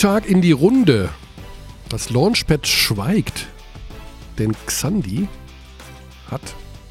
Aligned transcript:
Tag 0.00 0.30
in 0.30 0.40
die 0.40 0.52
Runde. 0.52 1.10
Das 1.90 2.08
Launchpad 2.08 2.66
schweigt, 2.66 3.48
denn 4.38 4.56
Xandi 4.64 5.28
hat 6.30 6.40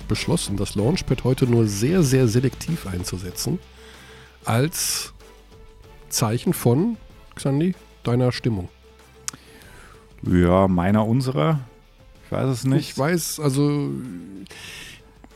beschlossen, 0.08 0.58
das 0.58 0.76
Launchpad 0.76 1.24
heute 1.24 1.48
nur 1.48 1.66
sehr, 1.66 2.04
sehr 2.04 2.28
selektiv 2.28 2.86
einzusetzen, 2.86 3.58
als 4.46 5.14
Zeichen 6.10 6.54
von, 6.54 6.98
Xandi, 7.34 7.74
deiner 8.04 8.32
Stimmung. 8.32 8.70
Ja, 10.22 10.68
meiner, 10.68 11.08
unserer. 11.08 11.62
Ich 12.26 12.32
weiß 12.32 12.48
es 12.48 12.64
nicht. 12.64 12.92
Ich 12.92 12.96
weiß, 12.96 13.40
also 13.40 13.90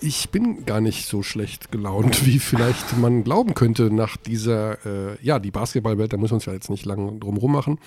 ich 0.03 0.29
bin 0.29 0.65
gar 0.65 0.81
nicht 0.81 1.07
so 1.07 1.23
schlecht 1.23 1.71
gelaunt, 1.71 2.25
wie 2.25 2.39
vielleicht 2.39 2.97
man 2.97 3.23
glauben 3.23 3.53
könnte 3.53 3.93
nach 3.93 4.17
dieser, 4.17 4.85
äh, 4.85 5.17
ja, 5.21 5.39
die 5.39 5.51
Basketballwelt, 5.51 6.11
da 6.11 6.17
müssen 6.17 6.31
wir 6.31 6.35
uns 6.35 6.45
ja 6.45 6.53
jetzt 6.53 6.69
nicht 6.69 6.85
lange 6.85 7.19
drum 7.19 7.37
rummachen. 7.37 7.79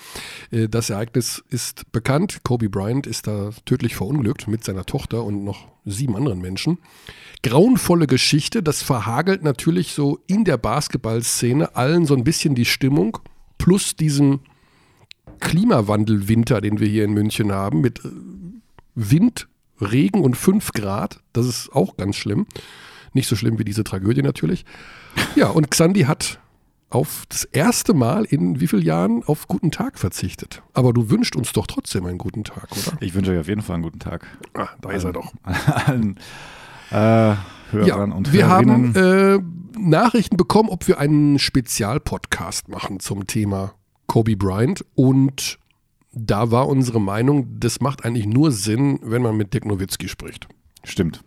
Äh, 0.51 0.67
das 0.67 0.89
Ereignis 0.89 1.43
ist 1.49 1.91
bekannt. 1.91 2.39
Kobe 2.43 2.69
Bryant 2.69 3.05
ist 3.05 3.27
da 3.27 3.51
tödlich 3.65 3.95
verunglückt 3.95 4.47
mit 4.47 4.63
seiner 4.63 4.85
Tochter 4.85 5.23
und 5.23 5.43
noch 5.43 5.67
sieben 5.85 6.15
anderen 6.15 6.41
Menschen. 6.41 6.79
Grauenvolle 7.43 8.07
Geschichte, 8.07 8.63
das 8.63 8.81
verhagelt 8.81 9.43
natürlich 9.43 9.93
so 9.93 10.19
in 10.25 10.43
der 10.43 10.57
Basketballszene 10.57 11.75
allen 11.75 12.05
so 12.05 12.15
ein 12.15 12.23
bisschen 12.23 12.55
die 12.55 12.65
Stimmung, 12.65 13.19
plus 13.59 13.95
diesen 13.95 14.39
Klimawandelwinter, 15.39 16.61
den 16.61 16.79
wir 16.79 16.87
hier 16.87 17.03
in 17.03 17.13
München 17.13 17.51
haben, 17.51 17.81
mit 17.81 18.03
äh, 18.03 18.09
Wind, 18.95 19.47
Regen 19.79 20.21
und 20.21 20.35
5 20.35 20.73
Grad. 20.73 21.19
Das 21.33 21.45
ist 21.45 21.71
auch 21.73 21.97
ganz 21.97 22.15
schlimm. 22.15 22.47
Nicht 23.13 23.27
so 23.27 23.35
schlimm 23.35 23.59
wie 23.59 23.65
diese 23.65 23.83
Tragödie 23.83 24.21
natürlich. 24.21 24.65
Ja, 25.35 25.47
und 25.49 25.69
Xandi 25.71 26.01
hat 26.01 26.39
auf 26.89 27.25
das 27.29 27.43
erste 27.43 27.93
Mal 27.93 28.25
in 28.25 28.59
wie 28.59 28.67
vielen 28.67 28.83
Jahren 28.83 29.23
auf 29.23 29.47
guten 29.47 29.71
Tag 29.71 29.99
verzichtet. 29.99 30.61
Aber 30.73 30.93
du 30.93 31.09
wünschst 31.09 31.35
uns 31.35 31.51
doch 31.51 31.67
trotzdem 31.67 32.05
einen 32.05 32.17
guten 32.17 32.43
Tag, 32.43 32.71
oder? 32.71 32.97
Ich 33.01 33.13
wünsche 33.13 33.31
euch 33.31 33.39
auf 33.39 33.47
jeden 33.47 33.61
Fall 33.61 33.75
einen 33.75 33.83
guten 33.83 33.99
Tag. 33.99 34.25
Ah, 34.53 34.69
da 34.81 34.91
ist 34.91 35.03
er 35.03 35.13
doch. 35.13 35.33
Allen 35.43 36.17
äh, 36.91 37.35
Hörern 37.71 37.85
ja, 37.85 37.95
und 38.15 38.31
wir 38.31 38.47
Hörerinnen. 38.47 38.95
haben 38.95 39.45
äh, 39.75 39.79
Nachrichten 39.79 40.37
bekommen, 40.37 40.69
ob 40.69 40.87
wir 40.87 40.99
einen 40.99 41.39
Spezialpodcast 41.39 42.69
machen 42.69 42.99
zum 42.99 43.27
Thema 43.27 43.73
Kobe 44.07 44.37
Bryant. 44.37 44.85
Und 44.95 45.59
da 46.17 46.51
war 46.51 46.67
unsere 46.67 47.01
Meinung, 47.01 47.59
das 47.59 47.79
macht 47.81 48.05
eigentlich 48.05 48.27
nur 48.27 48.51
Sinn, 48.51 48.99
wenn 49.03 49.21
man 49.21 49.37
mit 49.37 49.53
Dirk 49.53 49.65
Nowitzki 49.65 50.07
spricht. 50.07 50.47
Stimmt. 50.83 51.21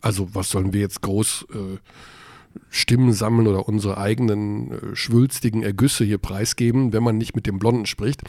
Also 0.00 0.34
was 0.34 0.50
sollen 0.50 0.72
wir 0.72 0.80
jetzt 0.80 1.02
groß 1.02 1.46
äh, 1.52 1.78
Stimmen 2.68 3.12
sammeln 3.12 3.46
oder 3.46 3.68
unsere 3.68 3.98
eigenen 3.98 4.72
äh, 4.72 4.96
schwülstigen 4.96 5.62
Ergüsse 5.62 6.04
hier 6.04 6.18
preisgeben, 6.18 6.92
wenn 6.92 7.02
man 7.02 7.16
nicht 7.16 7.34
mit 7.34 7.46
dem 7.46 7.58
Blonden 7.58 7.86
spricht? 7.86 8.22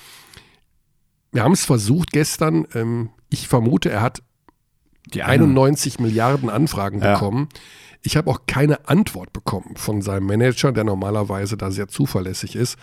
Wir 1.32 1.44
haben 1.44 1.52
es 1.52 1.66
versucht 1.66 2.12
gestern. 2.12 2.66
Ähm, 2.74 3.10
ich 3.30 3.48
vermute, 3.48 3.90
er 3.90 4.02
hat 4.02 4.24
Die 5.14 5.24
eine- 5.24 5.44
91 5.44 6.00
Milliarden 6.00 6.50
Anfragen 6.50 7.02
Ja. 7.02 7.14
bekommen. 7.14 7.50
Ich 8.04 8.16
habe 8.16 8.30
auch 8.30 8.42
keine 8.48 8.88
Antwort 8.88 9.34
bekommen 9.34 9.76
von 9.76 10.02
seinem 10.02 10.28
Manager, 10.28 10.72
der 10.72 10.84
normalerweise 10.84 11.58
da 11.58 11.72
sehr 11.72 11.88
zuverlässig 11.88 12.56
ist. 12.56 12.78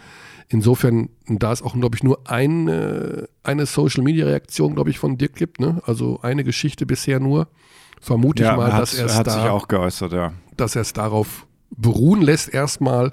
Insofern, 0.48 1.08
da 1.26 1.52
es 1.52 1.62
auch, 1.62 1.74
glaube 1.74 1.96
ich, 1.96 2.02
nur 2.02 2.28
eine, 2.30 3.28
eine 3.42 3.64
Social-Media-Reaktion, 3.64 4.74
glaube 4.74 4.90
ich, 4.90 4.98
von 4.98 5.16
Dirk 5.16 5.34
gibt, 5.34 5.60
ne? 5.60 5.80
also 5.86 6.20
eine 6.22 6.44
Geschichte 6.44 6.84
bisher 6.84 7.20
nur, 7.20 7.48
vermute 8.00 8.42
ja, 8.42 8.50
ich 8.52 8.56
mal, 8.58 8.70
dass 8.70 8.94
er 8.94 9.06
es 9.06 9.16
hat 9.16 9.30
sich 9.30 9.42
da, 9.42 9.50
auch 9.50 9.68
geäußert, 9.68 10.12
ja. 10.12 10.32
dass 10.56 10.76
er 10.76 10.82
es 10.82 10.92
darauf 10.92 11.46
beruhen 11.70 12.20
lässt 12.20 12.52
erstmal 12.52 13.12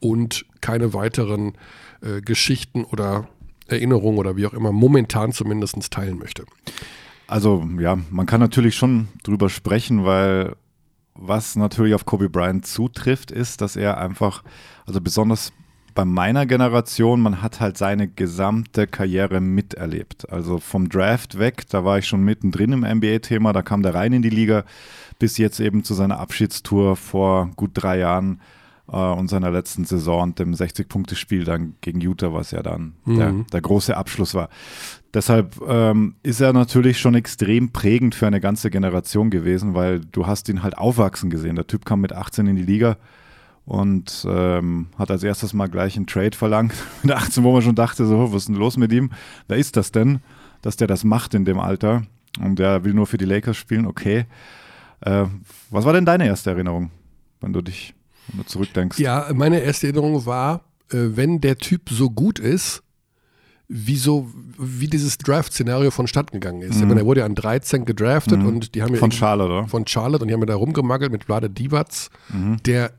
und 0.00 0.44
keine 0.60 0.92
weiteren 0.92 1.54
äh, 2.02 2.20
Geschichten 2.20 2.84
oder 2.84 3.28
Erinnerungen 3.68 4.18
oder 4.18 4.36
wie 4.36 4.46
auch 4.46 4.54
immer 4.54 4.72
momentan 4.72 5.32
zumindest 5.32 5.90
teilen 5.90 6.18
möchte. 6.18 6.44
Also 7.28 7.68
ja, 7.78 7.98
man 8.10 8.26
kann 8.26 8.40
natürlich 8.40 8.74
schon 8.74 9.08
drüber 9.22 9.48
sprechen, 9.50 10.04
weil 10.04 10.56
was 11.14 11.56
natürlich 11.56 11.94
auf 11.94 12.06
Kobe 12.06 12.28
Bryant 12.28 12.66
zutrifft, 12.66 13.30
ist, 13.30 13.60
dass 13.60 13.76
er 13.76 13.98
einfach, 13.98 14.42
also 14.86 15.00
besonders 15.00 15.52
bei 15.94 16.04
meiner 16.04 16.46
Generation, 16.46 17.20
man 17.20 17.42
hat 17.42 17.60
halt 17.60 17.76
seine 17.76 18.06
gesamte 18.06 18.86
Karriere 18.86 19.40
miterlebt. 19.40 20.30
Also 20.30 20.58
vom 20.58 20.88
Draft 20.88 21.38
weg, 21.40 21.64
da 21.70 21.84
war 21.84 21.98
ich 21.98 22.06
schon 22.06 22.22
mittendrin 22.22 22.72
im 22.72 22.80
NBA-Thema, 22.82 23.52
da 23.52 23.62
kam 23.62 23.82
der 23.82 23.94
rein 23.94 24.12
in 24.12 24.22
die 24.22 24.30
Liga, 24.30 24.64
bis 25.18 25.38
jetzt 25.38 25.58
eben 25.58 25.82
zu 25.82 25.94
seiner 25.94 26.20
Abschiedstour 26.20 26.94
vor 26.94 27.50
gut 27.56 27.72
drei 27.74 27.98
Jahren 27.98 28.40
äh, 28.92 28.96
und 28.96 29.26
seiner 29.28 29.50
letzten 29.50 29.84
Saison 29.84 30.22
und 30.22 30.38
dem 30.38 30.54
60-Punkte-Spiel 30.54 31.42
dann 31.42 31.74
gegen 31.80 32.00
Utah, 32.00 32.32
was 32.32 32.52
ja 32.52 32.62
dann 32.62 32.94
der, 33.04 33.32
Mhm. 33.32 33.46
der 33.52 33.60
große 33.60 33.96
Abschluss 33.96 34.34
war. 34.34 34.50
Deshalb 35.14 35.60
ähm, 35.66 36.16
ist 36.22 36.40
er 36.40 36.52
natürlich 36.52 36.98
schon 36.98 37.14
extrem 37.14 37.72
prägend 37.72 38.14
für 38.14 38.26
eine 38.26 38.40
ganze 38.40 38.70
Generation 38.70 39.30
gewesen, 39.30 39.74
weil 39.74 40.00
du 40.00 40.26
hast 40.26 40.48
ihn 40.48 40.62
halt 40.62 40.76
aufwachsen 40.76 41.30
gesehen. 41.30 41.56
Der 41.56 41.66
Typ 41.66 41.86
kam 41.86 42.02
mit 42.02 42.12
18 42.12 42.46
in 42.46 42.56
die 42.56 42.62
Liga 42.62 42.98
und 43.64 44.26
ähm, 44.28 44.88
hat 44.98 45.10
als 45.10 45.22
erstes 45.22 45.54
mal 45.54 45.68
gleich 45.68 45.96
einen 45.96 46.06
Trade 46.06 46.36
verlangt. 46.36 46.72
Mit 47.02 47.12
18, 47.12 47.44
wo 47.44 47.52
man 47.52 47.60
schon 47.60 47.74
dachte, 47.74 48.06
so, 48.06 48.32
was 48.32 48.42
ist 48.42 48.48
denn 48.48 48.54
los 48.54 48.78
mit 48.78 48.92
ihm? 48.92 49.10
Wer 49.46 49.58
ist 49.58 49.76
das 49.76 49.92
denn, 49.92 50.20
dass 50.62 50.76
der 50.76 50.86
das 50.86 51.04
macht 51.04 51.34
in 51.34 51.44
dem 51.44 51.58
Alter? 51.58 52.04
Und 52.40 52.58
der 52.58 52.84
will 52.84 52.94
nur 52.94 53.06
für 53.06 53.18
die 53.18 53.26
Lakers 53.26 53.58
spielen, 53.58 53.84
okay. 53.84 54.24
Äh, 55.00 55.26
was 55.68 55.84
war 55.84 55.92
denn 55.92 56.06
deine 56.06 56.26
erste 56.26 56.50
Erinnerung, 56.50 56.90
wenn 57.42 57.52
du 57.52 57.60
dich 57.60 57.94
wenn 58.28 58.38
du 58.38 58.46
zurückdenkst? 58.46 58.98
Ja, 59.00 59.28
meine 59.34 59.60
erste 59.60 59.88
Erinnerung 59.88 60.24
war, 60.24 60.62
äh, 60.90 60.96
wenn 61.14 61.42
der 61.42 61.58
Typ 61.58 61.90
so 61.90 62.08
gut 62.08 62.38
ist, 62.38 62.82
wieso, 63.68 64.28
wie 64.58 64.86
dieses 64.88 65.18
Draft-Szenario 65.18 65.90
vonstatten 65.90 66.32
gegangen 66.40 66.62
ist. 66.62 66.76
Ich 66.80 66.86
meine, 66.86 67.00
er 67.00 67.06
wurde 67.06 67.20
ja 67.20 67.26
an 67.26 67.34
13 67.34 67.84
gedraftet 67.84 68.42
und 68.42 68.74
die 68.74 68.82
haben 68.82 68.88
ja 68.90 68.96
Mhm. 68.96 69.00
Von 69.00 69.12
Charlotte, 69.12 69.52
oder? 69.52 69.68
von 69.68 69.86
Charlotte 69.86 70.22
und 70.22 70.28
die 70.28 70.34
haben 70.34 70.40
ja 70.40 70.46
da 70.46 70.54
rumgemaggelt 70.56 71.12
mit 71.12 71.24
Vlade 71.24 71.50
Divac, 71.50 72.08
Mhm. 72.32 72.56
der, 72.64 72.92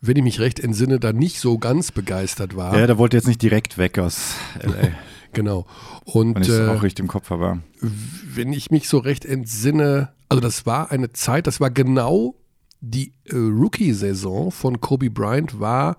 wenn 0.00 0.16
ich 0.16 0.22
mich 0.24 0.40
recht 0.40 0.58
entsinne, 0.58 0.98
da 1.00 1.12
nicht 1.12 1.38
so 1.38 1.58
ganz 1.58 1.92
begeistert 1.92 2.56
war. 2.56 2.78
Ja, 2.78 2.86
der 2.86 2.96
wollte 2.96 3.16
jetzt 3.18 3.26
nicht 3.28 3.42
direkt 3.42 3.76
weg 3.76 3.98
aus 3.98 4.34
LA, 4.62 4.88
Genau. 5.34 5.66
wenn 6.06 6.12
Und 6.34 6.40
ich 6.40 6.48
es 6.48 6.58
äh, 6.58 6.66
auch 6.68 6.82
richtig 6.82 7.02
im 7.04 7.08
Kopf 7.08 7.28
habe. 7.30 7.60
wenn 7.80 8.52
ich 8.54 8.70
mich 8.70 8.88
so 8.88 8.98
recht 8.98 9.26
entsinne, 9.26 10.08
also 10.30 10.40
das 10.40 10.64
war 10.64 10.90
eine 10.90 11.12
Zeit, 11.12 11.46
das 11.46 11.60
war 11.60 11.70
genau 11.70 12.34
die 12.80 13.12
äh, 13.26 13.36
Rookie-Saison 13.36 14.50
von 14.50 14.80
Kobe 14.80 15.10
Bryant 15.10 15.60
war 15.60 15.98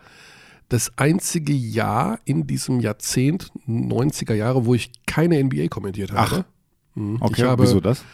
das 0.72 0.98
einzige 0.98 1.52
Jahr 1.52 2.20
in 2.24 2.48
diesem 2.48 2.80
Jahrzehnt, 2.80 3.52
90er 3.68 4.34
Jahre, 4.34 4.66
wo 4.66 4.74
ich 4.74 4.92
keine 5.06 5.44
NBA 5.44 5.68
kommentiert 5.68 6.14
habe. 6.14 6.46
Mhm. 6.96 7.18
Okay, 7.20 7.44
habe, 7.44 7.64
wieso 7.64 7.82
das? 7.82 8.06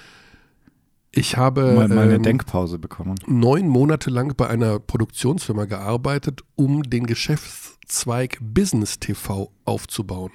Ich 1.12 1.38
habe 1.38 1.73
Mal, 1.73 1.88
mal 1.88 2.06
eine 2.06 2.16
ähm, 2.16 2.23
Denkpause 2.23 2.79
bekommen. 2.79 3.13
neun 3.28 3.67
Monate 3.67 4.09
lang 4.09 4.35
bei 4.35 4.47
einer 4.47 4.79
Produktionsfirma 4.79 5.66
gearbeitet, 5.66 6.41
um 6.56 6.81
den 6.81 7.06
Geschäftszweig 7.06 8.40
Business 8.41 8.97
TV 8.97 9.51
aufzubauen. 9.63 10.31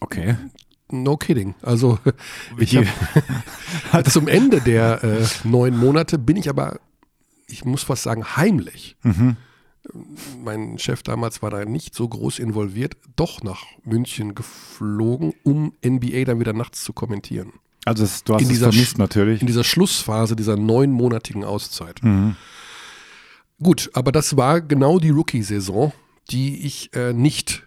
Okay. 0.00 0.36
No 0.92 1.16
kidding. 1.16 1.56
Also 1.62 1.98
ich 2.58 2.76
habe 3.92 4.04
zum 4.08 4.28
Ende 4.28 4.60
der 4.60 5.02
äh, 5.02 5.26
neun 5.42 5.76
Monate 5.76 6.16
bin 6.16 6.36
ich 6.36 6.48
aber, 6.48 6.78
ich 7.48 7.64
muss 7.64 7.82
fast 7.82 8.04
sagen, 8.04 8.36
heimlich. 8.36 8.96
Mhm. 9.02 9.36
Mein 10.44 10.78
Chef 10.78 11.02
damals 11.02 11.42
war 11.42 11.50
da 11.50 11.64
nicht 11.64 11.94
so 11.94 12.06
groß 12.08 12.38
involviert, 12.38 12.96
doch 13.16 13.42
nach 13.42 13.62
München 13.84 14.34
geflogen, 14.34 15.32
um 15.42 15.72
NBA 15.84 16.24
dann 16.24 16.38
wieder 16.40 16.52
nachts 16.52 16.84
zu 16.84 16.92
kommentieren. 16.92 17.52
Also 17.86 18.02
das, 18.04 18.24
du 18.24 18.34
hast 18.34 18.42
In 18.42 18.46
es 18.48 18.52
dieser 18.52 18.70
vermisst 18.72 18.98
natürlich. 18.98 19.40
In 19.40 19.46
dieser 19.46 19.64
Schlussphase 19.64 20.36
dieser 20.36 20.56
neunmonatigen 20.56 21.44
Auszeit. 21.44 22.02
Mhm. 22.02 22.36
Gut, 23.62 23.90
aber 23.94 24.12
das 24.12 24.36
war 24.36 24.60
genau 24.60 24.98
die 24.98 25.10
Rookie-Saison, 25.10 25.92
die 26.30 26.66
ich 26.66 26.94
äh, 26.94 27.12
nicht 27.12 27.66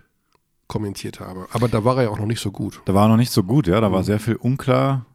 kommentiert 0.68 1.20
habe. 1.20 1.48
Aber 1.52 1.68
da 1.68 1.84
war 1.84 1.98
er 1.98 2.04
ja 2.04 2.10
auch 2.10 2.20
noch 2.20 2.26
nicht 2.26 2.40
so 2.42 2.52
gut. 2.52 2.82
Da 2.86 2.94
war 2.94 3.06
er 3.06 3.10
noch 3.10 3.18
nicht 3.18 3.32
so 3.32 3.44
gut, 3.44 3.68
ja. 3.68 3.82
Da 3.82 3.90
Mhm. 3.90 3.94
war 3.94 4.04
sehr 4.04 4.20
viel 4.20 4.36
unklar, 4.36 5.06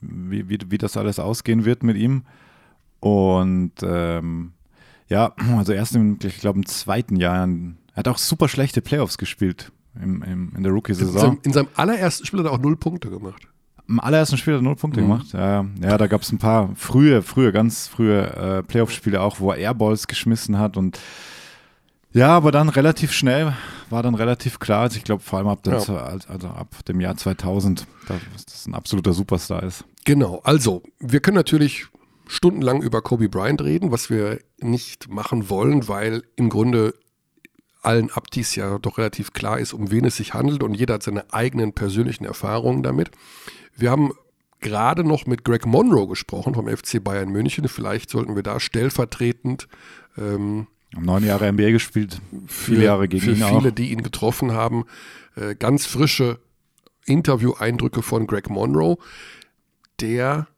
wie, 0.00 0.48
wie, 0.48 0.58
wie 0.68 0.78
das 0.78 0.96
alles 0.96 1.18
ausgehen 1.18 1.64
wird 1.64 1.82
mit 1.82 1.96
ihm. 1.96 2.24
Und 3.00 3.72
ähm, 3.82 4.52
ja, 5.08 5.32
also 5.56 5.72
erst 5.72 5.94
im, 5.96 6.18
ich 6.22 6.38
glaube, 6.38 6.58
im 6.58 6.66
zweiten 6.66 7.16
Jahr, 7.16 7.36
er 7.46 7.96
hat 7.96 8.08
auch 8.08 8.18
super 8.18 8.48
schlechte 8.48 8.80
Playoffs 8.82 9.18
gespielt 9.18 9.72
im, 10.00 10.22
im, 10.22 10.52
in 10.56 10.62
der 10.62 10.70
In 10.70 10.74
Rookie-Saison. 10.76 11.20
seinem, 11.20 11.38
in 11.42 11.52
seinem 11.52 11.68
allerersten 11.74 12.26
Spiel 12.26 12.40
hat 12.40 12.46
er 12.46 12.52
auch 12.52 12.58
null 12.60 12.76
Punkte 12.76 13.10
gemacht. 13.10 13.42
Im 13.88 14.00
allerersten 14.00 14.36
Spiel 14.36 14.54
hat 14.54 14.60
er 14.60 14.64
null 14.64 14.76
Punkte 14.76 15.00
Mhm. 15.00 15.04
gemacht. 15.08 15.26
Ja, 15.32 15.64
ja 15.80 15.96
da 15.98 16.06
gab 16.06 16.22
es 16.22 16.30
ein 16.30 16.38
paar 16.38 16.70
frühe, 16.76 17.22
frühe, 17.22 17.52
ganz 17.52 17.88
frühe 17.88 18.26
äh, 18.26 18.62
Playoff-Spiele 18.62 19.20
auch, 19.20 19.40
wo 19.40 19.50
er 19.50 19.56
Airballs 19.58 20.06
geschmissen 20.06 20.58
hat 20.58 20.76
und 20.76 20.98
ja, 22.12 22.28
aber 22.30 22.52
dann 22.52 22.70
relativ 22.70 23.12
schnell 23.12 23.52
war 23.90 24.02
dann 24.02 24.14
relativ 24.14 24.58
klar, 24.58 24.80
also 24.82 24.96
ich 24.96 25.04
glaube 25.04 25.22
vor 25.22 25.38
allem 25.38 25.48
ab, 25.48 25.62
dem, 25.62 25.74
Ja. 25.74 25.78
also 25.78 26.48
ab 26.48 26.68
dem 26.86 27.00
Jahr 27.00 27.16
2000, 27.16 27.86
dass 28.08 28.46
das 28.46 28.66
ein 28.66 28.74
absoluter 28.74 29.12
Superstar 29.12 29.62
ist. 29.62 29.84
Genau, 30.04 30.40
also 30.42 30.82
wir 31.00 31.20
können 31.20 31.34
natürlich 31.36 31.86
stundenlang 32.28 32.82
über 32.82 33.02
Kobe 33.02 33.28
Bryant 33.28 33.62
reden, 33.62 33.90
was 33.90 34.10
wir 34.10 34.38
nicht 34.60 35.08
machen 35.08 35.50
wollen, 35.50 35.88
weil 35.88 36.22
im 36.36 36.48
Grunde 36.50 36.94
allen 37.82 38.10
Abdis 38.10 38.54
ja 38.54 38.78
doch 38.78 38.98
relativ 38.98 39.32
klar 39.32 39.58
ist, 39.58 39.72
um 39.72 39.90
wen 39.90 40.04
es 40.04 40.16
sich 40.16 40.34
handelt 40.34 40.62
und 40.62 40.74
jeder 40.74 40.94
hat 40.94 41.02
seine 41.02 41.32
eigenen 41.32 41.72
persönlichen 41.72 42.24
Erfahrungen 42.24 42.82
damit. 42.82 43.10
Wir 43.74 43.90
haben 43.90 44.12
gerade 44.60 45.04
noch 45.04 45.26
mit 45.26 45.44
Greg 45.44 45.66
Monroe 45.66 46.08
gesprochen 46.08 46.54
vom 46.54 46.68
FC 46.68 47.02
Bayern 47.02 47.30
München. 47.30 47.68
Vielleicht 47.68 48.10
sollten 48.10 48.36
wir 48.36 48.42
da 48.42 48.60
stellvertretend 48.60 49.68
ähm, 50.16 50.66
neun 50.96 51.24
Jahre 51.24 51.50
NBA 51.52 51.70
gespielt, 51.70 52.20
viele 52.46 52.84
Jahre 52.84 53.08
gegen 53.08 53.22
für 53.22 53.30
ihn 53.30 53.36
viele, 53.36 53.70
auch. 53.70 53.74
die 53.74 53.92
ihn 53.92 54.02
getroffen 54.02 54.52
haben, 54.52 54.84
äh, 55.36 55.54
ganz 55.54 55.86
frische 55.86 56.40
Interview-Eindrücke 57.06 58.02
von 58.02 58.26
Greg 58.26 58.50
Monroe, 58.50 58.96
der 60.00 60.48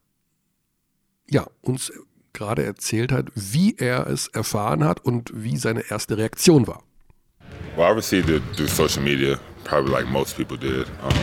ja 1.31 1.47
uns 1.63 1.93
gerade 2.33 2.65
erzählt 2.65 3.13
hat, 3.13 3.27
wie 3.35 3.77
er 3.79 4.07
es 4.07 4.29
erfahren 4.29 4.85
hat 4.85 5.05
und 5.05 5.31
wie 5.35 5.57
seine 5.57 5.91
erste 5.91 6.17
Reaktion 6.17 6.67
war. 6.67 6.83
Well, 7.77 7.87
I 7.87 7.95
received 7.95 8.29
it 8.29 8.43
through 8.55 8.69
social 8.69 9.03
media, 9.03 9.39
probably 9.65 9.93
like 9.93 10.07
most 10.07 10.37
people 10.37 10.57
did. 10.57 10.87
Um, 11.03 11.15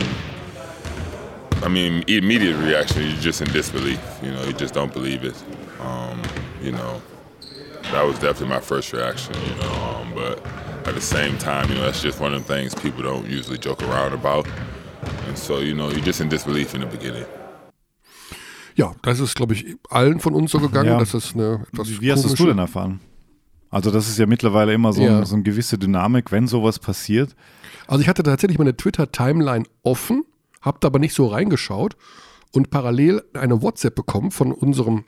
I 1.62 1.68
mean, 1.68 2.04
immediate 2.06 2.56
reaction, 2.56 3.02
you're 3.02 3.20
just 3.20 3.40
in 3.40 3.52
disbelief. 3.52 4.00
You 4.22 4.30
know, 4.30 4.44
you 4.44 4.52
just 4.52 4.74
don't 4.74 4.92
believe 4.92 5.24
it. 5.24 5.34
Um, 5.80 6.22
you 6.62 6.72
know, 6.72 7.02
that 7.92 8.04
was 8.06 8.18
definitely 8.18 8.48
my 8.48 8.60
first 8.60 8.92
reaction. 8.92 9.34
You 9.34 9.62
know, 9.62 9.72
um, 9.72 10.12
but 10.14 10.44
at 10.86 10.94
the 10.94 11.00
same 11.00 11.36
time, 11.38 11.68
you 11.68 11.74
know, 11.74 11.82
that's 11.82 12.00
just 12.00 12.20
one 12.20 12.32
of 12.32 12.46
the 12.46 12.54
things 12.54 12.74
people 12.74 13.02
don't 13.02 13.26
usually 13.26 13.58
joke 13.58 13.82
around 13.82 14.14
about. 14.14 14.46
And 15.26 15.36
so, 15.36 15.58
you 15.58 15.74
know, 15.74 15.90
you're 15.90 16.00
just 16.00 16.20
in 16.20 16.28
disbelief 16.28 16.74
in 16.74 16.80
the 16.80 16.86
beginning. 16.86 17.26
Ja, 18.78 18.94
das 19.02 19.18
ist, 19.18 19.34
glaube 19.34 19.54
ich, 19.54 19.76
allen 19.90 20.20
von 20.20 20.34
uns 20.34 20.52
so 20.52 20.60
gegangen. 20.60 20.90
Ja. 20.90 20.98
Das 21.00 21.12
ist 21.12 21.34
eine 21.34 21.66
etwas 21.72 22.00
Wie 22.00 22.12
hast 22.12 22.38
du 22.38 22.46
denn 22.46 22.58
erfahren? 22.58 23.00
Also 23.70 23.90
das 23.90 24.08
ist 24.08 24.18
ja 24.18 24.26
mittlerweile 24.26 24.72
immer 24.72 24.92
so, 24.92 25.02
Ja. 25.02 25.18
ein, 25.18 25.26
so 25.26 25.34
eine 25.34 25.42
gewisse 25.42 25.78
Dynamik, 25.78 26.30
wenn 26.30 26.46
sowas 26.46 26.78
passiert. 26.78 27.34
Also 27.88 28.02
ich 28.02 28.08
hatte 28.08 28.22
tatsächlich 28.22 28.56
meine 28.56 28.76
Twitter-Timeline 28.76 29.64
offen, 29.82 30.24
habe 30.62 30.78
da 30.80 30.86
aber 30.86 31.00
nicht 31.00 31.12
so 31.12 31.26
reingeschaut 31.26 31.96
und 32.52 32.70
parallel 32.70 33.24
eine 33.34 33.62
WhatsApp 33.62 33.96
bekommen 33.96 34.30
von 34.30 34.52
unserem 34.52 35.04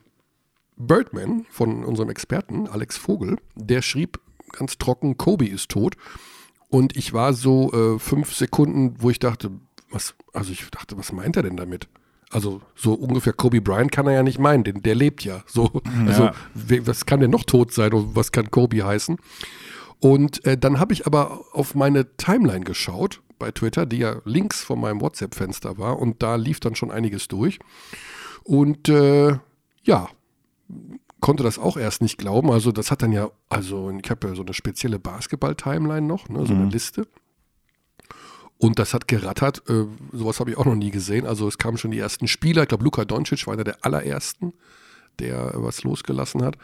Birdman, 0.76 1.46
von 1.48 1.84
unserem 1.84 2.10
Experten 2.10 2.66
Alex 2.66 2.96
Vogel. 2.96 3.36
Der 3.54 3.82
schrieb 3.82 4.18
ganz 4.50 4.78
trocken, 4.78 5.16
Kobe 5.16 5.46
ist 5.46 5.68
tot. 5.70 5.94
Und 6.68 6.96
ich 6.96 7.12
war 7.12 7.34
so 7.34 7.72
äh, 7.72 7.98
fünf 8.00 8.34
Sekunden, 8.34 8.96
wo 8.98 9.10
ich 9.10 9.20
dachte, 9.20 9.52
was, 9.92 10.14
also 10.32 10.50
ich 10.50 10.68
dachte, 10.72 10.98
was 10.98 11.12
meint 11.12 11.36
er 11.36 11.44
denn 11.44 11.56
damit? 11.56 11.88
Also 12.30 12.60
so 12.76 12.94
ungefähr 12.94 13.32
Kobe 13.32 13.60
Bryant 13.60 13.90
kann 13.90 14.06
er 14.06 14.12
ja 14.14 14.22
nicht 14.22 14.38
meinen, 14.38 14.62
denn 14.64 14.82
der 14.82 14.94
lebt 14.94 15.24
ja. 15.24 15.42
So, 15.46 15.82
also 16.06 16.24
Ja. 16.24 16.34
was 16.86 17.04
kann 17.06 17.20
denn 17.20 17.30
noch 17.30 17.44
tot 17.44 17.72
sein 17.72 17.92
und 17.92 18.14
was 18.14 18.30
kann 18.32 18.50
Kobe 18.50 18.84
heißen? 18.84 19.18
Und 19.98 20.44
äh, 20.46 20.56
dann 20.56 20.78
habe 20.78 20.92
ich 20.92 21.06
aber 21.06 21.44
auf 21.52 21.74
meine 21.74 22.16
Timeline 22.16 22.64
geschaut 22.64 23.20
bei 23.38 23.50
Twitter, 23.50 23.84
die 23.84 23.98
ja 23.98 24.16
links 24.24 24.62
von 24.62 24.80
meinem 24.80 25.00
WhatsApp-Fenster 25.00 25.76
war 25.78 25.98
und 25.98 26.22
da 26.22 26.36
lief 26.36 26.60
dann 26.60 26.74
schon 26.74 26.90
einiges 26.90 27.26
durch. 27.28 27.58
Und 28.44 28.88
äh, 28.88 29.36
ja, 29.82 30.08
konnte 31.20 31.42
das 31.42 31.58
auch 31.58 31.76
erst 31.76 32.00
nicht 32.00 32.16
glauben. 32.16 32.50
Also 32.50 32.72
das 32.72 32.90
hat 32.90 33.02
dann 33.02 33.12
ja, 33.12 33.28
also 33.48 33.90
ich 34.02 34.10
habe 34.10 34.28
ja 34.28 34.34
so 34.34 34.42
eine 34.42 34.54
spezielle 34.54 34.98
Basketball-Timeline 34.98 36.06
noch, 36.06 36.28
ne, 36.28 36.46
so 36.46 36.54
eine 36.54 36.66
Liste. 36.66 37.06
Und 38.60 38.78
das 38.78 38.92
hat 38.92 39.08
gerattert. 39.08 39.62
Äh, 39.70 39.86
sowas 40.12 40.38
habe 40.38 40.50
ich 40.50 40.58
auch 40.58 40.66
noch 40.66 40.74
nie 40.74 40.90
gesehen. 40.90 41.26
Also 41.26 41.48
es 41.48 41.56
kamen 41.56 41.78
schon 41.78 41.92
die 41.92 41.98
ersten 41.98 42.28
Spieler. 42.28 42.62
Ich 42.62 42.68
glaube, 42.68 42.84
Luka 42.84 43.06
Doncic 43.06 43.46
war 43.46 43.54
einer 43.54 43.64
der 43.64 43.78
allerersten, 43.80 44.52
der 45.18 45.52
was 45.54 45.82
losgelassen 45.82 46.44
hat. 46.44 46.58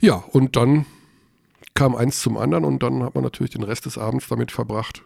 Ja, 0.00 0.14
und 0.14 0.54
dann 0.54 0.86
kam 1.74 1.96
eins 1.96 2.20
zum 2.22 2.36
anderen 2.36 2.64
und 2.64 2.80
dann 2.82 3.02
hat 3.02 3.16
man 3.16 3.24
natürlich 3.24 3.50
den 3.50 3.64
Rest 3.64 3.86
des 3.86 3.98
Abends 3.98 4.28
damit 4.28 4.52
verbracht, 4.52 5.02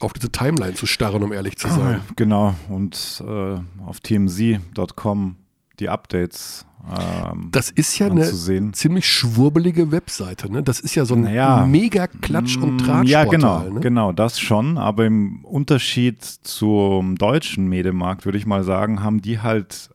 auf 0.00 0.12
diese 0.12 0.30
Timeline 0.32 0.74
zu 0.74 0.86
starren, 0.86 1.22
um 1.22 1.32
ehrlich 1.32 1.58
zu 1.58 1.68
sein. 1.70 2.00
Genau. 2.16 2.56
Und 2.68 3.22
äh, 3.24 3.58
auf 3.86 4.00
tmz.com 4.00 5.36
die 5.78 5.88
Updates 5.88 6.66
ähm, 6.88 7.48
Das 7.50 7.70
ist 7.70 7.98
ja 7.98 8.06
eine 8.06 8.22
anzusehen. 8.22 8.72
ziemlich 8.74 9.08
schwurbelige 9.08 9.90
Webseite. 9.92 10.50
Ne? 10.52 10.62
Das 10.62 10.80
ist 10.80 10.94
ja 10.94 11.04
so 11.04 11.14
ein 11.14 11.22
Naja. 11.22 11.64
mega 11.66 12.04
Klatsch- 12.06 12.56
und 12.56 12.76
Mm, 12.76 12.78
Tratschportal. 12.78 13.06
Ja, 13.08 13.24
genau, 13.24 13.60
ne? 13.70 13.80
genau, 13.80 14.12
das 14.12 14.38
schon. 14.40 14.76
Aber 14.78 15.06
im 15.06 15.44
Unterschied 15.44 16.22
zum 16.22 17.16
deutschen 17.16 17.68
Medienmarkt, 17.68 18.24
würde 18.26 18.38
ich 18.38 18.46
mal 18.46 18.64
sagen, 18.64 19.02
haben 19.02 19.22
die 19.22 19.40
halt 19.40 19.90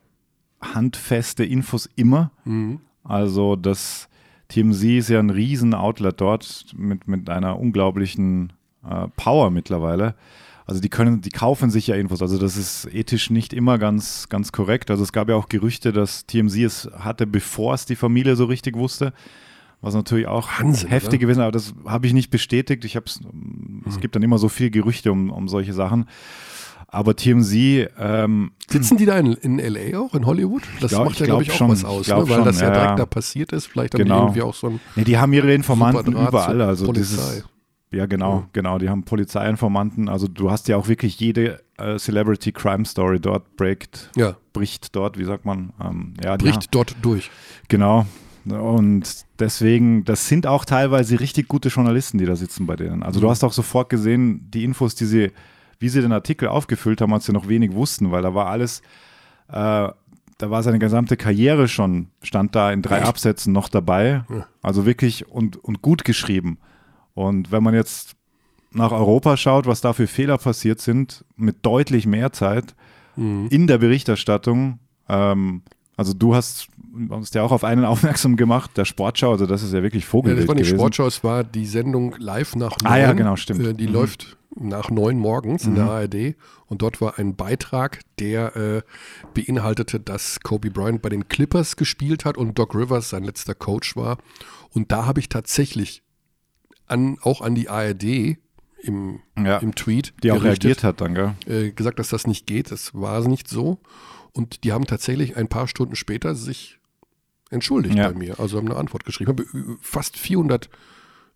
handfeste 0.62 1.46
Infos 1.46 1.90
immer. 1.96 2.32
Mhm. 2.46 2.80
Also 3.04 3.56
das 3.56 4.08
TMZ 4.50 4.84
ist 4.84 5.10
ja 5.10 5.20
ein 5.20 5.30
riesen 5.30 5.74
Outlet 5.74 6.20
dort 6.20 6.66
mit, 6.76 7.08
mit 7.08 7.30
einer 7.30 7.60
unglaublichen 7.60 8.52
äh, 8.90 9.08
Power 9.16 9.52
mittlerweile. 9.52 10.16
Also 10.70 10.82
die 10.82 10.90
können, 10.90 11.22
die 11.22 11.32
kaufen 11.32 11.72
sich 11.72 11.88
ja 11.88 11.96
Infos. 11.96 12.22
Also 12.22 12.38
das 12.38 12.56
ist 12.56 12.86
ethisch 12.94 13.32
nicht 13.32 13.54
immer 13.54 13.80
ganz, 13.80 14.30
ganz 14.30 14.52
korrekt. 14.52 14.92
Also 14.92 15.02
es 15.02 15.12
gab 15.12 15.28
ja 15.28 15.34
auch 15.36 15.50
Gerüchte, 15.50 15.92
dass 15.92 16.28
TMZ 16.28 16.58
es 16.58 16.90
hatte, 17.00 17.26
bevor 17.26 17.74
es 17.74 17.88
die 17.88 17.96
Familie 17.96 18.36
so 18.36 18.46
richtig 18.46 18.78
wusste. 18.78 19.12
Was 19.82 19.96
natürlich 19.96 20.28
auch 20.28 20.48
Wahnsinn, 20.60 20.90
heftig 20.90 21.10
oder? 21.14 21.18
gewesen, 21.22 21.42
aber 21.42 21.54
das 21.54 21.74
habe 21.88 22.06
ich 22.06 22.14
nicht 22.14 22.30
bestätigt. 22.30 22.86
Ich 22.86 22.96
hab's, 22.96 23.20
es 23.88 24.00
gibt 24.00 24.16
dann 24.16 24.22
immer 24.22 24.38
so 24.38 24.48
viel 24.48 24.70
Gerüchte 24.70 25.12
um, 25.12 25.32
um 25.32 25.48
solche 25.48 25.74
Sachen. 25.74 26.06
Aber 26.88 27.16
TMZ, 27.16 27.90
ähm, 27.98 28.52
Sitzen 28.70 28.98
die 28.98 29.06
da 29.08 29.18
in, 29.18 29.34
in 29.34 29.58
L.A. 29.58 29.98
auch, 30.00 30.14
in 30.14 30.28
Hollywood? 30.28 30.62
Das 30.82 30.92
glaub- 30.92 31.06
macht 31.06 31.20
ja, 31.20 31.26
glaube 31.26 31.42
ich, 31.42 31.50
glaub 31.50 31.56
auch 31.56 31.58
schon. 31.58 31.70
was 31.72 31.84
aus, 31.86 32.08
ne? 32.08 32.16
weil 32.30 32.36
schon, 32.36 32.46
das 32.46 32.62
ja 32.62 32.68
ja, 32.68 32.74
direkt 32.80 33.00
da 33.00 33.06
passiert 33.08 33.54
ist. 33.54 33.66
Vielleicht 33.66 33.96
haben 33.96 34.04
Genau. 34.04 34.18
die 34.18 34.22
irgendwie 34.22 34.42
auch 34.44 34.54
so 34.54 34.68
ein 34.68 34.80
nee, 34.96 35.04
die 35.04 35.18
haben 35.18 35.34
ihre 35.34 35.52
Informanten 35.52 36.14
überall. 36.14 36.62
Also 36.62 36.92
dieses, 36.92 37.44
ja, 37.92 38.06
genau, 38.06 38.46
genau. 38.54 38.78
Die 38.78 38.90
haben 38.90 39.04
Polizeiinformanten. 39.04 40.10
Also 40.10 40.28
du 40.28 40.52
hast 40.52 40.68
ja 40.68 40.78
auch 40.78 40.88
wirklich 40.88 41.20
jede 41.20 41.62
äh, 41.78 41.98
Celebrity 41.98 42.52
Crime 42.52 42.86
Story 42.86 43.20
dort 43.20 43.56
breakt, 43.56 44.12
ja, 44.16 44.36
bricht 44.54 44.96
dort, 44.96 45.18
wie 45.18 45.24
sagt 45.24 45.46
man? 45.46 45.74
Ähm, 45.84 46.14
ja, 46.24 46.38
die 46.38 46.46
bricht 46.46 46.74
dort 46.74 46.96
durch. 47.02 47.32
Genau. 47.68 48.06
Und 48.46 49.26
deswegen, 49.40 50.06
das 50.06 50.28
sind 50.28 50.48
auch 50.48 50.66
teilweise 50.66 51.20
richtig 51.20 51.48
gute 51.48 51.70
Journalisten, 51.70 52.18
die 52.18 52.26
da 52.26 52.36
sitzen 52.36 52.66
bei 52.66 52.76
denen. 52.76 53.04
Also 53.04 53.20
du 53.20 53.30
hast 53.30 53.44
auch 53.44 53.52
sofort 53.52 53.90
gesehen, 53.90 54.50
die 54.52 54.64
Infos, 54.64 54.96
die 54.96 55.06
sie, 55.06 55.32
wie 55.80 55.90
sie 55.90 56.02
den 56.02 56.12
Artikel 56.12 56.48
aufgefüllt 56.48 57.02
haben, 57.02 57.14
als 57.14 57.26
sie 57.26 57.34
noch 57.34 57.48
wenig 57.48 57.74
wussten, 57.74 58.12
weil 58.12 58.22
da 58.22 58.34
war 58.34 58.48
alles, 58.48 58.82
äh, 59.50 59.54
da 59.54 60.50
war 60.50 60.64
seine 60.64 60.80
gesamte 60.80 61.18
Karriere 61.18 61.68
schon, 61.68 62.08
stand 62.24 62.56
da 62.56 62.72
in 62.72 62.82
drei 62.82 63.04
Absätzen 63.04 63.52
noch 63.52 63.68
dabei. 63.68 64.24
Also 64.62 64.86
wirklich 64.86 65.28
und, 65.28 65.58
und 65.64 65.82
gut 65.82 66.06
geschrieben. 66.06 66.60
Und 67.20 67.52
wenn 67.52 67.64
man 67.64 67.74
jetzt 67.74 68.16
nach 68.72 68.92
Europa 68.94 69.36
schaut, 69.36 69.66
was 69.66 69.82
da 69.82 69.92
für 69.92 70.08
Fehler 70.08 70.38
passiert 70.38 70.80
sind, 70.80 71.26
mit 71.36 71.58
deutlich 71.66 72.06
mehr 72.08 72.32
Zeit 72.32 72.76
in 73.18 73.68
der 73.68 73.80
Berichterstattung, 73.80 74.80
ähm, 75.10 75.64
also 75.98 76.14
du 76.14 76.34
hast 76.34 76.70
uns 77.10 77.34
ja 77.34 77.44
auch 77.44 77.52
auf 77.52 77.66
einen 77.66 77.84
aufmerksam 77.94 78.38
gemacht, 78.38 78.78
der 78.78 78.86
Sportschau, 78.86 79.32
also 79.32 79.46
das 79.46 79.62
ist 79.64 79.74
ja 79.74 79.84
wirklich 79.84 80.06
Ja, 80.06 80.10
Vogelwild 80.10 80.44
das 80.44 80.48
war 80.48 80.56
nicht 80.56 80.68
gewesen. 80.68 80.80
Sportschau, 80.80 81.08
es 81.08 81.22
war 81.26 81.44
die 81.44 81.66
Sendung 81.66 82.16
live 82.20 82.56
nach 82.56 82.78
neun. 82.82 82.92
Ah 82.94 82.98
ja, 82.98 83.12
genau, 83.12 83.36
stimmt. 83.36 83.60
Äh, 83.66 83.74
Die 83.74 83.88
Mhm. 83.88 83.94
läuft 83.94 84.38
nach 84.56 84.90
neun 84.90 85.18
morgens 85.18 85.66
in 85.66 85.76
der 85.76 85.86
ARD 85.90 86.36
und 86.68 86.82
dort 86.82 87.02
war 87.02 87.20
ein 87.20 87.36
Beitrag, 87.36 88.00
der 88.20 88.56
äh, 88.56 88.82
beinhaltete, 89.34 90.00
dass 90.00 90.40
Kobe 90.40 90.72
Bryant 90.72 91.02
bei 91.02 91.10
den 91.10 91.28
Clippers 91.28 91.76
gespielt 91.76 92.24
hat 92.24 92.38
und 92.38 92.58
Doc 92.58 92.74
Rivers 92.76 93.10
sein 93.10 93.26
letzter 93.26 93.54
Coach 93.56 93.98
war. 93.98 94.18
Und 94.74 94.94
da 94.94 95.06
habe 95.06 95.20
ich 95.20 95.28
tatsächlich 95.28 96.04
an, 96.90 97.18
auch 97.22 97.42
an 97.42 97.56
die 97.56 97.70
ARD 97.70 98.38
im, 98.82 99.20
Ja, 99.38 99.58
im 99.58 99.76
Tweet 99.76 100.14
die 100.24 100.32
auch 100.32 100.44
reagiert 100.44 100.84
hat 100.84 101.02
dann, 101.02 101.14
gell? 101.16 101.34
äh, 101.48 101.72
gesagt, 101.72 102.00
dass 102.00 102.10
das 102.10 102.28
nicht 102.28 102.48
geht. 102.48 102.72
Das 102.72 102.94
war 102.94 103.26
nicht 103.28 103.48
so. 103.48 103.80
Und 104.32 104.64
die 104.64 104.72
haben 104.72 104.86
tatsächlich 104.86 105.36
ein 105.38 105.48
paar 105.48 105.68
Stunden 105.68 105.96
später 105.96 106.36
sich 106.36 106.80
entschuldigt 107.50 107.96
Ja. 107.96 108.10
bei 108.10 108.18
mir. 108.18 108.40
Also 108.40 108.58
haben 108.58 108.68
eine 108.70 108.78
Antwort 108.80 109.06
geschrieben. 109.06 109.36
Ich 109.38 109.48
habe 109.54 109.60
äh, 109.74 109.76
fast 109.82 110.18
400 110.18 110.70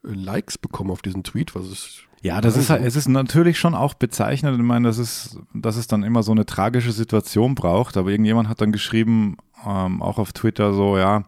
Likes 0.04 0.58
bekommen 0.58 0.92
auf 0.92 1.02
diesen 1.02 1.24
Tweet, 1.24 1.56
was 1.56 1.66
ist 1.68 2.04
Ja, 2.22 2.40
das 2.42 2.56
ist 2.58 2.70
halt, 2.70 2.84
es 2.84 2.96
ist 2.96 3.08
natürlich 3.08 3.58
schon 3.60 3.74
auch 3.76 3.94
bezeichnend. 3.94 4.58
Ich 4.58 4.64
meine, 4.64 4.88
das 4.88 4.98
ist, 4.98 5.38
dass 5.54 5.76
es 5.76 5.88
dann 5.88 6.04
immer 6.04 6.24
so 6.24 6.32
eine 6.32 6.46
tragische 6.46 6.92
Situation 6.92 7.56
braucht. 7.56 7.98
Aber 7.98 8.10
irgendjemand 8.12 8.48
hat 8.48 8.62
dann 8.62 8.72
geschrieben, 8.72 9.38
ähm, 9.66 10.02
auch 10.02 10.18
auf 10.20 10.32
Twitter 10.34 10.74
so, 10.74 10.98
ja, 10.98 11.24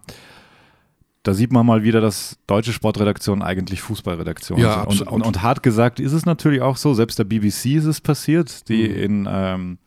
da 1.25 1.33
sieht 1.33 1.51
man 1.51 1.65
mal 1.65 1.81
wieder, 1.83 2.01
dass 2.01 2.37
deutsche 2.45 2.71
Sportredaktionen 2.71 3.43
eigentlich 3.43 3.81
Fußballredaktionen 3.81 4.63
Ja, 4.63 4.85
sind. 4.89 5.01
Und, 5.01 5.07
und, 5.07 5.21
und 5.23 5.41
hart 5.41 5.63
gesagt 5.63 5.99
ist 5.99 6.13
es 6.13 6.25
natürlich 6.25 6.61
auch 6.61 6.77
so, 6.77 6.93
selbst 6.93 7.17
der 7.17 7.23
BBC 7.23 7.75
ist 7.75 7.85
es 7.85 7.99
passiert, 7.99 8.69
die 8.69 8.87
Mhm. 8.87 8.95
in, 8.95 9.27
ähm, 9.29 9.77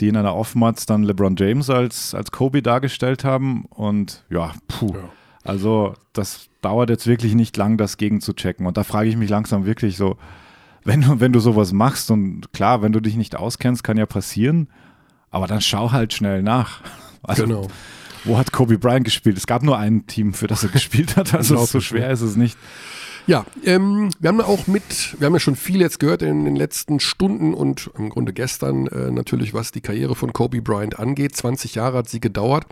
die 0.00 0.08
in 0.08 0.16
einer 0.16 0.34
Offmatz 0.34 0.86
dann 0.86 1.02
LeBron 1.02 1.34
James 1.36 1.70
als, 1.70 2.14
als 2.14 2.30
Kobe 2.30 2.62
dargestellt 2.62 3.24
haben. 3.24 3.64
Und 3.66 4.24
ja, 4.30 4.52
puh. 4.68 4.94
Ja. 4.94 5.08
Also 5.42 5.94
das 6.12 6.46
dauert 6.62 6.88
jetzt 6.88 7.06
wirklich 7.08 7.34
nicht 7.34 7.56
lang, 7.56 7.76
das 7.76 7.96
gegen 7.96 8.20
zu 8.20 8.32
checken. 8.32 8.66
Und 8.66 8.76
da 8.76 8.84
frage 8.84 9.08
ich 9.08 9.16
mich 9.16 9.30
langsam 9.30 9.66
wirklich 9.66 9.96
so, 9.96 10.16
wenn 10.84 11.00
du, 11.02 11.18
wenn 11.20 11.32
du 11.32 11.40
sowas 11.40 11.72
machst 11.72 12.10
und 12.12 12.52
klar, 12.52 12.80
wenn 12.80 12.92
du 12.92 13.00
dich 13.00 13.16
nicht 13.16 13.34
auskennst, 13.36 13.82
kann 13.82 13.96
ja 13.96 14.06
passieren, 14.06 14.68
aber 15.30 15.46
dann 15.48 15.60
schau 15.60 15.90
halt 15.90 16.12
schnell 16.12 16.42
nach. 16.42 16.80
Also, 17.26 17.44
genau. 17.46 17.68
Wo 18.24 18.38
hat 18.38 18.52
Kobe 18.52 18.78
Bryant 18.78 19.04
gespielt? 19.04 19.36
Es 19.36 19.46
gab 19.46 19.62
nur 19.62 19.78
ein 19.78 20.06
Team, 20.06 20.34
für 20.34 20.46
das 20.46 20.62
er 20.62 20.70
gespielt 20.70 21.16
hat, 21.16 21.34
also 21.34 21.64
so 21.64 21.80
schwer 21.80 22.10
ist 22.10 22.22
es 22.22 22.36
nicht. 22.36 22.58
Ja, 23.26 23.46
ähm, 23.64 24.10
wir 24.20 24.28
haben 24.28 24.40
auch 24.42 24.66
mit, 24.66 25.18
wir 25.18 25.26
haben 25.26 25.32
ja 25.32 25.40
schon 25.40 25.56
viel 25.56 25.80
jetzt 25.80 25.98
gehört 25.98 26.20
in 26.20 26.44
den 26.44 26.56
letzten 26.56 27.00
Stunden 27.00 27.54
und 27.54 27.90
im 27.96 28.10
Grunde 28.10 28.34
gestern 28.34 28.86
äh, 28.88 29.10
natürlich, 29.10 29.54
was 29.54 29.72
die 29.72 29.80
Karriere 29.80 30.14
von 30.14 30.32
Kobe 30.34 30.60
Bryant 30.60 30.98
angeht. 30.98 31.34
20 31.34 31.74
Jahre 31.74 31.98
hat 31.98 32.08
sie 32.08 32.20
gedauert. 32.20 32.66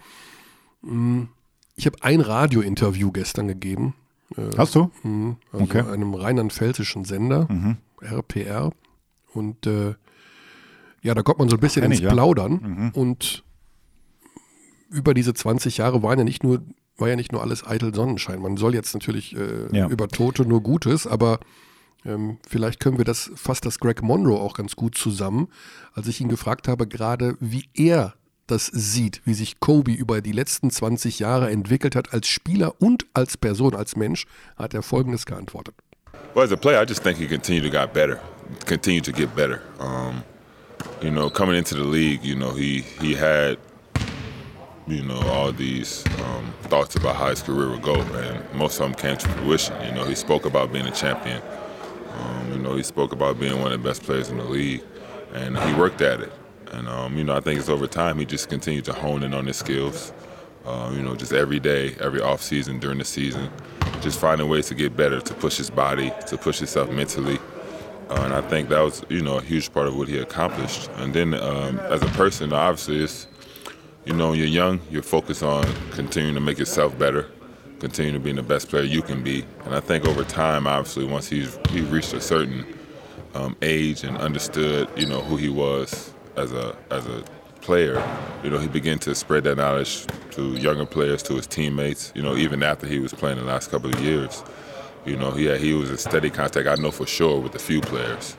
Hm, 0.83 1.29
ich 1.75 1.87
habe 1.87 1.97
ein 2.03 2.21
Radiointerview 2.21 3.13
gestern 3.13 3.49
gegeben. 3.49 3.95
Äh, 4.37 4.57
Hast 4.59 4.75
du? 4.75 4.91
Mh, 5.03 5.37
also 5.53 5.65
okay. 5.65 5.85
einem 5.91 6.15
rheinland-pfälzischen 6.15 7.07
Sender, 7.07 7.47
mhm. 7.51 7.79
RPR. 8.03 8.73
Und 9.33 9.67
äh, 9.67 9.95
ja, 11.03 11.15
da 11.15 11.23
kommt 11.23 11.39
man 11.39 11.49
so 11.49 11.57
ein 11.57 11.61
bisschen 11.61 11.85
ins 11.85 12.01
ich, 12.01 12.07
Plaudern. 12.07 12.61
Ja. 12.61 12.69
Mhm. 12.69 12.91
Und 12.91 13.45
über 14.93 15.15
diese 15.15 15.35
20 15.35 15.79
Jahre 15.79 16.03
waren 16.03 16.19
ja 16.19 16.25
nicht 16.25 16.45
nur 16.45 16.63
war 16.99 17.09
ja 17.09 17.17
nicht 17.17 17.33
nur 17.33 17.43
alles 17.43 17.67
eitel 17.67 17.95
Sonnenschein. 17.95 18.41
Man 18.41 18.57
soll 18.57 18.75
jetzt 18.75 18.95
natürlich 18.95 19.35
äh, 19.35 19.77
ja. 19.77 19.89
über 19.89 20.09
Tote 20.09 20.43
nur 20.45 20.63
Gutes, 20.63 21.07
aber 21.07 21.41
ähm, 22.05 22.39
vielleicht 22.47 22.81
können 22.81 22.99
wir 22.99 23.05
das, 23.05 23.31
fasst 23.35 23.65
das 23.65 23.79
Greg 23.79 24.03
Monroe 24.03 24.41
auch 24.41 24.55
ganz 24.55 24.77
gut 24.77 24.97
zusammen, 24.97 25.49
als 25.95 26.07
ich 26.09 26.21
ihn 26.21 26.29
gefragt 26.29 26.69
habe, 26.69 26.87
gerade 26.87 27.37
wie 27.41 27.65
er 27.75 28.15
das 28.47 28.67
sieht, 28.67 29.23
wie 29.25 29.35
sich 29.35 29.61
Kobe 29.61 29.93
über 29.93 30.21
die 30.21 30.33
letzten 30.33 30.71
20 30.71 31.21
Jahre 31.21 31.51
entwickelt 31.51 31.97
hat 31.97 32.13
als 32.13 32.29
Spieler 32.29 32.81
und 32.81 33.07
als 33.15 33.37
Person, 33.37 33.75
als 33.75 33.97
Mensch, 33.97 34.27
hat 34.57 34.75
er 34.75 34.83
folgendes 34.83 35.27
geantwortet. 35.27 35.75
Well, 36.35 36.45
as 36.45 36.53
a 36.53 36.57
player, 36.57 36.83
I 36.83 36.87
just 36.87 37.03
think 37.03 37.19
he 37.19 37.27
continued 37.27 37.65
to 37.65 37.71
get 37.71 37.93
better, 37.93 38.19
continued 38.67 39.05
to 39.05 39.13
get 39.13 39.35
better. 39.35 39.61
Um, 39.79 40.23
you 41.01 41.11
know, 41.11 41.31
coming 41.31 41.57
into 41.57 41.75
the 41.75 41.85
league, 41.85 42.25
you 42.25 42.35
know, 42.35 42.53
he 42.55 42.85
he 43.01 43.15
had 43.15 43.59
you 44.87 45.03
know, 45.03 45.21
all 45.29 45.53
these 45.53 46.05
um, 46.25 46.53
thoughts 46.63 46.97
about 46.97 47.17
how 47.17 47.29
his 47.29 47.43
career 47.43 47.71
would 47.71 47.83
go, 47.83 47.95
and 47.95 48.55
most 48.55 48.81
of 48.81 48.87
them 48.87 48.95
came 48.95 49.17
to 49.17 49.29
fruition. 49.29 49.81
You 49.85 49.93
know, 49.93 50.05
he 50.05 50.15
spoke 50.15 50.45
about 50.45 50.73
being 50.73 50.87
a 50.87 50.91
champion. 50.91 51.41
Um, 52.19 52.53
you 52.53 52.59
know, 52.59 52.77
he 52.77 52.83
spoke 52.83 53.13
about 53.13 53.39
being 53.39 53.61
one 53.61 53.73
of 53.73 53.83
the 53.83 53.89
best 53.89 54.03
players 54.03 54.29
in 54.29 54.39
the 54.39 54.45
league, 54.45 54.83
and 55.33 55.57
he 55.57 55.75
worked 55.75 56.01
at 56.01 56.21
it. 56.21 56.33
And 56.73 56.89
um, 56.89 57.17
you 57.17 57.25
know, 57.25 57.37
I 57.37 57.41
think 57.41 57.61
it's 57.61 57.69
over 57.69 57.87
time 57.87 58.19
he 58.19 58.25
just 58.25 58.49
continued 58.49 58.85
to 58.87 58.93
hone 58.93 59.23
in 59.23 59.35
on 59.35 59.47
his 59.47 59.57
skills. 59.57 60.13
Uh, 60.65 60.93
you 60.95 61.03
know, 61.03 61.15
just 61.17 61.33
every 61.33 61.59
day, 61.59 61.97
every 62.01 62.21
off 62.21 62.41
season, 62.41 62.79
during 62.79 62.99
the 62.99 63.05
season, 63.05 63.51
just 64.01 64.19
finding 64.19 64.49
ways 64.49 64.69
to 64.69 64.75
get 64.75 64.97
better, 64.97 65.21
to 65.21 65.35
push 65.35 65.57
his 65.57 65.71
body, 65.71 66.13
to 66.29 66.37
push 66.39 66.59
himself 66.59 66.89
mentally. 66.91 67.39
Uh, 68.09 68.23
and 68.25 68.35
I 68.35 68.43
think 68.43 68.69
that 68.69 68.81
was, 68.81 69.05
you 69.09 69.23
know, 69.23 69.39
a 69.39 69.43
huge 69.43 69.73
part 69.73 69.89
of 69.89 69.97
what 69.97 70.07
he 70.07 70.19
accomplished. 70.19 70.89
And 70.97 71.15
then 71.15 71.35
um, 71.35 71.81
as 71.81 72.03
a 72.03 72.07
person, 72.09 72.53
obviously, 72.53 73.03
it's 73.03 73.27
you 74.05 74.13
know, 74.13 74.31
when 74.31 74.39
you're 74.39 74.49
young, 74.49 74.81
you're 74.91 75.03
focused 75.03 75.43
on 75.43 75.65
continuing 75.93 76.35
to 76.35 76.41
make 76.41 76.59
yourself 76.59 76.99
better, 76.99 77.31
continue 77.79 78.13
to 78.13 78.19
be 78.19 78.33
the 78.33 78.43
best 78.43 78.69
player 78.69 78.83
you 78.83 79.03
can 79.03 79.23
be. 79.23 79.45
And 79.65 79.75
I 79.75 79.81
think 79.81 80.07
over 80.07 80.25
time, 80.25 80.67
obviously, 80.67 81.05
once 81.05 81.29
he's 81.29 81.59
he 81.71 81.83
reached 81.83 82.13
a 82.13 82.21
certain 82.21 82.67
um, 83.35 83.57
age 83.63 84.03
and 84.05 84.17
understood, 84.19 84.89
you 84.97 85.07
know, 85.07 85.21
who 85.21 85.37
he 85.37 85.49
was 85.49 86.13
as 86.37 86.53
a 86.53 86.77
as 86.91 87.07
a 87.07 87.23
player, 87.61 88.03
you 88.43 88.51
know, 88.51 88.59
he 88.59 88.67
began 88.67 88.99
to 88.99 89.15
spread 89.15 89.45
that 89.45 89.57
knowledge 89.57 90.05
to 90.33 90.57
younger 90.57 90.85
players, 90.85 91.23
to 91.23 91.35
his 91.35 91.47
teammates. 91.47 92.13
You 92.17 92.23
know, 92.23 92.37
even 92.37 92.63
after 92.63 92.87
he 92.89 92.99
was 92.99 93.13
playing 93.13 93.39
the 93.39 93.45
last 93.45 93.71
couple 93.71 93.95
of 93.95 94.01
years, 94.01 94.43
you 95.07 95.17
know, 95.17 95.37
yeah, 95.37 95.57
he 95.57 95.75
was 95.75 95.91
in 95.91 95.99
steady 95.99 96.31
contact. 96.31 96.67
I 96.67 96.75
know 96.75 96.91
for 96.91 97.07
sure 97.07 97.41
with 97.41 97.55
a 97.55 97.61
few 97.61 97.81
players, 97.81 98.37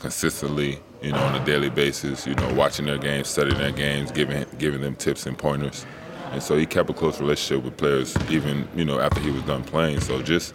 consistently 0.00 0.80
you 1.04 1.12
know, 1.12 1.20
on 1.20 1.34
a 1.34 1.44
daily 1.44 1.68
basis, 1.68 2.26
you 2.26 2.34
know, 2.34 2.54
watching 2.54 2.86
their 2.86 2.98
games, 2.98 3.28
studying 3.28 3.58
their 3.58 3.72
games, 3.72 4.10
giving 4.10 4.46
giving 4.58 4.80
them 4.80 4.96
tips 4.96 5.26
and 5.26 5.36
pointers. 5.36 5.86
And 6.32 6.42
so 6.42 6.56
he 6.56 6.66
kept 6.66 6.90
a 6.90 6.94
close 6.94 7.20
relationship 7.20 7.64
with 7.64 7.76
players 7.76 8.16
even, 8.30 8.66
you 8.74 8.84
know, 8.84 8.98
after 8.98 9.20
he 9.20 9.30
was 9.30 9.42
done 9.42 9.62
playing. 9.64 10.00
So 10.00 10.22
just 10.22 10.54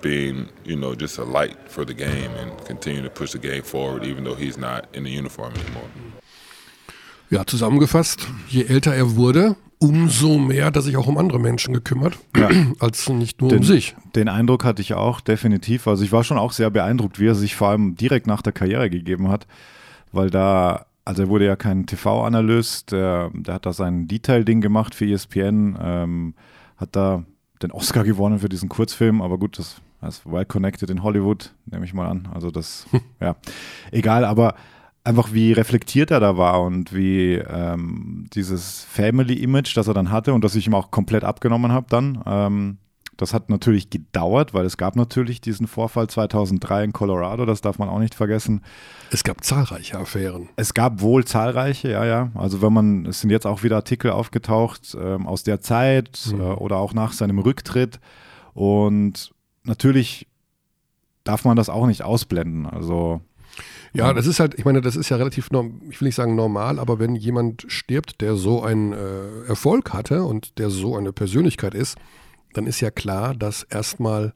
being, 0.00 0.48
you 0.64 0.76
know, 0.76 0.94
just 0.94 1.18
a 1.18 1.24
light 1.24 1.56
for 1.68 1.84
the 1.84 1.94
game 1.94 2.30
and 2.40 2.52
continue 2.64 3.02
to 3.02 3.10
push 3.10 3.32
the 3.32 3.38
game 3.38 3.62
forward 3.62 4.04
even 4.04 4.24
though 4.24 4.36
he's 4.36 4.56
not 4.56 4.86
in 4.94 5.04
the 5.04 5.10
uniform 5.10 5.52
anymore. 5.54 5.88
Ja, 7.30 7.44
zusammengefasst, 7.44 8.26
je 8.48 8.64
älter 8.64 8.94
er 8.94 9.16
wurde, 9.16 9.56
umso 9.78 10.38
mehr 10.38 10.64
hat 10.64 10.76
er 10.76 10.82
sich 10.82 10.96
auch 10.96 11.06
um 11.06 11.18
andere 11.18 11.38
Menschen 11.38 11.74
gekümmert, 11.74 12.18
ja. 12.36 12.48
als 12.78 13.06
nicht 13.10 13.42
nur 13.42 13.50
den, 13.50 13.58
um 13.58 13.64
sich. 13.64 13.96
Den 14.14 14.28
Eindruck 14.28 14.64
hatte 14.64 14.80
ich 14.80 14.94
auch, 14.94 15.20
definitiv. 15.20 15.86
Also 15.86 16.04
ich 16.04 16.12
war 16.12 16.24
schon 16.24 16.38
auch 16.38 16.52
sehr 16.52 16.70
beeindruckt, 16.70 17.18
wie 17.18 17.26
er 17.26 17.34
sich 17.34 17.54
vor 17.54 17.68
allem 17.68 17.96
direkt 17.96 18.26
nach 18.26 18.40
der 18.40 18.52
Karriere 18.52 18.88
gegeben 18.88 19.28
hat 19.28 19.46
weil 20.12 20.30
da, 20.30 20.86
also 21.04 21.22
er 21.22 21.28
wurde 21.28 21.46
ja 21.46 21.56
kein 21.56 21.86
TV-Analyst, 21.86 22.92
der, 22.92 23.30
der, 23.34 23.54
hat 23.54 23.66
da 23.66 23.72
sein 23.72 24.06
Detail-Ding 24.06 24.60
gemacht 24.60 24.94
für 24.94 25.06
ESPN, 25.06 25.78
ähm, 25.80 26.34
hat 26.76 26.96
da 26.96 27.24
den 27.62 27.72
Oscar 27.72 28.04
gewonnen 28.04 28.38
für 28.38 28.48
diesen 28.48 28.68
Kurzfilm, 28.68 29.20
aber 29.20 29.38
gut, 29.38 29.58
das, 29.58 29.80
ist 30.06 30.30
well 30.30 30.44
connected 30.44 30.90
in 30.90 31.02
Hollywood, 31.02 31.54
nehme 31.66 31.84
ich 31.84 31.92
mal 31.92 32.06
an. 32.06 32.28
Also 32.32 32.50
das, 32.50 32.86
ja, 33.20 33.36
egal, 33.90 34.24
aber 34.24 34.54
einfach 35.04 35.32
wie 35.32 35.52
reflektiert 35.52 36.10
er 36.10 36.20
da 36.20 36.36
war 36.36 36.62
und 36.62 36.94
wie 36.94 37.34
ähm, 37.34 38.26
dieses 38.34 38.84
Family-Image, 38.84 39.76
das 39.76 39.88
er 39.88 39.94
dann 39.94 40.10
hatte 40.10 40.34
und 40.34 40.44
das 40.44 40.54
ich 40.54 40.66
ihm 40.66 40.74
auch 40.74 40.90
komplett 40.90 41.24
abgenommen 41.24 41.72
habe 41.72 41.86
dann, 41.88 42.22
ähm, 42.26 42.78
das 43.18 43.34
hat 43.34 43.50
natürlich 43.50 43.90
gedauert, 43.90 44.54
weil 44.54 44.64
es 44.64 44.76
gab 44.76 44.94
natürlich 44.94 45.40
diesen 45.40 45.66
Vorfall 45.66 46.08
2003 46.08 46.84
in 46.84 46.92
Colorado, 46.92 47.44
das 47.46 47.60
darf 47.60 47.78
man 47.78 47.88
auch 47.88 47.98
nicht 47.98 48.14
vergessen. 48.14 48.62
Es 49.10 49.24
gab 49.24 49.44
zahlreiche 49.44 49.98
Affären. 49.98 50.48
Es 50.54 50.72
gab 50.72 51.00
wohl 51.02 51.24
zahlreiche, 51.24 51.90
ja, 51.90 52.06
ja. 52.06 52.30
Also 52.34 52.62
wenn 52.62 52.72
man, 52.72 53.06
es 53.06 53.20
sind 53.20 53.30
jetzt 53.30 53.44
auch 53.44 53.64
wieder 53.64 53.74
Artikel 53.74 54.12
aufgetaucht 54.12 54.96
ähm, 54.98 55.26
aus 55.26 55.42
der 55.42 55.60
Zeit 55.60 56.30
mhm. 56.32 56.40
äh, 56.40 56.44
oder 56.44 56.76
auch 56.76 56.94
nach 56.94 57.12
seinem 57.12 57.40
Rücktritt. 57.40 57.98
Und 58.54 59.32
natürlich 59.64 60.28
darf 61.24 61.44
man 61.44 61.56
das 61.56 61.68
auch 61.68 61.86
nicht 61.88 62.02
ausblenden. 62.02 62.66
Also 62.66 63.20
ja, 63.92 64.12
das 64.12 64.28
ist 64.28 64.38
halt, 64.38 64.54
ich 64.56 64.64
meine, 64.64 64.80
das 64.80 64.94
ist 64.94 65.08
ja 65.08 65.16
relativ, 65.16 65.48
ich 65.90 66.00
will 66.00 66.06
nicht 66.06 66.14
sagen 66.14 66.36
normal, 66.36 66.78
aber 66.78 67.00
wenn 67.00 67.16
jemand 67.16 67.64
stirbt, 67.66 68.20
der 68.20 68.36
so 68.36 68.62
einen 68.62 68.92
äh, 68.92 69.48
Erfolg 69.48 69.92
hatte 69.92 70.22
und 70.22 70.58
der 70.58 70.70
so 70.70 70.96
eine 70.96 71.12
Persönlichkeit 71.12 71.74
ist, 71.74 71.96
dann 72.52 72.66
ist 72.66 72.80
ja 72.80 72.90
klar, 72.90 73.34
dass 73.34 73.62
erstmal 73.62 74.32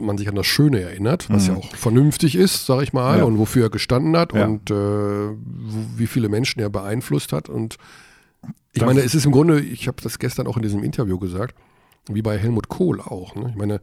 man 0.00 0.18
sich 0.18 0.28
an 0.28 0.34
das 0.34 0.46
Schöne 0.46 0.80
erinnert, 0.80 1.30
was 1.30 1.48
mhm. 1.48 1.54
ja 1.54 1.60
auch 1.60 1.74
vernünftig 1.74 2.34
ist, 2.34 2.66
sage 2.66 2.82
ich 2.82 2.92
mal, 2.92 3.18
ja. 3.18 3.24
und 3.24 3.38
wofür 3.38 3.66
er 3.66 3.70
gestanden 3.70 4.16
hat 4.16 4.34
ja. 4.34 4.44
und 4.44 4.70
äh, 4.70 4.74
wie 4.74 6.06
viele 6.06 6.28
Menschen 6.28 6.60
er 6.60 6.68
beeinflusst 6.68 7.32
hat. 7.32 7.48
Und 7.48 7.76
ich 8.72 8.80
das 8.80 8.86
meine, 8.86 9.00
es 9.00 9.14
ist 9.14 9.24
im 9.24 9.32
Grunde, 9.32 9.60
ich 9.60 9.88
habe 9.88 10.02
das 10.02 10.18
gestern 10.18 10.46
auch 10.46 10.56
in 10.56 10.62
diesem 10.62 10.84
Interview 10.84 11.18
gesagt, 11.18 11.54
wie 12.06 12.22
bei 12.22 12.36
Helmut 12.38 12.68
Kohl 12.68 13.00
auch. 13.00 13.34
Ne? 13.34 13.48
Ich 13.50 13.56
meine, 13.56 13.80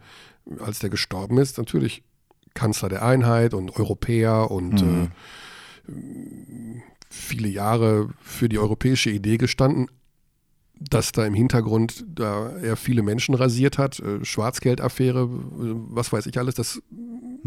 als 0.59 0.79
der 0.79 0.89
gestorben 0.89 1.37
ist, 1.37 1.57
natürlich 1.57 2.03
Kanzler 2.53 2.89
der 2.89 3.03
Einheit 3.03 3.53
und 3.53 3.75
Europäer 3.75 4.51
und 4.51 4.81
mhm. 4.81 5.11
äh, 5.91 6.81
viele 7.09 7.47
Jahre 7.47 8.09
für 8.21 8.49
die 8.49 8.59
europäische 8.59 9.09
Idee 9.09 9.37
gestanden, 9.37 9.89
dass 10.79 11.11
da 11.11 11.25
im 11.25 11.33
Hintergrund 11.33 12.05
da 12.13 12.49
er 12.49 12.75
viele 12.75 13.01
Menschen 13.01 13.35
rasiert 13.35 13.77
hat, 13.77 13.99
äh, 13.99 14.23
Schwarzgeldaffäre, 14.23 15.27
was 15.29 16.11
weiß 16.11 16.25
ich 16.25 16.37
alles, 16.37 16.55
das 16.55 16.81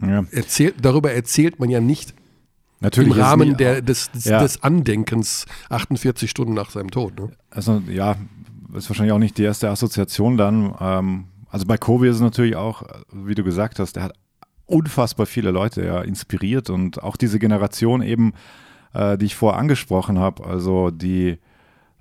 ja. 0.01 0.25
erzählt, 0.31 0.77
darüber 0.83 1.13
erzählt 1.13 1.59
man 1.61 1.71
ja 1.71 1.81
nicht 1.81 2.15
Natürlich 2.81 3.17
im 3.17 3.21
Rahmen 3.21 3.57
der, 3.57 3.83
des, 3.83 4.11
des, 4.13 4.25
ja. 4.25 4.41
des, 4.41 4.63
Andenkens 4.63 5.47
48 5.69 6.31
Stunden 6.31 6.55
nach 6.55 6.71
seinem 6.71 6.91
Tod. 6.91 7.19
Ne? 7.19 7.33
Also 7.51 7.83
ja, 7.89 8.17
ist 8.75 8.89
wahrscheinlich 8.89 9.13
auch 9.13 9.19
nicht 9.19 9.37
die 9.37 9.43
erste 9.43 9.69
Assoziation 9.69 10.37
dann. 10.37 10.75
Ähm, 10.79 11.25
also 11.51 11.67
bei 11.67 11.77
Kobe 11.77 12.09
ist 12.09 12.17
es 12.17 12.21
natürlich 12.21 12.57
auch, 12.57 12.85
wie 13.13 13.35
du 13.35 13.43
gesagt 13.43 13.79
hast, 13.79 13.97
der 13.97 14.05
hat 14.05 14.13
unfassbar 14.67 15.27
viele 15.27 15.51
Leute 15.51 15.85
ja, 15.85 16.03
inspiriert 16.03 16.71
und 16.71 17.03
auch 17.03 17.17
diese 17.17 17.39
Generation 17.39 18.03
eben, 18.03 18.33
äh, 18.93 19.17
die 19.19 19.27
ich 19.27 19.35
vorher 19.35 19.59
angesprochen 19.59 20.19
habe, 20.19 20.45
also 20.45 20.91
die 20.91 21.39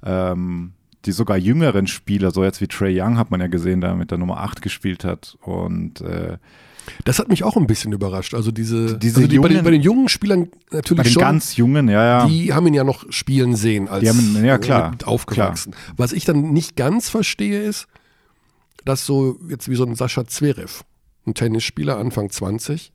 ähm, 0.03 0.73
die 1.07 1.11
sogar 1.13 1.37
jüngeren 1.37 1.87
Spieler, 1.87 2.31
so 2.31 2.43
jetzt 2.43 2.61
wie 2.61 2.67
Trey 2.67 2.99
Young 2.99 3.17
hat 3.17 3.31
man 3.31 3.41
ja 3.41 3.47
gesehen, 3.47 3.81
der 3.81 3.95
mit 3.95 4.11
der 4.11 4.17
Nummer 4.17 4.37
8 4.37 4.61
gespielt 4.61 5.03
hat 5.03 5.37
und 5.41 6.01
äh, 6.01 6.37
das 7.03 7.19
hat 7.19 7.27
mich 7.29 7.43
auch 7.43 7.57
ein 7.57 7.67
bisschen 7.67 7.91
überrascht. 7.91 8.33
Also 8.33 8.51
diese, 8.51 8.97
diese 8.97 9.17
also 9.17 9.27
die, 9.27 9.35
jungen, 9.35 9.47
bei, 9.47 9.53
den, 9.53 9.63
bei, 9.63 9.71
den, 9.71 9.81
jungen 9.81 10.09
Spielern 10.09 10.49
natürlich 10.71 10.97
bei 10.97 11.03
den 11.03 11.11
schon. 11.11 11.21
ganz 11.21 11.57
jungen, 11.57 11.89
ja, 11.89 12.05
ja. 12.21 12.27
Die 12.27 12.53
haben 12.53 12.67
ihn 12.67 12.73
ja 12.73 12.83
noch 12.83 13.11
spielen 13.11 13.55
sehen 13.55 13.87
als 13.87 14.03
die 14.03 14.09
haben, 14.09 14.45
ja, 14.45 14.57
klar, 14.57 14.95
aufgewachsen. 15.05 15.71
Klar. 15.71 15.93
Was 15.97 16.13
ich 16.13 16.25
dann 16.25 16.53
nicht 16.53 16.75
ganz 16.75 17.09
verstehe 17.09 17.63
ist, 17.63 17.87
dass 18.85 19.05
so 19.05 19.39
jetzt 19.49 19.69
wie 19.69 19.75
so 19.75 19.85
ein 19.85 19.95
Sascha 19.95 20.25
Zverev, 20.25 20.83
ein 21.25 21.33
Tennisspieler 21.33 21.97
Anfang 21.97 22.29
20, 22.29 22.93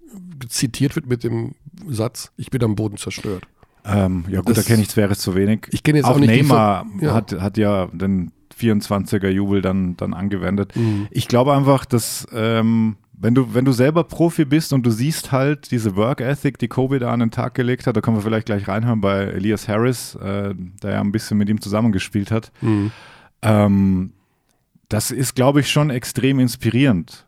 zitiert 0.48 0.96
wird 0.96 1.06
mit 1.06 1.22
dem 1.22 1.54
Satz: 1.86 2.32
Ich 2.36 2.50
bin 2.50 2.62
am 2.64 2.76
Boden 2.76 2.96
zerstört. 2.96 3.46
Ähm, 3.84 4.24
ja 4.28 4.40
gut, 4.40 4.56
das, 4.56 4.64
da 4.64 4.70
kenne 4.70 4.82
ich 4.82 4.90
Zverev 4.90 5.16
zu 5.16 5.34
wenig. 5.34 5.68
Ich 5.70 5.82
kenne 5.82 5.98
jetzt 5.98 6.06
auch, 6.06 6.16
auch 6.16 6.18
nicht 6.18 6.30
Neymar 6.30 6.86
ja. 7.00 7.14
Hat, 7.14 7.32
hat 7.32 7.56
ja 7.56 7.86
den 7.92 8.32
24er 8.58 9.28
Jubel 9.28 9.62
dann, 9.62 9.96
dann 9.96 10.14
angewendet. 10.14 10.76
Mhm. 10.76 11.08
Ich 11.10 11.28
glaube 11.28 11.54
einfach, 11.54 11.84
dass 11.84 12.26
ähm, 12.32 12.96
wenn 13.22 13.34
du, 13.34 13.54
wenn 13.54 13.64
du 13.64 13.72
selber 13.72 14.04
Profi 14.04 14.44
bist 14.44 14.72
und 14.72 14.84
du 14.84 14.90
siehst 14.90 15.30
halt 15.30 15.70
diese 15.70 15.94
Work 15.96 16.20
Ethic, 16.20 16.58
die 16.58 16.68
Kobe 16.68 16.98
da 16.98 17.12
an 17.12 17.20
den 17.20 17.30
Tag 17.30 17.54
gelegt 17.54 17.86
hat, 17.86 17.96
da 17.96 18.00
können 18.00 18.16
wir 18.16 18.22
vielleicht 18.22 18.46
gleich 18.46 18.66
reinhören 18.66 19.00
bei 19.00 19.22
Elias 19.24 19.68
Harris, 19.68 20.16
äh, 20.16 20.54
der 20.82 20.90
ja 20.90 21.00
ein 21.00 21.12
bisschen 21.12 21.38
mit 21.38 21.48
ihm 21.48 21.60
zusammengespielt 21.60 22.30
hat. 22.30 22.50
Mhm. 22.60 22.90
Ähm, 23.42 24.12
das 24.88 25.10
ist, 25.10 25.34
glaube 25.34 25.60
ich, 25.60 25.70
schon 25.70 25.90
extrem 25.90 26.38
inspirierend. 26.38 27.26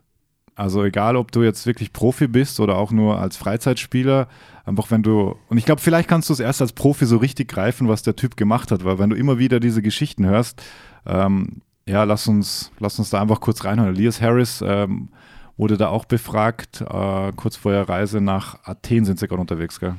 Also 0.55 0.83
egal, 0.83 1.17
ob 1.17 1.33
du 1.33 1.43
jetzt 1.43 1.65
wirklich 1.65 1.91
Profi 1.91 2.27
bist 2.27 2.61
oder 2.61 2.77
auch 2.77 2.91
nur 2.91 3.19
als 3.19 3.35
Freizeitspieler, 3.35 4.29
einfach 4.63 4.89
wenn 4.89 5.03
du, 5.03 5.35
und 5.49 5.57
ich 5.57 5.65
glaube, 5.65 5.81
vielleicht 5.81 6.07
kannst 6.07 6.29
du 6.29 6.33
es 6.33 6.39
erst 6.39 6.61
als 6.61 6.71
Profi 6.71 7.05
so 7.05 7.17
richtig 7.17 7.49
greifen, 7.49 7.89
was 7.89 8.03
der 8.03 8.15
Typ 8.15 8.37
gemacht 8.37 8.71
hat, 8.71 8.85
weil 8.85 8.97
wenn 8.97 9.09
du 9.09 9.17
immer 9.17 9.37
wieder 9.37 9.59
diese 9.59 9.81
Geschichten 9.81 10.25
hörst, 10.25 10.63
ähm, 11.05 11.61
ja, 11.85 12.03
lass 12.05 12.27
uns, 12.27 12.71
lass 12.79 12.97
uns 12.97 13.09
da 13.09 13.21
einfach 13.21 13.41
kurz 13.41 13.65
reinhören. 13.65 13.93
Elias 13.93 14.21
Harris 14.21 14.63
ähm, 14.65 15.09
wurde 15.57 15.77
da 15.77 15.89
auch 15.89 16.05
befragt, 16.05 16.81
äh, 16.81 17.31
kurz 17.35 17.57
vor 17.57 17.73
der 17.73 17.87
Reise 17.87 18.21
nach 18.21 18.57
Athen 18.63 19.03
sind 19.05 19.19
sie 19.19 19.27
gerade 19.27 19.41
unterwegs, 19.41 19.79
gell? 19.79 19.95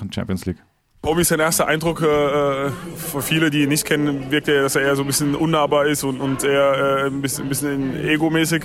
In 0.00 0.12
Champions 0.12 0.46
League. 0.46 0.62
Bobby, 1.02 1.24
sein 1.24 1.40
erster 1.40 1.66
Eindruck, 1.66 2.02
äh, 2.02 2.70
für 2.94 3.22
viele, 3.22 3.48
die 3.48 3.62
ihn 3.62 3.70
nicht 3.70 3.86
kennen, 3.86 4.30
wirkt 4.30 4.48
er, 4.48 4.64
dass 4.64 4.76
er 4.76 4.82
eher 4.82 4.96
so 4.96 5.02
ein 5.02 5.06
bisschen 5.06 5.34
unnahbar 5.34 5.86
ist 5.86 6.04
und, 6.04 6.20
und 6.20 6.44
eher 6.44 7.04
äh, 7.04 7.06
ein 7.06 7.22
bisschen, 7.22 7.44
ein 7.44 7.48
bisschen 7.48 8.04
egomäßig. 8.06 8.64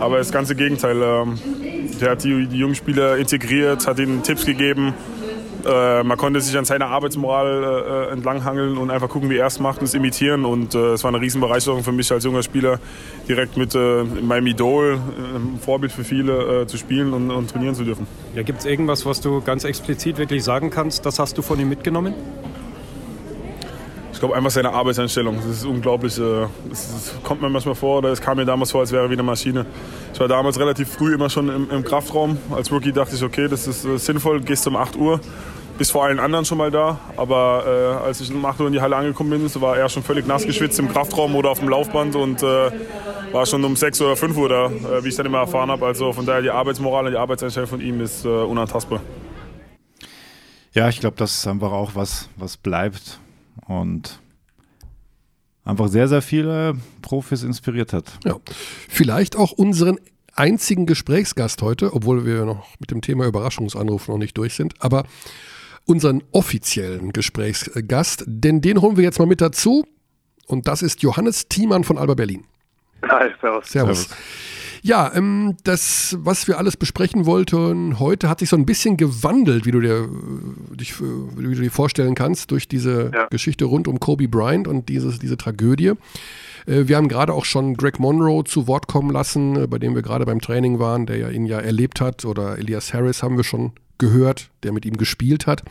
Aber 0.00 0.16
das 0.16 0.32
ganze 0.32 0.54
Gegenteil. 0.54 0.96
Ähm, 1.02 1.38
der 2.00 2.12
hat 2.12 2.24
die, 2.24 2.46
die 2.46 2.56
jungen 2.56 2.74
Spieler 2.74 3.18
integriert, 3.18 3.86
hat 3.86 3.98
ihnen 3.98 4.22
Tipps 4.22 4.46
gegeben, 4.46 4.94
äh, 5.64 6.02
man 6.02 6.16
konnte 6.16 6.40
sich 6.40 6.56
an 6.56 6.64
seiner 6.64 6.86
Arbeitsmoral 6.86 8.08
äh, 8.08 8.12
entlanghangeln 8.12 8.76
und 8.78 8.90
einfach 8.90 9.08
gucken, 9.08 9.30
wie 9.30 9.38
er 9.38 9.46
es 9.46 9.60
macht 9.60 9.80
und 9.80 9.84
es 9.84 9.94
imitieren. 9.94 10.44
Und 10.44 10.74
äh, 10.74 10.92
es 10.92 11.04
war 11.04 11.08
eine 11.08 11.20
Riesenbereicherung 11.20 11.82
für 11.82 11.92
mich 11.92 12.10
als 12.12 12.24
junger 12.24 12.42
Spieler, 12.42 12.78
direkt 13.28 13.56
mit 13.56 13.74
äh, 13.74 14.04
meinem 14.04 14.46
Idol, 14.46 14.94
äh, 14.94 15.36
ein 15.36 15.58
Vorbild 15.60 15.92
für 15.92 16.04
viele, 16.04 16.62
äh, 16.62 16.66
zu 16.66 16.76
spielen 16.76 17.12
und, 17.12 17.30
und, 17.30 17.50
trainieren 17.50 17.74
zu 17.74 17.84
dürfen. 17.84 18.06
Ja, 18.34 18.42
Gibt 18.42 18.60
es 18.60 18.66
irgendwas, 18.66 19.06
was 19.06 19.20
du 19.20 19.40
ganz 19.40 19.64
explizit 19.64 20.18
wirklich 20.18 20.44
sagen 20.44 20.70
kannst, 20.70 21.06
das 21.06 21.18
hast 21.18 21.38
du 21.38 21.42
von 21.42 21.58
ihm 21.58 21.68
mitgenommen? 21.68 22.14
Ich 24.14 24.20
glaube 24.20 24.36
einfach 24.36 24.52
seine 24.52 24.72
Arbeitseinstellung. 24.72 25.36
Das 25.36 25.46
ist 25.46 25.64
unglaublich. 25.64 26.14
Das, 26.14 27.14
kommt 27.24 27.42
mir 27.42 27.50
manchmal 27.50 27.74
vor, 27.74 28.02
es 28.04 28.20
kam 28.20 28.36
mir 28.36 28.44
damals 28.44 28.70
vor, 28.70 28.80
als 28.80 28.92
wäre 28.92 29.02
er 29.02 29.10
wie 29.10 29.14
eine 29.14 29.24
Maschine. 29.24 29.66
Ich 30.12 30.20
war 30.20 30.28
damals 30.28 30.58
relativ 30.58 30.88
früh 30.88 31.12
immer 31.14 31.28
schon 31.28 31.68
im, 31.68 31.84
Kraftraum. 31.84 32.38
Als 32.54 32.70
Rookie 32.70 32.92
dachte 32.92 33.16
ich, 33.16 33.22
okay, 33.24 33.48
das 33.48 33.66
ist 33.66 33.82
sinnvoll, 33.82 34.40
gehst 34.40 34.68
um 34.68 34.76
8 34.76 34.94
Uhr 34.96 35.20
bis 35.76 35.90
vor 35.90 36.04
allen 36.04 36.20
anderen 36.20 36.44
schon 36.44 36.58
mal 36.58 36.70
da. 36.70 37.00
Aber 37.16 37.64
äh, 37.66 38.06
als 38.06 38.20
ich 38.20 38.32
um 38.32 38.44
8 38.44 38.60
Uhr 38.60 38.68
in 38.68 38.72
die 38.72 38.80
Halle 38.80 38.94
angekommen 38.94 39.30
bin, 39.30 39.60
war 39.60 39.76
er 39.76 39.88
schon 39.88 40.04
völlig 40.04 40.28
nass 40.28 40.46
geschwitzt 40.46 40.78
im 40.78 40.88
Kraftraum 40.88 41.34
oder 41.34 41.50
auf 41.50 41.58
dem 41.58 41.68
Laufband 41.68 42.14
und 42.14 42.40
äh, 42.40 42.70
war 43.32 43.46
schon 43.46 43.64
um 43.64 43.74
6 43.74 44.00
oder 44.00 44.14
5 44.14 44.36
Uhr 44.36 44.48
da, 44.48 44.66
äh, 44.66 45.02
wie 45.02 45.08
ich 45.08 45.16
dann 45.16 45.26
immer 45.26 45.38
erfahren 45.38 45.72
habe. 45.72 45.84
Also 45.86 46.12
von 46.12 46.24
daher 46.24 46.40
die 46.40 46.50
Arbeitsmoral 46.50 47.06
und 47.06 47.10
die 47.10 47.18
Arbeitseinstellung 47.18 47.68
von 47.68 47.80
ihm 47.80 48.00
ist 48.00 48.24
äh, 48.24 48.28
unantastbar. 48.28 49.00
Ja, 50.72 50.88
ich 50.88 51.00
glaube, 51.00 51.16
das 51.16 51.38
ist 51.38 51.48
einfach 51.48 51.72
auch 51.72 51.96
was, 51.96 52.28
was 52.36 52.56
bleibt 52.56 53.18
und 53.66 54.20
einfach 55.64 55.88
sehr, 55.88 56.08
sehr 56.08 56.22
viele 56.22 56.76
Profis 57.02 57.42
inspiriert 57.42 57.92
hat. 57.92 58.18
Ja, 58.24 58.36
vielleicht 58.88 59.36
auch 59.36 59.52
unseren 59.52 59.98
einzigen 60.34 60.86
Gesprächsgast 60.86 61.62
heute, 61.62 61.94
obwohl 61.94 62.26
wir 62.26 62.44
noch 62.44 62.68
mit 62.80 62.90
dem 62.90 63.00
Thema 63.00 63.26
Überraschungsanruf 63.26 64.08
noch 64.08 64.18
nicht 64.18 64.36
durch 64.36 64.54
sind. 64.54 64.74
Aber 64.80 65.04
unseren 65.86 66.22
offiziellen 66.32 67.12
Gesprächsgast, 67.12 68.24
denn 68.26 68.60
den 68.60 68.80
holen 68.80 68.96
wir 68.96 69.04
jetzt 69.04 69.18
mal 69.18 69.26
mit 69.26 69.40
dazu. 69.40 69.84
Und 70.46 70.68
das 70.68 70.82
ist 70.82 71.02
Johannes 71.02 71.48
Thiemann 71.48 71.84
von 71.84 71.98
Alba 71.98 72.14
Berlin. 72.14 72.44
Hi, 73.08 73.30
servus. 73.40 73.70
Servus. 73.70 74.02
servus. 74.04 74.53
Ja, 74.86 75.10
ähm, 75.14 75.56
das, 75.64 76.14
was 76.20 76.46
wir 76.46 76.58
alles 76.58 76.76
besprechen 76.76 77.24
wollten 77.24 77.98
heute, 77.98 78.28
hat 78.28 78.40
sich 78.40 78.50
so 78.50 78.56
ein 78.56 78.66
bisschen 78.66 78.98
gewandelt, 78.98 79.64
wie 79.64 79.70
du 79.70 79.80
dir, 79.80 80.10
dich, 80.78 81.00
wie 81.00 81.54
du 81.54 81.62
dir 81.62 81.70
vorstellen 81.70 82.14
kannst, 82.14 82.50
durch 82.50 82.68
diese 82.68 83.10
ja. 83.14 83.26
Geschichte 83.28 83.64
rund 83.64 83.88
um 83.88 83.98
Kobe 83.98 84.28
Bryant 84.28 84.68
und 84.68 84.90
dieses, 84.90 85.18
diese 85.18 85.38
Tragödie. 85.38 85.92
Äh, 86.66 86.86
wir 86.86 86.98
haben 86.98 87.08
gerade 87.08 87.32
auch 87.32 87.46
schon 87.46 87.78
Greg 87.78 87.98
Monroe 87.98 88.44
zu 88.44 88.66
Wort 88.66 88.86
kommen 88.86 89.08
lassen, 89.08 89.56
äh, 89.56 89.66
bei 89.66 89.78
dem 89.78 89.94
wir 89.94 90.02
gerade 90.02 90.26
beim 90.26 90.42
Training 90.42 90.78
waren, 90.78 91.06
der 91.06 91.16
ja 91.16 91.30
ihn 91.30 91.46
ja 91.46 91.60
erlebt 91.60 92.02
hat. 92.02 92.26
Oder 92.26 92.58
Elias 92.58 92.92
Harris 92.92 93.22
haben 93.22 93.38
wir 93.38 93.44
schon 93.44 93.72
gehört, 93.96 94.50
der 94.64 94.72
mit 94.72 94.84
ihm 94.84 94.98
gespielt 94.98 95.46
hat. 95.46 95.62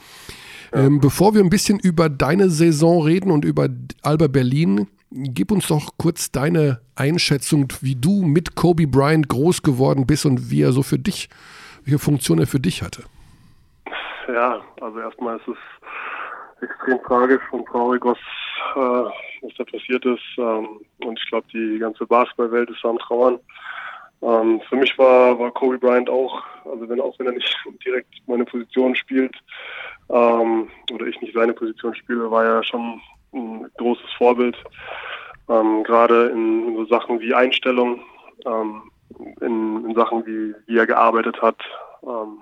Ähm, 0.73 0.99
bevor 0.99 1.35
wir 1.35 1.43
ein 1.43 1.51
bisschen 1.51 1.77
über 1.77 2.09
deine 2.09 2.49
Saison 2.49 3.03
reden 3.03 3.29
und 3.29 3.45
über 3.45 3.69
Alba 4.01 4.25
Berlin, 4.25 4.87
gib 5.13 5.51
uns 5.51 5.67
doch 5.67 5.91
kurz 5.97 6.31
deine 6.31 6.81
Einschätzung, 6.95 7.67
wie 7.81 7.95
du 7.95 8.23
mit 8.23 8.55
Kobe 8.55 8.87
Bryant 8.87 9.29
groß 9.29 9.61
geworden 9.61 10.07
bist 10.07 10.25
und 10.25 10.49
wie 10.49 10.61
er 10.61 10.71
so 10.71 10.83
für 10.83 10.99
dich, 10.99 11.29
welche 11.85 11.99
Funktion 11.99 12.39
er 12.39 12.47
für 12.47 12.59
dich 12.59 12.81
hatte. 12.81 13.03
Ja, 14.27 14.61
also 14.81 14.99
erstmal 14.99 15.37
ist 15.37 15.47
es 15.47 15.57
extrem 16.61 17.01
tragisch 17.03 17.41
und 17.51 17.65
traurig, 17.67 18.03
was, 18.03 18.17
äh, 18.75 19.11
was 19.41 19.53
da 19.57 19.63
passiert 19.65 20.05
ist. 20.05 20.23
Ähm, 20.37 20.79
und 21.03 21.19
ich 21.19 21.29
glaube, 21.29 21.45
die 21.53 21.77
ganze 21.79 22.05
Basketballwelt 22.05 22.69
ist 22.69 22.83
am 22.85 22.97
Trauern. 22.99 23.39
Ähm, 24.21 24.61
für 24.69 24.77
mich 24.77 24.97
war, 24.97 25.37
war 25.37 25.51
Kobe 25.51 25.77
Bryant 25.77 26.09
auch, 26.09 26.41
also 26.63 26.87
wenn 26.87 27.01
auch 27.01 27.17
wenn 27.19 27.27
er 27.27 27.33
nicht 27.33 27.57
direkt 27.85 28.07
meine 28.25 28.45
Position 28.45 28.95
spielt 28.95 29.35
ähm, 30.09 30.69
oder 30.93 31.07
ich 31.07 31.19
nicht 31.19 31.33
seine 31.33 31.53
Position 31.53 31.93
spiele, 31.93 32.31
war 32.31 32.45
er 32.45 32.63
schon 32.63 33.01
ein 33.33 33.69
großes 33.77 34.11
Vorbild. 34.17 34.55
Ähm, 35.49 35.83
Gerade 35.83 36.29
in, 36.29 36.75
so 36.75 36.85
Sachen 36.85 37.19
wie 37.19 37.33
Einstellung, 37.33 38.01
ähm, 38.45 38.83
in, 39.41 39.85
in, 39.85 39.95
Sachen 39.95 40.25
wie, 40.25 40.53
wie 40.67 40.77
er 40.77 40.87
gearbeitet 40.87 41.41
hat, 41.41 41.57
ähm, 42.03 42.39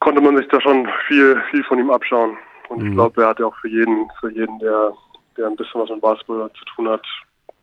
konnte 0.00 0.20
man 0.20 0.36
sich 0.36 0.48
da 0.48 0.60
schon 0.60 0.88
viel, 1.06 1.40
viel 1.50 1.64
von 1.64 1.78
ihm 1.78 1.90
abschauen. 1.90 2.36
Und 2.68 2.82
mhm. 2.82 2.88
ich 2.88 2.94
glaube, 2.94 3.22
er 3.22 3.28
hat 3.28 3.38
ja 3.38 3.46
auch 3.46 3.56
für 3.56 3.68
jeden, 3.68 4.10
für 4.20 4.30
jeden, 4.30 4.58
der, 4.58 4.92
der 5.36 5.46
ein 5.46 5.56
bisschen 5.56 5.80
was 5.80 5.90
mit 5.90 6.00
Basketball 6.00 6.50
zu 6.58 6.64
tun 6.74 6.88
hat, 6.88 7.06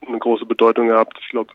eine 0.07 0.19
große 0.19 0.45
Bedeutung 0.45 0.87
gehabt. 0.87 1.17
Ich 1.21 1.29
glaube, 1.29 1.53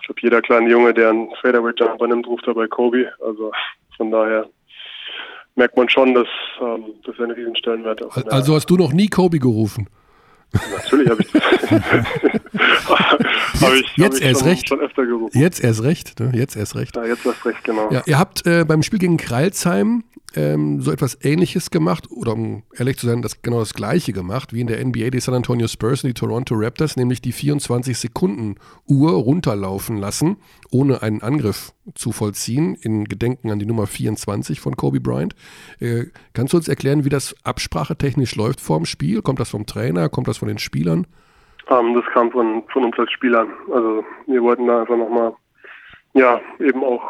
ich 0.00 0.06
glaube, 0.06 0.20
jeder 0.22 0.42
kleine 0.42 0.70
Junge, 0.70 0.94
der 0.94 1.10
einen 1.10 1.30
Fadeaway 1.40 1.72
Jumper 1.76 2.06
nimmt, 2.06 2.26
ruft 2.26 2.46
dabei 2.46 2.66
Kobe. 2.66 3.12
Also 3.24 3.52
von 3.96 4.10
daher 4.10 4.48
merkt 5.56 5.76
man 5.76 5.88
schon, 5.88 6.14
dass, 6.14 6.28
ähm, 6.60 6.84
dass 7.04 7.16
er 7.16 7.24
einen 7.24 7.32
riesen 7.32 7.56
Stellenwert 7.56 8.00
hat. 8.00 8.32
Also 8.32 8.54
hast 8.54 8.70
du 8.70 8.76
noch 8.76 8.92
nie 8.92 9.08
Kobe 9.08 9.38
gerufen? 9.38 9.88
Natürlich 10.52 11.08
habe 11.08 11.22
ich 11.22 11.32
hab 13.62 13.72
ich, 13.74 13.96
jetzt 13.96 14.20
hab 14.20 14.28
erst 14.28 14.40
schon, 14.40 14.48
recht. 14.48 14.68
Schon 14.68 14.80
öfter 14.80 15.06
gerufen. 15.06 15.38
Jetzt 15.38 15.62
erst 15.62 15.84
recht, 15.84 16.18
ne? 16.18 16.32
Jetzt 16.34 16.56
erst 16.56 16.74
recht. 16.74 16.96
Ja, 16.96 17.04
jetzt 17.04 17.24
erst 17.24 17.46
recht, 17.46 17.62
genau. 17.62 17.88
Ja, 17.92 18.02
ihr 18.06 18.18
habt 18.18 18.44
äh, 18.46 18.64
beim 18.64 18.82
Spiel 18.82 18.98
gegen 18.98 19.16
Kreilsheim 19.16 20.02
ähm, 20.34 20.80
so 20.80 20.92
etwas 20.92 21.18
Ähnliches 21.22 21.70
gemacht, 21.70 22.08
oder 22.10 22.32
um 22.32 22.62
ehrlich 22.76 22.98
zu 22.98 23.06
sein, 23.06 23.22
das 23.22 23.42
genau 23.42 23.60
das 23.60 23.74
Gleiche 23.74 24.12
gemacht, 24.12 24.52
wie 24.52 24.60
in 24.60 24.66
der 24.66 24.84
NBA 24.84 25.10
die 25.10 25.20
San 25.20 25.34
Antonio 25.34 25.66
Spurs 25.66 26.04
und 26.04 26.08
die 26.08 26.14
Toronto 26.14 26.54
Raptors, 26.56 26.96
nämlich 26.96 27.20
die 27.20 27.32
24 27.32 27.98
Sekunden 27.98 28.56
Uhr 28.86 29.12
runterlaufen 29.12 29.96
lassen, 29.96 30.36
ohne 30.70 31.02
einen 31.02 31.22
Angriff 31.22 31.72
zu 31.94 32.12
vollziehen, 32.12 32.76
in 32.80 33.04
Gedenken 33.04 33.50
an 33.50 33.58
die 33.58 33.66
Nummer 33.66 33.86
24 33.86 34.60
von 34.60 34.76
Kobe 34.76 35.00
Bryant. 35.00 35.34
Äh, 35.80 36.06
kannst 36.32 36.52
du 36.52 36.56
uns 36.56 36.68
erklären, 36.68 37.04
wie 37.04 37.08
das 37.08 37.34
absprachetechnisch 37.44 38.36
läuft 38.36 38.60
vor 38.60 38.78
dem 38.78 38.86
Spiel? 38.86 39.22
Kommt 39.22 39.40
das 39.40 39.50
vom 39.50 39.66
Trainer? 39.66 40.08
Kommt 40.08 40.28
das 40.28 40.38
von 40.38 40.48
den 40.48 40.58
Spielern? 40.58 41.06
Um, 41.68 41.88
ähm, 41.88 41.94
das 41.94 42.04
kam 42.12 42.30
von, 42.30 42.62
von 42.72 42.84
uns 42.84 42.98
als 42.98 43.10
Spielern. 43.12 43.48
Also 43.72 44.04
wir 44.26 44.42
wollten 44.42 44.66
da 44.66 44.80
einfach 44.80 44.96
nochmal, 44.96 45.34
ja, 46.14 46.40
eben 46.58 46.82
auch 46.82 47.02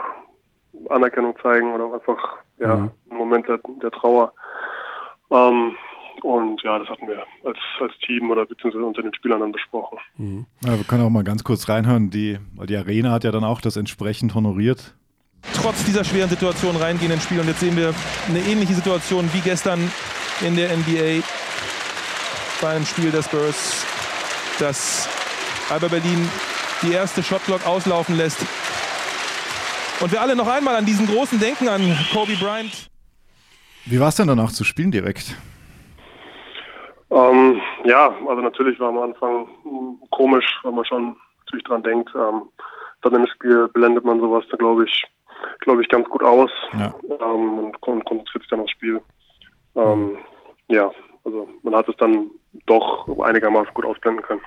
Anerkennung 0.89 1.35
zeigen 1.43 1.73
oder 1.73 1.93
einfach 1.93 2.39
ja, 2.61 2.77
mhm. 2.77 2.91
Moment 3.11 3.49
der, 3.49 3.59
der 3.83 3.91
Trauer. 3.91 4.33
Ähm, 5.31 5.77
und 6.23 6.63
ja, 6.63 6.79
das 6.79 6.89
hatten 6.89 7.09
wir 7.09 7.25
als, 7.45 7.59
als 7.81 7.93
Team 8.05 8.31
oder 8.31 8.45
beziehungsweise 8.45 8.85
unter 8.85 9.03
den 9.03 9.15
Spielern 9.15 9.41
dann 9.41 9.53
besprochen. 9.53 9.99
Mhm. 10.17 10.47
Ja, 10.65 10.77
wir 10.77 10.85
können 10.85 11.05
auch 11.05 11.11
mal 11.11 11.25
ganz 11.25 11.45
kurz 11.45 11.69
reinhören, 11.69 12.11
die, 12.11 12.39
weil 12.55 12.67
die 12.67 12.77
Arena 12.77 13.11
hat 13.13 13.25
ja 13.25 13.31
dann 13.31 13.45
auch 13.45 13.61
das 13.61 13.77
entsprechend 13.77 14.35
honoriert. 14.35 14.95
Trotz 15.55 15.85
dieser 15.85 16.05
schweren 16.05 16.29
Situation 16.29 16.77
reingehen 16.77 17.11
ins 17.11 17.25
Spiel 17.25 17.41
und 17.41 17.47
jetzt 17.47 17.61
sehen 17.61 17.77
wir 17.77 17.95
eine 18.29 18.41
ähnliche 18.41 18.75
Situation 18.75 19.29
wie 19.33 19.41
gestern 19.41 19.91
in 20.43 20.55
der 20.55 20.77
NBA 20.77 21.25
beim 22.61 22.85
Spiel 22.85 23.11
der 23.11 23.23
Spurs, 23.23 23.87
dass 24.59 25.09
Alba 25.71 25.89
Berlin 25.89 26.29
die 26.83 26.93
erste 26.93 27.23
Shotclock 27.23 27.67
auslaufen 27.67 28.17
lässt 28.17 28.45
und 30.01 30.13
wir 30.13 30.21
alle 30.21 30.35
noch 30.37 30.49
einmal 30.49 30.77
an 30.77 30.87
diesen 30.87 31.07
großen 31.07 31.39
denken, 31.39 31.69
an 31.69 31.81
Kobe 32.13 32.35
Bryant. 32.37 32.91
Wie 33.87 34.01
war 34.01 34.09
es 34.09 34.17
denn 34.17 34.29
danach 34.29 34.53
zu 34.53 34.65
spielen 34.65 34.91
direkt? 34.91 35.37
Ähm, 37.11 37.61
ja, 37.85 38.15
also 38.29 38.41
natürlich 38.41 38.79
war 38.79 38.91
am 38.91 38.99
Anfang 38.99 39.49
komisch, 40.11 40.47
weil 40.63 40.73
man 40.73 40.85
schon 40.85 41.17
natürlich 41.41 41.65
dran 41.65 41.83
denkt. 41.83 42.11
Ähm, 42.15 42.43
dann 43.03 43.15
im 43.15 43.27
Spiel 43.27 43.69
blendet 43.69 44.05
man 44.05 44.21
sowas 44.21 44.45
da, 44.51 44.57
glaube 44.57 44.85
ich, 44.85 45.05
glaube 45.61 45.83
ich, 45.83 45.89
ganz 45.89 46.09
gut 46.09 46.23
aus 46.23 46.51
ja. 46.79 46.95
ähm, 47.09 47.59
und 47.59 47.81
konzentriert 47.81 48.43
sich 48.43 48.51
dann 48.51 48.61
aufs 48.61 48.73
Spiel. 48.73 49.01
Ähm, 49.75 50.19
ja, 50.69 50.91
also 51.25 51.49
man 51.63 51.75
hat 51.75 51.89
es 51.89 51.97
dann 51.97 52.31
doch 52.67 53.09
einigermaßen 53.21 53.75
gut 53.75 53.85
ausblenden 53.85 54.23
können. 54.23 54.43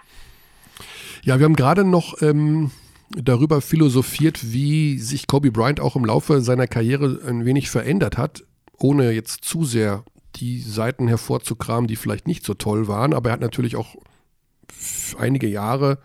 Ja, 1.23 1.39
wir 1.39 1.45
haben 1.45 1.55
gerade 1.55 1.83
noch 1.83 2.21
ähm, 2.21 2.71
darüber 3.15 3.61
philosophiert, 3.61 4.53
wie 4.53 4.99
sich 4.99 5.27
Kobe 5.27 5.51
Bryant 5.51 5.79
auch 5.79 5.95
im 5.95 6.05
Laufe 6.05 6.41
seiner 6.41 6.67
Karriere 6.67 7.19
ein 7.27 7.45
wenig 7.45 7.69
verändert 7.69 8.17
hat, 8.17 8.43
ohne 8.77 9.11
jetzt 9.11 9.43
zu 9.43 9.65
sehr 9.65 10.03
die 10.35 10.59
Seiten 10.59 11.07
hervorzukramen, 11.07 11.87
die 11.87 11.95
vielleicht 11.95 12.27
nicht 12.27 12.45
so 12.45 12.53
toll 12.53 12.87
waren. 12.87 13.13
Aber 13.13 13.29
er 13.29 13.33
hat 13.33 13.41
natürlich 13.41 13.75
auch 13.75 13.95
einige 15.17 15.47
Jahre 15.47 15.99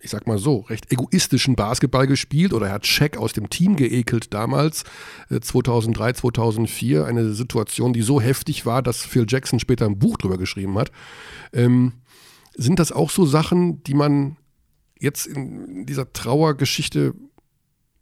ich 0.00 0.10
sag 0.10 0.26
mal 0.26 0.38
so, 0.38 0.60
recht 0.60 0.90
egoistischen 0.90 1.56
Basketball 1.56 2.06
gespielt 2.06 2.52
oder 2.52 2.68
er 2.68 2.72
hat 2.72 2.86
Shaq 2.86 3.16
aus 3.16 3.32
dem 3.32 3.50
Team 3.50 3.76
geekelt 3.76 4.32
damals, 4.32 4.84
2003, 5.28 6.08
äh, 6.08 6.14
2004. 6.14 7.04
Eine 7.04 7.32
Situation, 7.32 7.92
die 7.92 8.02
so 8.02 8.20
heftig 8.20 8.66
war, 8.66 8.82
dass 8.82 9.04
Phil 9.04 9.26
Jackson 9.28 9.60
später 9.60 9.86
ein 9.86 9.98
Buch 9.98 10.16
drüber 10.16 10.38
geschrieben 10.38 10.78
hat. 10.78 10.90
Ähm, 11.52 11.92
sind 12.56 12.78
das 12.78 12.92
auch 12.92 13.10
so 13.10 13.26
Sachen, 13.26 13.82
die 13.84 13.94
man 13.94 14.36
jetzt 15.00 15.26
in 15.26 15.86
dieser 15.86 16.12
Trauergeschichte 16.12 17.14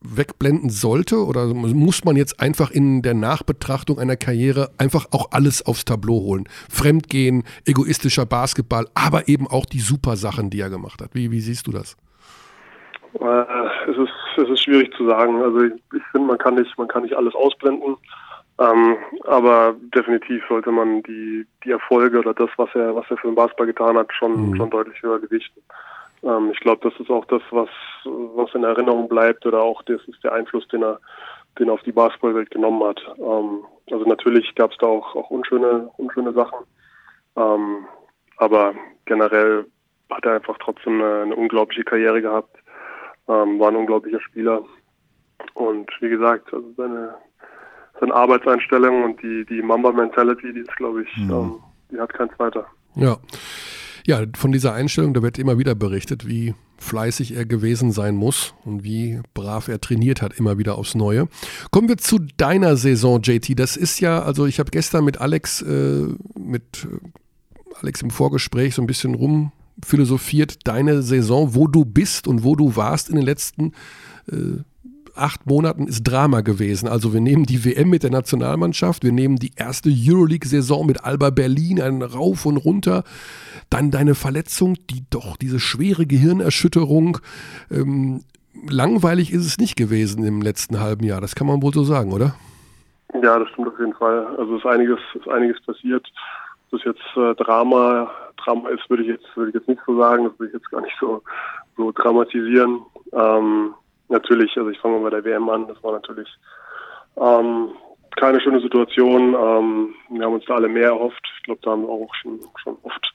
wegblenden 0.01 0.71
sollte? 0.71 1.25
Oder 1.25 1.47
muss 1.47 2.05
man 2.05 2.17
jetzt 2.17 2.41
einfach 2.41 2.71
in 2.71 3.03
der 3.03 3.15
Nachbetrachtung 3.15 3.99
einer 3.99 4.17
Karriere 4.17 4.71
einfach 4.79 5.07
auch 5.13 5.31
alles 5.33 5.65
aufs 5.65 5.85
Tableau 5.85 6.21
holen? 6.21 6.49
Fremdgehen, 6.71 7.45
egoistischer 7.67 8.27
Basketball, 8.27 8.87
aber 8.95 9.29
eben 9.29 9.47
auch 9.47 9.67
die 9.67 9.81
super 9.81 10.17
Sachen, 10.17 10.51
die 10.51 10.61
er 10.61 10.71
gemacht 10.71 11.01
hat. 11.03 11.15
Wie, 11.15 11.31
wie 11.31 11.41
siehst 11.41 11.67
du 11.67 11.73
das? 11.73 11.97
Äh, 13.21 13.91
es, 13.91 13.97
ist, 13.97 14.13
es 14.37 14.49
ist 14.49 14.63
schwierig 14.63 14.93
zu 14.97 15.07
sagen. 15.07 15.43
Also 15.43 15.63
ich, 15.63 15.73
ich 15.95 16.03
finde, 16.13 16.29
man 16.29 16.39
kann 16.39 16.55
nicht, 16.55 16.77
man 16.79 16.89
kann 16.89 17.03
nicht 17.03 17.15
alles 17.15 17.35
ausblenden. 17.35 17.97
Ähm, 18.61 18.97
aber 19.25 19.77
definitiv 19.95 20.43
sollte 20.49 20.73
man 20.73 21.03
die, 21.05 21.47
die 21.65 21.71
Erfolge 21.71 22.19
oder 22.19 22.35
das, 22.35 22.51
was 22.57 22.69
er, 22.75 22.95
was 22.95 23.07
er 23.09 23.17
für 23.17 23.29
den 23.29 23.37
Basketball 23.37 23.69
getan 23.69 23.97
hat, 23.97 24.13
schon, 24.13 24.51
mhm. 24.51 24.57
schon 24.57 24.71
deutlich 24.71 25.01
höher 25.01 25.21
gewichten. 25.21 25.61
Ähm, 26.23 26.51
ich 26.53 26.61
glaube, 26.61 26.89
das 26.89 26.99
ist 27.01 27.11
auch 27.11 27.25
das, 27.27 27.43
was, 27.51 27.69
was 28.05 28.55
in 28.55 28.65
Erinnerung 28.65 29.09
bleibt 29.09 29.47
oder 29.47 29.61
auch 29.61 29.83
das 29.83 30.01
ist 30.07 30.23
der 30.25 30.33
Einfluss, 30.33 30.67
den 30.69 30.83
er, 30.83 31.01
den 31.59 31.69
er 31.69 31.75
auf 31.75 31.83
die 31.83 31.93
Basketballwelt 31.93 32.51
genommen 32.51 32.83
hat. 32.85 33.01
Ähm, 33.19 33.65
also 33.91 34.05
natürlich 34.05 34.55
gab 34.55 34.73
es 34.73 34.79
da 34.79 34.87
auch, 34.87 35.15
auch 35.15 35.31
unschöne, 35.31 35.91
unschöne 35.97 36.33
Sachen. 36.33 36.59
Ähm, 37.37 37.87
aber 38.37 38.75
generell 39.07 39.67
hat 40.11 40.25
er 40.25 40.35
einfach 40.35 40.57
trotzdem 40.59 41.01
eine, 41.01 41.23
eine 41.23 41.37
unglaubliche 41.37 41.85
Karriere 41.85 42.23
gehabt, 42.23 42.57
ähm, 43.29 43.59
war 43.59 43.69
ein 43.69 43.77
unglaublicher 43.77 44.21
Spieler. 44.21 44.63
Und 45.55 45.91
wie 46.01 46.09
gesagt, 46.09 46.53
also 46.53 46.73
seine, 46.77 47.15
seine 48.01 48.15
Arbeitseinstellung 48.15 49.05
und 49.05 49.23
die, 49.23 49.45
die 49.47 49.63
Mamba-Mentality, 49.63 50.53
die 50.53 50.61
ist, 50.61 50.77
glaube 50.77 51.03
ich, 51.03 51.17
mhm. 51.17 51.31
ähm, 51.31 51.55
die 51.91 52.01
hat 52.01 52.13
kein 52.13 52.31
zweiter. 52.31 52.67
Ja. 52.95 53.17
Ja, 54.09 54.25
von 54.37 54.53
dieser 54.53 54.73
Einstellung, 54.73 55.13
da 55.13 55.23
wird 55.23 55.39
immer 55.39 55.59
wieder 55.59 55.75
berichtet, 55.75 56.27
wie 56.27 56.55
fleißig 56.79 57.37
er 57.37 57.45
gewesen 57.45 57.93
sein 57.93 58.17
muss 58.17 58.55
und 58.65 58.83
wie 58.83 59.21
brav 59.35 59.69
er 59.69 59.83
trainiert 59.83 60.23
hat, 60.23 60.33
immer 60.33 60.57
wieder 60.57 60.79
aufs 60.79 60.95
Neue. 60.95 61.29
Kommen 61.71 61.91
wir 61.91 61.99
zu 61.99 62.19
deiner 62.39 62.79
Saison, 62.79 63.21
JT. 63.21 63.61
Das 63.61 63.77
ist 63.77 64.01
ja, 64.01 64.23
also 64.23 64.47
ich 64.47 64.61
habe 64.61 64.71
gestern 64.71 65.05
mit 65.05 65.21
Alex, 65.21 65.61
äh, 65.61 66.07
mit 66.39 66.87
äh, 66.91 67.75
Alex 67.83 68.01
im 68.01 68.09
Vorgespräch 68.09 68.77
so 68.77 68.83
ein 68.83 68.87
bisschen 68.87 69.15
rumphilosophiert, 69.15 70.67
deine 70.67 71.03
Saison, 71.03 71.55
wo 71.55 71.67
du 71.67 71.85
bist 71.85 72.27
und 72.27 72.45
wo 72.45 72.57
du 72.57 72.77
warst 72.77 73.11
in 73.11 73.17
den 73.17 73.27
letzten 73.27 73.73
äh, 74.33 74.63
acht 75.19 75.47
Monaten 75.47 75.87
ist 75.87 76.05
Drama 76.05 76.41
gewesen. 76.41 76.89
Also 76.89 77.13
wir 77.13 77.21
nehmen 77.21 77.45
die 77.45 77.65
WM 77.65 77.91
mit 77.91 78.03
der 78.03 78.11
Nationalmannschaft, 78.11 79.05
wir 79.05 79.13
nehmen 79.13 79.37
die 79.37 79.53
erste 79.57 79.91
Euroleague-Saison 79.91 80.87
mit 80.87 81.05
Alba 81.05 81.31
Berlin, 81.31 81.81
einen 81.81 82.03
Rauf 82.03 82.47
und 82.47 82.57
runter, 82.57 83.05
dann 83.71 83.91
deine 83.91 84.15
Verletzung, 84.15 84.77
die 84.91 85.05
doch 85.11 85.37
diese 85.37 85.61
schwere 85.61 86.07
Gehirnerschütterung. 86.07 87.19
Ähm, 87.71 88.23
langweilig 88.69 89.33
ist 89.33 89.47
es 89.47 89.59
nicht 89.59 89.77
gewesen 89.77 90.25
im 90.25 90.43
letzten 90.43 90.81
halben 90.81 91.05
Jahr, 91.05 91.21
das 91.21 91.35
kann 91.35 91.47
man 91.47 91.63
wohl 91.63 91.73
so 91.73 91.85
sagen, 91.85 92.13
oder? 92.13 92.35
Ja, 93.23 93.39
das 93.39 93.49
stimmt 93.49 93.69
auf 93.69 93.79
jeden 93.79 93.95
Fall. 93.95 94.27
Also 94.37 94.57
ist 94.57 94.67
einiges, 94.67 94.99
ist 95.15 95.29
einiges 95.29 95.61
passiert. 95.63 96.07
Das 96.71 96.85
jetzt 96.85 97.01
äh, 97.17 97.35
Drama, 97.37 98.11
Drama 98.37 98.69
ist, 98.69 98.89
würde 98.91 99.03
ich 99.03 99.09
jetzt, 99.09 99.25
würde 99.35 99.51
ich 99.51 99.55
jetzt 99.55 99.69
nicht 99.69 99.81
so 99.87 99.97
sagen. 99.99 100.25
Das 100.25 100.39
würde 100.39 100.49
ich 100.53 100.61
jetzt 100.61 100.71
gar 100.71 100.83
nicht 100.83 100.97
so, 101.01 101.23
so 101.77 101.91
dramatisieren. 101.93 102.83
Ähm, 103.13 103.75
natürlich, 104.09 104.57
also 104.57 104.71
ich 104.71 104.79
fange 104.79 104.99
mal 104.99 105.11
bei 105.11 105.21
der 105.21 105.25
WM 105.25 105.49
an, 105.49 105.69
das 105.69 105.83
war 105.83 105.93
natürlich 105.93 106.29
ähm, 107.17 107.71
keine 108.17 108.41
schöne 108.41 108.61
Situation. 108.61 109.35
Ähm, 109.35 109.95
wir 110.11 110.25
haben 110.25 110.35
uns 110.35 110.45
da 110.47 110.55
alle 110.57 110.69
mehr 110.69 110.89
erhofft. 110.89 111.25
Ich 111.37 111.43
glaube, 111.45 111.61
da 111.63 111.71
haben 111.71 111.83
wir 111.83 111.91
auch 111.91 112.15
schon, 112.15 112.41
schon 112.63 112.77
oft, 112.83 113.15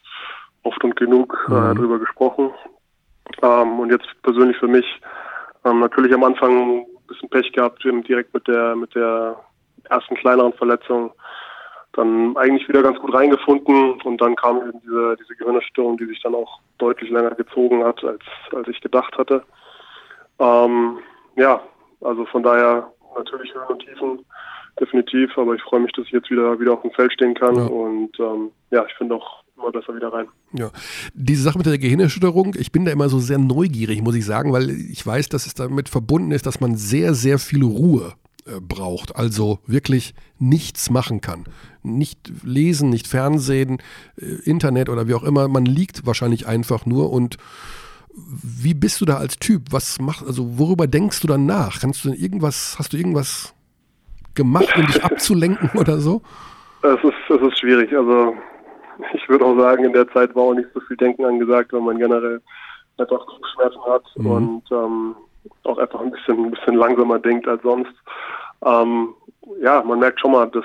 oft 0.62 0.84
und 0.84 0.96
genug 0.96 1.46
äh, 1.48 1.52
mhm. 1.52 1.74
drüber 1.76 1.98
gesprochen. 1.98 2.50
Ähm, 3.42 3.80
und 3.80 3.90
jetzt 3.90 4.08
persönlich 4.22 4.56
für 4.58 4.68
mich 4.68 4.86
ähm, 5.64 5.80
natürlich 5.80 6.12
am 6.14 6.24
Anfang 6.24 6.80
ein 6.80 6.86
bisschen 7.06 7.28
Pech 7.28 7.52
gehabt, 7.52 7.82
direkt 7.84 8.32
mit 8.34 8.46
der 8.48 8.76
mit 8.76 8.94
der 8.94 9.36
ersten 9.90 10.14
kleineren 10.16 10.52
Verletzung. 10.54 11.12
Dann 11.92 12.36
eigentlich 12.36 12.68
wieder 12.68 12.82
ganz 12.82 12.98
gut 12.98 13.14
reingefunden 13.14 14.00
und 14.02 14.20
dann 14.20 14.34
kam 14.34 14.56
eben 14.56 14.80
diese, 14.82 15.16
diese 15.20 15.36
Gehirnerstörung, 15.36 15.96
die 15.96 16.06
sich 16.06 16.20
dann 16.22 16.34
auch 16.34 16.58
deutlich 16.78 17.08
länger 17.10 17.30
gezogen 17.30 17.84
hat, 17.84 18.02
als, 18.02 18.22
als 18.52 18.66
ich 18.66 18.80
gedacht 18.80 19.16
hatte. 19.16 19.44
Ähm, 20.38 20.98
ja, 21.36 21.62
also 22.00 22.24
von 22.26 22.42
daher 22.42 22.92
natürlich 23.16 23.54
Höhen 23.54 23.66
und 23.68 23.78
Tiefen, 23.80 24.24
definitiv, 24.80 25.36
aber 25.36 25.54
ich 25.54 25.62
freue 25.62 25.80
mich, 25.80 25.92
dass 25.92 26.06
ich 26.06 26.12
jetzt 26.12 26.30
wieder, 26.30 26.58
wieder 26.58 26.72
auf 26.72 26.82
dem 26.82 26.90
Feld 26.92 27.12
stehen 27.12 27.34
kann 27.34 27.56
ja. 27.56 27.64
und 27.64 28.18
ähm, 28.18 28.50
ja, 28.70 28.84
ich 28.86 28.94
finde 28.94 29.16
auch 29.16 29.44
immer 29.56 29.70
besser 29.70 29.94
wieder 29.94 30.12
rein. 30.12 30.26
Ja, 30.52 30.70
diese 31.14 31.42
Sache 31.42 31.58
mit 31.58 31.66
der 31.66 31.78
Gehirnerschütterung, 31.78 32.54
ich 32.58 32.72
bin 32.72 32.84
da 32.84 32.90
immer 32.90 33.08
so 33.08 33.18
sehr 33.18 33.38
neugierig, 33.38 34.02
muss 34.02 34.16
ich 34.16 34.24
sagen, 34.24 34.52
weil 34.52 34.70
ich 34.70 35.06
weiß, 35.06 35.28
dass 35.28 35.46
es 35.46 35.54
damit 35.54 35.88
verbunden 35.88 36.32
ist, 36.32 36.46
dass 36.46 36.60
man 36.60 36.76
sehr, 36.76 37.14
sehr 37.14 37.38
viel 37.38 37.62
Ruhe 37.62 38.14
äh, 38.46 38.60
braucht, 38.60 39.16
also 39.16 39.60
wirklich 39.66 40.14
nichts 40.38 40.90
machen 40.90 41.20
kann. 41.20 41.44
Nicht 41.82 42.32
lesen, 42.44 42.90
nicht 42.90 43.06
Fernsehen, 43.06 43.78
äh, 44.20 44.24
Internet 44.44 44.88
oder 44.88 45.08
wie 45.08 45.14
auch 45.14 45.22
immer, 45.22 45.48
man 45.48 45.64
liegt 45.64 46.06
wahrscheinlich 46.06 46.46
einfach 46.46 46.84
nur 46.84 47.10
und 47.10 47.36
wie 48.16 48.74
bist 48.74 49.00
du 49.00 49.04
da 49.04 49.16
als 49.16 49.38
Typ? 49.38 49.62
Was 49.70 50.00
macht, 50.00 50.26
also 50.26 50.58
worüber 50.58 50.86
denkst 50.86 51.20
du 51.20 51.26
dann 51.26 51.46
nach? 51.46 51.80
Kannst 51.80 52.04
du 52.04 52.10
denn 52.10 52.18
irgendwas, 52.18 52.76
hast 52.78 52.92
du 52.92 52.96
irgendwas 52.96 53.54
gemacht, 54.34 54.76
um 54.76 54.86
dich 54.86 55.02
abzulenken 55.04 55.70
oder 55.78 55.98
so? 55.98 56.22
Es 56.82 57.02
ist, 57.02 57.14
es 57.30 57.40
ist 57.40 57.58
schwierig. 57.58 57.96
Also 57.96 58.34
ich 59.14 59.28
würde 59.28 59.44
auch 59.44 59.58
sagen, 59.58 59.84
in 59.84 59.92
der 59.92 60.08
Zeit 60.12 60.34
war 60.34 60.44
auch 60.44 60.54
nicht 60.54 60.68
so 60.74 60.80
viel 60.80 60.96
Denken 60.96 61.24
angesagt, 61.24 61.72
weil 61.72 61.80
man 61.80 61.98
generell 61.98 62.40
einfach 62.98 63.26
Kopfschmerzen 63.26 63.84
hat 63.86 64.04
mhm. 64.16 64.26
und 64.26 64.62
ähm, 64.70 65.16
auch 65.64 65.78
einfach 65.78 66.00
ein 66.00 66.10
bisschen, 66.10 66.44
ein 66.44 66.50
bisschen 66.50 66.76
langsamer 66.76 67.18
denkt 67.18 67.48
als 67.48 67.62
sonst. 67.62 67.92
Ähm, 68.64 69.14
ja, 69.60 69.82
man 69.82 69.98
merkt 69.98 70.20
schon 70.20 70.32
mal, 70.32 70.46
dass, 70.50 70.64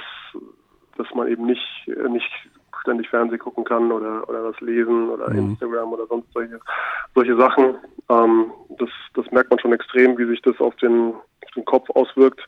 dass 0.98 1.08
man 1.16 1.28
eben 1.28 1.46
nicht, 1.46 1.88
nicht 2.10 2.30
ständig 2.82 3.10
Fernsehen 3.10 3.40
gucken 3.40 3.64
kann 3.64 3.92
oder, 3.92 4.28
oder 4.28 4.44
was 4.44 4.60
lesen 4.62 5.10
oder 5.10 5.30
mhm. 5.30 5.52
Instagram 5.52 5.94
oder 5.94 6.08
sonst 6.08 6.32
solche, 6.34 6.60
solche 7.16 7.36
Sachen. 7.36 7.76
Ähm, 8.10 8.52
das, 8.78 8.90
das 9.14 9.30
merkt 9.32 9.50
man 9.50 9.60
schon 9.60 9.74
extrem, 9.74 10.18
wie 10.18 10.26
sich 10.26 10.42
das 10.42 10.60
auf 10.60 10.76
den, 10.78 11.14
auf 11.14 11.52
den 11.56 11.66
Kopf 11.66 11.90
auswirkt. 11.92 12.42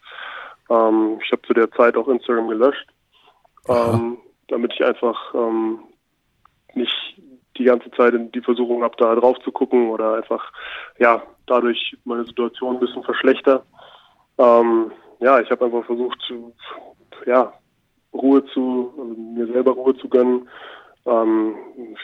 Ähm, 0.70 1.20
ich 1.24 1.32
habe 1.32 1.42
zu 1.44 1.54
der 1.54 1.72
Zeit 1.72 1.96
auch 1.96 2.08
Instagram 2.08 2.48
gelöscht, 2.48 2.88
ähm, 3.68 4.18
damit 4.48 4.74
ich 4.74 4.84
einfach 4.84 5.34
ähm, 5.34 5.80
nicht 6.74 7.22
die 7.58 7.66
ganze 7.66 7.92
Zeit 7.92 8.14
in 8.14 8.32
die 8.32 8.42
Versuchung 8.42 8.84
habe, 8.84 8.96
da 8.98 9.14
drauf 9.16 9.38
zu 9.44 9.52
gucken 9.52 9.90
oder 9.90 10.16
einfach 10.16 10.52
ja 11.00 11.22
dadurch 11.48 11.98
meine 12.06 12.26
Situation 12.26 12.76
ein 12.76 12.80
bisschen 12.80 13.04
verschlechter. 13.04 13.64
Ähm, 14.38 14.92
ja, 15.20 15.40
ich 15.40 15.52
habe 15.52 15.66
einfach 15.66 15.86
versucht, 15.86 16.20
zu, 16.28 16.54
ja, 17.26 17.54
Ruhe 18.14 18.44
zu, 18.54 18.94
also 18.98 19.14
mir 19.14 19.48
selber 19.48 19.72
Ruhe 19.72 19.96
zu 19.98 20.10
gönnen. 20.10 20.48
Ähm, 21.06 21.56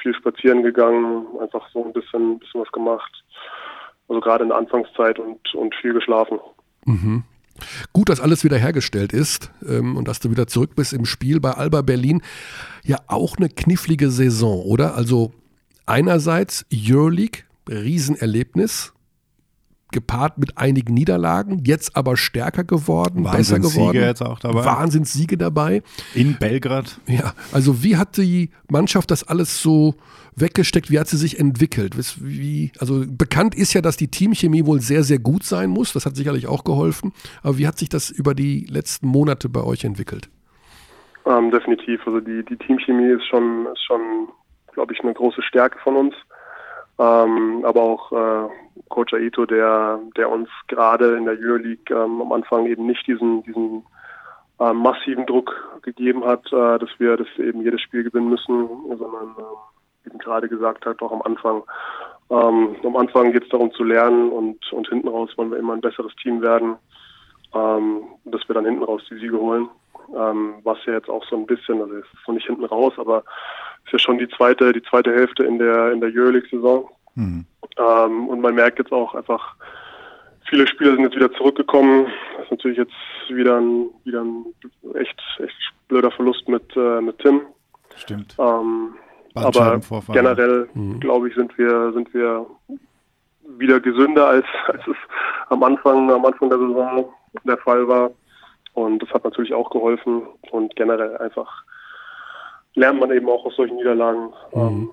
viel 0.02 0.16
spazieren 0.16 0.64
gegangen, 0.64 1.28
einfach 1.40 1.70
so 1.72 1.86
ein 1.86 1.94
bisschen, 1.94 2.40
bisschen 2.40 2.62
was 2.62 2.72
gemacht. 2.72 3.12
Also 4.08 4.22
gerade 4.22 4.44
in 4.44 4.50
der 4.50 4.58
Anfangszeit 4.58 5.20
und, 5.20 5.54
und 5.54 5.76
viel 5.76 5.94
geschlafen. 5.94 6.40
Mhm. 6.86 7.24
Gut, 7.94 8.10
dass 8.10 8.20
alles 8.20 8.44
wieder 8.44 8.58
hergestellt 8.58 9.14
ist 9.14 9.52
ähm, 9.68 9.98
und 9.98 10.08
dass 10.08 10.20
du 10.20 10.32
wieder 10.32 10.48
zurück 10.48 10.76
bist 10.76 10.94
im 10.94 11.06
Spiel 11.06 11.40
bei 11.40 11.52
Alba 11.52 11.82
Berlin. 11.82 12.22
Ja, 12.84 12.98
auch 13.08 13.38
eine 13.38 13.50
knifflige 13.50 14.10
Saison, 14.10 14.62
oder? 14.62 14.96
Also 14.96 15.32
einerseits 15.86 16.66
Euroleague, 16.74 17.44
Riesenerlebnis, 17.70 18.94
gepaart 19.92 20.38
mit 20.38 20.58
einigen 20.58 20.94
Niederlagen, 20.94 21.64
jetzt 21.66 21.96
aber 21.96 22.18
stärker 22.18 22.64
geworden, 22.64 23.24
besser 23.24 23.60
geworden. 23.60 23.94
Siege 23.94 24.06
jetzt 24.06 24.22
auch 24.22 24.40
dabei. 24.40 24.66
Wahnsinnssiege 24.66 25.38
dabei. 25.38 25.82
In 26.14 26.38
Belgrad. 26.38 27.00
Ja, 27.08 27.34
also 27.52 27.84
wie 27.84 27.98
hat 27.98 28.18
die 28.18 28.50
Mannschaft 28.70 29.12
das 29.12 29.28
alles 29.28 29.62
so 29.62 29.96
weggesteckt? 30.36 30.92
Wie 30.92 31.00
hat 31.00 31.08
sie 31.08 31.18
sich 31.18 31.40
entwickelt? 31.40 31.96
Wie, 32.20 32.72
also 32.80 33.04
bekannt 33.08 33.56
ist 33.56 33.74
ja, 33.74 33.82
dass 33.82 33.98
die 33.98 34.10
Teamchemie 34.10 34.66
wohl 34.66 34.82
sehr, 34.82 35.04
sehr 35.04 35.20
gut 35.20 35.44
sein 35.44 35.70
muss. 35.70 35.94
Das 35.94 36.06
hat 36.06 36.16
sicherlich 36.16 36.48
auch 36.48 36.64
geholfen. 36.64 37.14
Aber 37.42 37.58
wie 37.58 37.68
hat 37.68 37.78
sich 37.78 37.90
das 37.90 38.10
über 38.10 38.36
die 38.36 38.66
letzten 38.70 39.08
Monate 39.08 39.50
bei 39.50 39.64
euch 39.64 39.84
entwickelt? 39.84 40.30
Ähm, 41.26 41.52
definitiv. 41.52 42.06
Also 42.06 42.20
die, 42.20 42.44
die 42.44 42.58
Teamchemie 42.58 43.14
ist 43.14 43.26
schon, 43.28 43.68
ist 43.74 43.84
schon, 43.86 44.30
glaube 44.74 44.94
ich, 44.94 45.00
eine 45.02 45.14
große 45.14 45.42
Stärke 45.42 45.78
von 45.80 45.96
uns. 45.96 46.14
Ähm, 47.00 47.64
aber 47.64 47.82
auch 47.82 48.12
äh, 48.12 48.50
Coach 48.90 49.14
Aito, 49.14 49.46
der, 49.46 50.00
der 50.16 50.30
uns 50.30 50.50
gerade 50.68 51.16
in 51.16 51.26
der 51.26 51.38
Euroleague 51.40 51.96
ähm, 51.96 52.22
am 52.22 52.32
Anfang 52.32 52.66
eben 52.66 52.88
nicht 52.88 53.06
diesen, 53.06 53.44
diesen 53.44 53.84
äh, 54.60 54.74
massiven 54.74 55.26
Druck 55.26 55.80
gegeben 55.84 56.26
hat, 56.26 56.46
äh, 56.48 56.80
dass 56.80 56.90
wir, 56.98 57.18
wir 57.20 57.46
eben 57.46 57.62
jedes 57.62 57.82
Spiel 57.82 58.04
gewinnen 58.04 58.30
müssen, 58.30 58.68
sondern 58.98 59.36
äh, 59.38 60.08
eben 60.10 60.18
gerade 60.18 60.50
gesagt 60.50 60.86
hat, 60.86 61.02
auch 61.02 61.12
am 61.12 61.22
Anfang, 61.22 61.64
Ähm, 62.30 62.76
am 62.84 62.98
Anfang 62.98 63.32
geht 63.32 63.44
es 63.44 63.50
darum 63.50 63.72
zu 63.72 63.84
lernen 63.84 64.30
und, 64.32 64.60
und 64.74 64.90
hinten 64.90 65.08
raus 65.08 65.30
wollen 65.38 65.52
wir 65.52 65.60
immer 65.60 65.74
ein 65.74 65.82
besseres 65.82 66.14
Team 66.22 66.42
werden, 66.42 66.76
ähm, 67.54 68.04
dass 68.26 68.42
wir 68.50 68.56
dann 68.56 68.66
hinten 68.66 68.84
raus 68.84 69.02
die 69.10 69.20
Siege 69.20 69.40
holen. 69.40 69.70
Ähm, 70.16 70.56
was 70.64 70.78
ja 70.86 70.94
jetzt 70.94 71.10
auch 71.10 71.26
so 71.30 71.36
ein 71.36 71.46
bisschen, 71.46 71.82
also 71.82 71.96
es 71.96 72.06
ist 72.06 72.28
noch 72.28 72.36
nicht 72.36 72.48
hinten 72.48 72.66
raus, 72.66 72.94
aber 72.98 73.24
ist 73.86 73.94
ja 73.94 74.00
schon 74.00 74.18
die 74.18 74.30
zweite, 74.30 74.74
die 74.74 74.84
zweite 74.84 75.14
Hälfte 75.14 75.44
in 75.44 75.60
der 75.60 75.92
in 75.92 76.02
der 76.02 76.12
Euroleague-Saison. 76.14 76.90
Mhm. 77.16 77.46
Ähm, 77.78 78.28
und 78.28 78.42
man 78.42 78.56
merkt 78.56 78.80
jetzt 78.80 78.92
auch 78.92 79.16
einfach, 79.16 79.56
viele 80.50 80.68
Spieler 80.68 80.94
sind 80.94 81.04
jetzt 81.04 81.16
wieder 81.16 81.32
zurückgekommen. 81.34 82.08
Das 82.36 82.46
ist 82.46 82.52
natürlich 82.52 82.78
jetzt 82.78 82.94
wieder 83.30 83.58
ein, 83.60 83.90
wieder 84.04 84.24
ein 84.24 84.46
echt, 84.96 85.20
echt 85.40 85.56
blöder 85.88 86.12
Verlust 86.12 86.48
mit, 86.48 86.64
äh, 86.76 87.02
mit 87.02 87.18
Tim. 87.20 87.42
Stimmt. 87.96 88.36
Ähm, 88.40 88.96
aber 89.34 89.80
generell, 90.12 90.68
mhm. 90.74 91.00
glaube 91.00 91.30
ich, 91.30 91.36
sind 91.36 91.56
wir, 91.58 91.92
sind 91.94 92.14
wir 92.14 92.46
wieder 93.58 93.80
gesünder, 93.80 94.28
als, 94.28 94.46
als 94.68 94.82
es 94.88 94.98
am 95.50 95.64
Anfang, 95.64 96.10
am 96.12 96.26
Anfang 96.26 96.50
der 96.50 96.60
Saison 96.60 97.14
der 97.44 97.58
Fall 97.58 97.88
war. 97.88 98.12
Und 98.78 99.00
das 99.00 99.10
hat 99.10 99.24
natürlich 99.24 99.56
auch 99.56 99.72
geholfen. 99.72 100.22
Und 100.52 100.76
generell 100.76 101.18
einfach 101.18 101.64
lernt 102.76 103.00
man 103.00 103.10
eben 103.10 103.28
auch 103.28 103.44
aus 103.44 103.56
solchen 103.56 103.78
Niederlagen. 103.78 104.30
Mhm. 104.54 104.62
Ähm, 104.62 104.92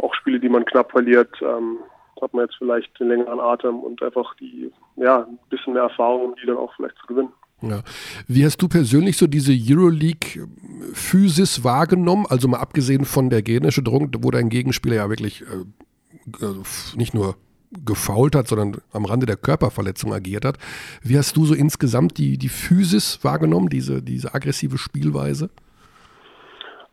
auch 0.00 0.14
Spiele, 0.14 0.40
die 0.40 0.48
man 0.48 0.64
knapp 0.64 0.90
verliert, 0.90 1.28
ähm, 1.42 1.76
hat 2.22 2.32
man 2.32 2.46
jetzt 2.46 2.56
vielleicht 2.56 2.98
den 2.98 3.08
längeren 3.08 3.38
Atem 3.38 3.80
und 3.80 4.02
einfach 4.02 4.34
die, 4.36 4.72
ja, 4.96 5.24
ein 5.24 5.38
bisschen 5.50 5.74
mehr 5.74 5.82
Erfahrung, 5.82 6.30
um 6.30 6.34
die 6.40 6.46
dann 6.46 6.56
auch 6.56 6.72
vielleicht 6.76 6.96
zu 6.96 7.06
gewinnen. 7.08 7.28
Ja. 7.60 7.82
Wie 8.26 8.42
hast 8.42 8.62
du 8.62 8.68
persönlich 8.68 9.18
so 9.18 9.26
diese 9.26 9.52
Euroleague-Physis 9.52 11.62
wahrgenommen? 11.62 12.24
Also 12.30 12.48
mal 12.48 12.60
abgesehen 12.60 13.04
von 13.04 13.28
der 13.28 13.42
genetische 13.42 13.82
Druck, 13.82 14.08
wo 14.20 14.30
dein 14.30 14.48
Gegenspieler 14.48 14.96
ja 14.96 15.10
wirklich 15.10 15.42
äh, 15.42 16.42
äh, 16.42 16.54
nicht 16.96 17.12
nur 17.12 17.36
gefault 17.84 18.34
hat, 18.34 18.48
sondern 18.48 18.80
am 18.92 19.04
Rande 19.04 19.26
der 19.26 19.36
Körperverletzung 19.36 20.12
agiert 20.12 20.44
hat. 20.44 20.58
Wie 21.02 21.18
hast 21.18 21.36
du 21.36 21.44
so 21.44 21.54
insgesamt 21.54 22.18
die, 22.18 22.38
die 22.38 22.48
Physis 22.48 23.22
wahrgenommen, 23.22 23.68
diese, 23.68 24.02
diese 24.02 24.34
aggressive 24.34 24.78
Spielweise? 24.78 25.50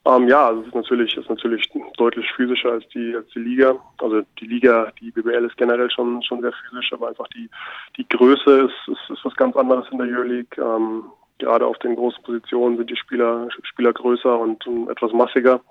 Ähm, 0.05 0.27
ja, 0.27 0.47
also 0.47 0.61
es 0.61 0.67
ist 0.67 0.75
natürlich, 0.75 1.15
ist 1.15 1.29
natürlich 1.29 1.69
deutlich 1.97 2.29
physischer 2.35 2.73
als 2.73 2.87
die, 2.89 3.15
als 3.15 3.27
die 3.29 3.39
Liga. 3.39 3.75
Also 3.99 4.21
die 4.39 4.47
Liga, 4.47 4.91
die 4.99 5.11
BBL 5.11 5.45
ist 5.45 5.55
generell 5.55 5.89
schon, 5.89 6.21
schon 6.23 6.41
sehr 6.41 6.51
physisch, 6.51 6.91
aber 6.91 7.07
einfach 7.07 7.27
die, 7.29 7.49
die 7.97 8.07
Größe 8.09 8.63
ist, 8.63 8.91
ist, 8.91 9.09
ist 9.09 9.23
was 9.23 9.35
ganz 9.35 9.55
anderes 9.55 9.85
in 9.91 9.99
der 9.99 10.07
Euroleague. 10.07 10.57
Ähm, 10.57 11.05
gerade 11.39 11.65
auf 11.65 11.77
den 11.79 11.95
großen 11.95 12.21
Positionen 12.23 12.77
sind 12.77 12.89
die 12.89 12.97
Spieler, 12.97 13.47
Spieler 13.63 13.93
größer 13.93 14.37
und 14.37 14.65
etwas 14.89 15.13
massiger. 15.13 15.61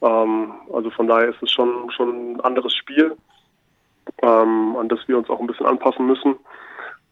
Ähm, 0.00 0.52
also 0.72 0.90
von 0.90 1.08
daher 1.08 1.30
ist 1.30 1.42
es 1.42 1.50
schon, 1.50 1.90
schon 1.90 2.34
ein 2.34 2.40
anderes 2.42 2.74
Spiel, 2.74 3.16
ähm, 4.22 4.76
an 4.76 4.88
das 4.88 5.00
wir 5.06 5.18
uns 5.18 5.28
auch 5.30 5.40
ein 5.40 5.46
bisschen 5.46 5.66
anpassen 5.66 6.06
müssen. 6.06 6.36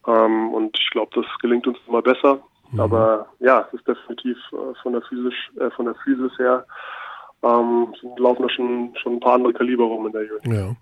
Ähm, 0.07 0.53
und 0.53 0.77
ich 0.79 0.89
glaube, 0.91 1.11
das 1.15 1.25
gelingt 1.41 1.67
uns 1.67 1.77
immer 1.87 2.01
besser. 2.01 2.39
Mhm. 2.71 2.79
Aber 2.79 3.27
ja, 3.39 3.67
es 3.67 3.79
ist 3.79 3.87
definitiv 3.87 4.37
äh, 4.51 4.73
von 4.81 4.93
der 4.93 5.01
physisch, 5.03 5.51
äh, 5.59 5.69
von 5.71 5.85
der 5.85 5.95
Physis 5.95 6.37
her 6.37 6.65
ähm, 7.45 7.93
laufen 8.17 8.43
da 8.43 8.49
schon, 8.49 8.93
schon 9.01 9.13
ein 9.13 9.19
paar 9.19 9.35
andere 9.35 9.53
Kaliber 9.53 9.83
rum 9.83 10.07
in 10.07 10.13
der 10.13 10.23
Jugend. 10.23 10.53
Ja. 10.53 10.75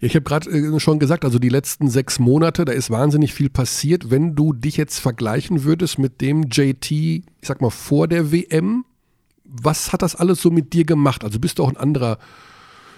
Ich 0.00 0.14
habe 0.14 0.24
gerade 0.24 0.50
äh, 0.50 0.80
schon 0.80 0.98
gesagt, 0.98 1.24
also 1.24 1.38
die 1.38 1.48
letzten 1.48 1.88
sechs 1.88 2.18
Monate, 2.18 2.64
da 2.64 2.72
ist 2.72 2.90
wahnsinnig 2.90 3.32
viel 3.32 3.48
passiert. 3.48 4.10
Wenn 4.10 4.34
du 4.34 4.52
dich 4.52 4.76
jetzt 4.76 4.98
vergleichen 4.98 5.64
würdest 5.64 5.98
mit 5.98 6.20
dem 6.20 6.44
JT, 6.50 6.90
ich 6.90 7.24
sag 7.40 7.62
mal, 7.62 7.70
vor 7.70 8.06
der 8.06 8.32
WM, 8.32 8.84
was 9.44 9.92
hat 9.92 10.02
das 10.02 10.16
alles 10.16 10.42
so 10.42 10.50
mit 10.50 10.72
dir 10.72 10.84
gemacht? 10.84 11.24
Also 11.24 11.38
bist 11.38 11.58
du 11.58 11.64
auch 11.64 11.70
ein 11.70 11.76
anderer 11.76 12.18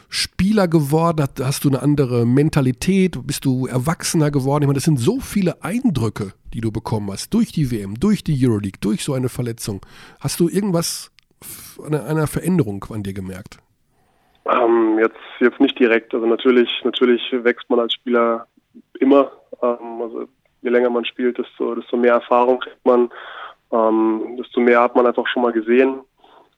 Spieler 0.08 0.68
geworden? 0.68 1.26
Hast 1.40 1.64
du 1.64 1.68
eine 1.68 1.82
andere 1.82 2.26
Mentalität? 2.26 3.18
Bist 3.26 3.44
du 3.44 3.66
erwachsener 3.66 4.30
geworden? 4.30 4.62
Ich 4.62 4.66
meine, 4.66 4.76
das 4.76 4.84
sind 4.84 4.98
so 4.98 5.20
viele 5.20 5.62
Eindrücke, 5.62 6.32
die 6.54 6.60
du 6.60 6.72
bekommen 6.72 7.10
hast, 7.10 7.32
durch 7.34 7.52
die 7.52 7.70
WM, 7.70 7.98
durch 7.98 8.24
die 8.24 8.36
Euroleague, 8.46 8.78
durch 8.80 9.02
so 9.02 9.14
eine 9.14 9.28
Verletzung. 9.28 9.80
Hast 10.20 10.40
du 10.40 10.48
irgendwas 10.48 11.10
an 11.84 11.94
einer 11.94 12.26
Veränderung 12.26 12.84
an 12.90 13.02
dir 13.02 13.12
gemerkt? 13.12 13.58
Ähm, 14.46 14.98
jetzt, 14.98 15.18
jetzt 15.40 15.60
nicht 15.60 15.78
direkt. 15.78 16.14
Also 16.14 16.26
natürlich, 16.26 16.70
natürlich 16.84 17.22
wächst 17.32 17.68
man 17.68 17.80
als 17.80 17.94
Spieler 17.94 18.46
immer. 19.00 19.32
Ähm, 19.62 20.00
also 20.00 20.28
je 20.62 20.70
länger 20.70 20.90
man 20.90 21.04
spielt, 21.04 21.38
desto, 21.38 21.74
desto 21.74 21.96
mehr 21.96 22.14
Erfahrung 22.14 22.60
kriegt 22.60 22.84
man, 22.84 23.10
ähm, 23.72 24.36
desto 24.38 24.60
mehr 24.60 24.80
hat 24.80 24.94
man 24.94 25.06
einfach 25.06 25.26
schon 25.26 25.42
mal 25.42 25.52
gesehen. 25.52 26.00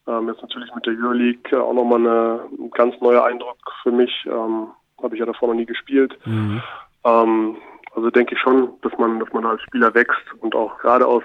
Ähm, 0.09 0.29
jetzt 0.29 0.42
natürlich 0.42 0.75
mit 0.75 0.87
der 0.87 0.94
Euroleague 0.94 1.62
auch 1.62 1.75
nochmal 1.75 2.01
eine, 2.01 2.40
ein 2.59 2.71
ganz 2.71 2.99
neuer 3.01 3.25
Eindruck 3.25 3.59
für 3.83 3.92
mich. 3.92 4.11
Ähm, 4.27 4.68
Habe 5.03 5.14
ich 5.14 5.21
ja 5.21 5.27
davor 5.27 5.49
noch 5.49 5.55
nie 5.55 5.66
gespielt. 5.66 6.18
Mhm. 6.25 6.62
Ähm, 7.05 7.57
also 7.94 8.11
denke 8.11 8.35
ich 8.35 8.40
schon, 8.40 8.71
dass 8.83 8.92
man, 8.99 9.21
dass 9.21 9.33
man 9.33 9.44
als 9.44 9.62
Spieler 9.62 9.94
wächst 9.94 10.25
und 10.40 10.55
auch 10.55 10.79
gerade 10.79 11.07
aus, 11.07 11.25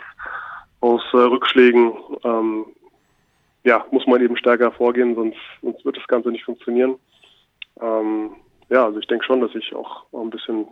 aus 0.81 1.01
äh, 1.13 1.17
Rückschlägen 1.17 1.93
ähm, 2.23 2.65
ja, 3.63 3.85
muss 3.91 4.05
man 4.05 4.21
eben 4.21 4.35
stärker 4.37 4.71
vorgehen, 4.71 5.15
sonst, 5.15 5.37
sonst 5.61 5.85
wird 5.85 5.97
das 5.97 6.07
Ganze 6.07 6.29
nicht 6.29 6.43
funktionieren. 6.43 6.95
Ähm, 7.79 8.31
ja, 8.69 8.85
also 8.85 8.99
ich 8.99 9.07
denke 9.07 9.25
schon, 9.25 9.41
dass 9.41 9.55
ich 9.55 9.73
auch, 9.73 10.03
auch 10.11 10.21
ein 10.21 10.29
bisschen, 10.29 10.67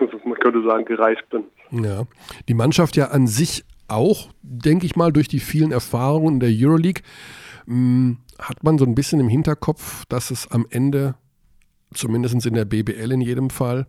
man 0.24 0.38
könnte 0.38 0.62
sagen, 0.64 0.84
gereift 0.84 1.28
bin. 1.30 1.44
Ja, 1.70 2.04
die 2.48 2.54
Mannschaft 2.54 2.96
ja 2.96 3.06
an 3.06 3.26
sich 3.26 3.64
auch, 3.88 4.28
denke 4.42 4.86
ich 4.86 4.96
mal, 4.96 5.12
durch 5.12 5.28
die 5.28 5.40
vielen 5.40 5.72
Erfahrungen 5.72 6.34
in 6.34 6.40
der 6.40 6.50
Euroleague, 6.52 7.02
hm, 7.66 8.18
hat 8.38 8.64
man 8.64 8.78
so 8.78 8.84
ein 8.84 8.94
bisschen 8.94 9.20
im 9.20 9.28
Hinterkopf, 9.28 10.04
dass 10.06 10.30
es 10.30 10.50
am 10.50 10.66
Ende, 10.70 11.14
zumindest 11.94 12.46
in 12.46 12.54
der 12.54 12.64
BBL 12.64 13.12
in 13.12 13.20
jedem 13.20 13.50
Fall, 13.50 13.86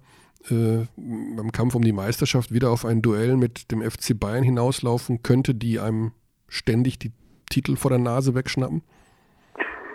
äh, 0.49 0.85
beim 0.97 1.51
Kampf 1.51 1.75
um 1.75 1.83
die 1.83 1.93
Meisterschaft 1.93 2.51
wieder 2.51 2.69
auf 2.69 2.85
ein 2.85 3.01
Duell 3.01 3.37
mit 3.37 3.71
dem 3.71 3.81
FC 3.81 4.19
Bayern 4.19 4.43
hinauslaufen 4.43 5.23
könnte, 5.23 5.55
die 5.55 5.79
einem 5.79 6.11
ständig 6.49 6.99
die 6.99 7.11
Titel 7.49 7.75
vor 7.75 7.89
der 7.89 7.99
Nase 7.99 8.35
wegschnappen? 8.35 8.81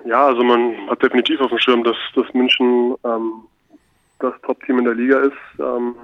Ja, 0.04 0.26
also 0.26 0.42
man 0.42 0.88
hat 0.88 1.02
definitiv 1.02 1.40
auf 1.40 1.50
dem 1.50 1.58
Schirm, 1.58 1.84
dass, 1.84 1.96
dass 2.14 2.32
München 2.32 2.94
ähm, 3.04 3.32
das 4.20 4.32
Top-Team 4.42 4.78
in 4.78 4.84
der 4.84 4.94
Liga 4.94 5.20
ist. 5.20 5.60
Ähm, 5.60 5.94